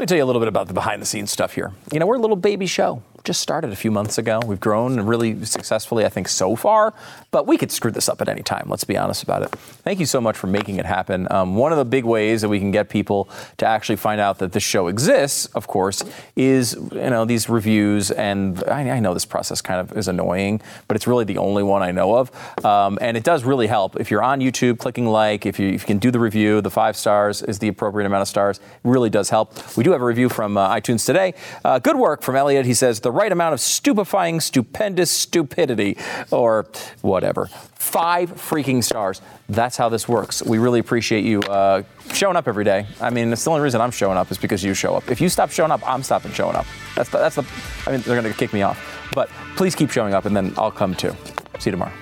Let 0.00 0.04
me 0.04 0.06
tell 0.06 0.16
you 0.16 0.24
a 0.24 0.30
little 0.32 0.40
bit 0.40 0.48
about 0.48 0.66
the 0.66 0.72
behind 0.72 1.02
the 1.02 1.04
scenes 1.04 1.30
stuff 1.30 1.52
here. 1.52 1.72
You 1.92 1.98
know, 1.98 2.06
we're 2.06 2.14
a 2.14 2.20
little 2.20 2.34
baby 2.34 2.64
show 2.64 3.02
just 3.24 3.40
started 3.40 3.70
a 3.70 3.76
few 3.76 3.90
months 3.90 4.18
ago. 4.18 4.40
We've 4.44 4.60
grown 4.60 5.00
really 5.00 5.44
successfully, 5.44 6.04
I 6.04 6.08
think, 6.08 6.28
so 6.28 6.56
far, 6.56 6.94
but 7.30 7.46
we 7.46 7.56
could 7.56 7.70
screw 7.70 7.90
this 7.90 8.08
up 8.08 8.20
at 8.20 8.28
any 8.28 8.42
time. 8.42 8.66
Let's 8.68 8.84
be 8.84 8.96
honest 8.96 9.22
about 9.22 9.42
it. 9.42 9.50
Thank 9.50 10.00
you 10.00 10.06
so 10.06 10.20
much 10.20 10.36
for 10.36 10.46
making 10.46 10.76
it 10.76 10.86
happen. 10.86 11.26
Um, 11.30 11.56
one 11.56 11.72
of 11.72 11.78
the 11.78 11.84
big 11.84 12.04
ways 12.04 12.40
that 12.40 12.48
we 12.48 12.58
can 12.58 12.70
get 12.70 12.88
people 12.88 13.28
to 13.58 13.66
actually 13.66 13.96
find 13.96 14.20
out 14.20 14.38
that 14.38 14.52
this 14.52 14.62
show 14.62 14.88
exists, 14.88 15.46
of 15.46 15.66
course, 15.66 16.02
is 16.36 16.74
you 16.92 17.10
know 17.10 17.24
these 17.24 17.48
reviews. 17.48 18.10
And 18.10 18.62
I, 18.64 18.88
I 18.90 19.00
know 19.00 19.14
this 19.14 19.26
process 19.26 19.60
kind 19.60 19.80
of 19.80 19.96
is 19.96 20.08
annoying, 20.08 20.60
but 20.88 20.96
it's 20.96 21.06
really 21.06 21.24
the 21.24 21.38
only 21.38 21.62
one 21.62 21.82
I 21.82 21.90
know 21.90 22.16
of, 22.16 22.64
um, 22.64 22.98
and 23.00 23.16
it 23.16 23.24
does 23.24 23.44
really 23.44 23.66
help 23.66 23.98
if 24.00 24.10
you're 24.10 24.22
on 24.22 24.40
YouTube, 24.40 24.78
clicking 24.78 25.06
like. 25.06 25.46
If 25.46 25.58
you, 25.58 25.68
if 25.68 25.82
you 25.82 25.86
can 25.86 25.98
do 25.98 26.10
the 26.10 26.20
review, 26.20 26.60
the 26.60 26.70
five 26.70 26.96
stars 26.96 27.42
is 27.42 27.58
the 27.58 27.68
appropriate 27.68 28.06
amount 28.06 28.22
of 28.22 28.28
stars. 28.28 28.58
It 28.58 28.64
really 28.82 29.10
does 29.10 29.30
help. 29.30 29.76
We 29.76 29.84
do 29.84 29.92
have 29.92 30.00
a 30.00 30.04
review 30.04 30.28
from 30.28 30.56
uh, 30.56 30.74
iTunes 30.74 31.04
today. 31.04 31.34
Uh, 31.64 31.78
good 31.78 31.96
work 31.96 32.22
from 32.22 32.36
Elliot. 32.36 32.66
He 32.66 32.74
says 32.74 33.00
the 33.00 33.09
right 33.10 33.30
amount 33.30 33.54
of 33.54 33.60
stupefying, 33.60 34.40
stupendous 34.40 35.10
stupidity, 35.10 35.96
or 36.30 36.66
whatever. 37.02 37.46
Five 37.74 38.32
freaking 38.32 38.82
stars. 38.84 39.20
That's 39.48 39.76
how 39.76 39.88
this 39.88 40.08
works. 40.08 40.42
We 40.42 40.58
really 40.58 40.78
appreciate 40.78 41.24
you 41.24 41.40
uh, 41.40 41.82
showing 42.12 42.36
up 42.36 42.46
every 42.46 42.64
day. 42.64 42.86
I 43.00 43.10
mean, 43.10 43.32
it's 43.32 43.44
the 43.44 43.50
only 43.50 43.62
reason 43.62 43.80
I'm 43.80 43.90
showing 43.90 44.16
up 44.16 44.30
is 44.30 44.38
because 44.38 44.62
you 44.62 44.74
show 44.74 44.94
up. 44.94 45.10
If 45.10 45.20
you 45.20 45.28
stop 45.28 45.50
showing 45.50 45.70
up, 45.70 45.86
I'm 45.88 46.02
stopping 46.02 46.32
showing 46.32 46.56
up. 46.56 46.66
That's 46.94 47.10
the, 47.10 47.18
that's 47.18 47.36
the. 47.36 47.44
I 47.86 47.92
mean, 47.92 48.00
they're 48.02 48.20
to 48.20 48.32
kick 48.32 48.52
me 48.52 48.62
off. 48.62 48.78
But 49.14 49.28
please 49.56 49.74
keep 49.74 49.90
showing 49.90 50.14
up, 50.14 50.24
and 50.24 50.36
then 50.36 50.54
I'll 50.56 50.70
come 50.70 50.94
too. 50.94 51.16
See 51.58 51.70
you 51.70 51.72
tomorrow. 51.72 51.92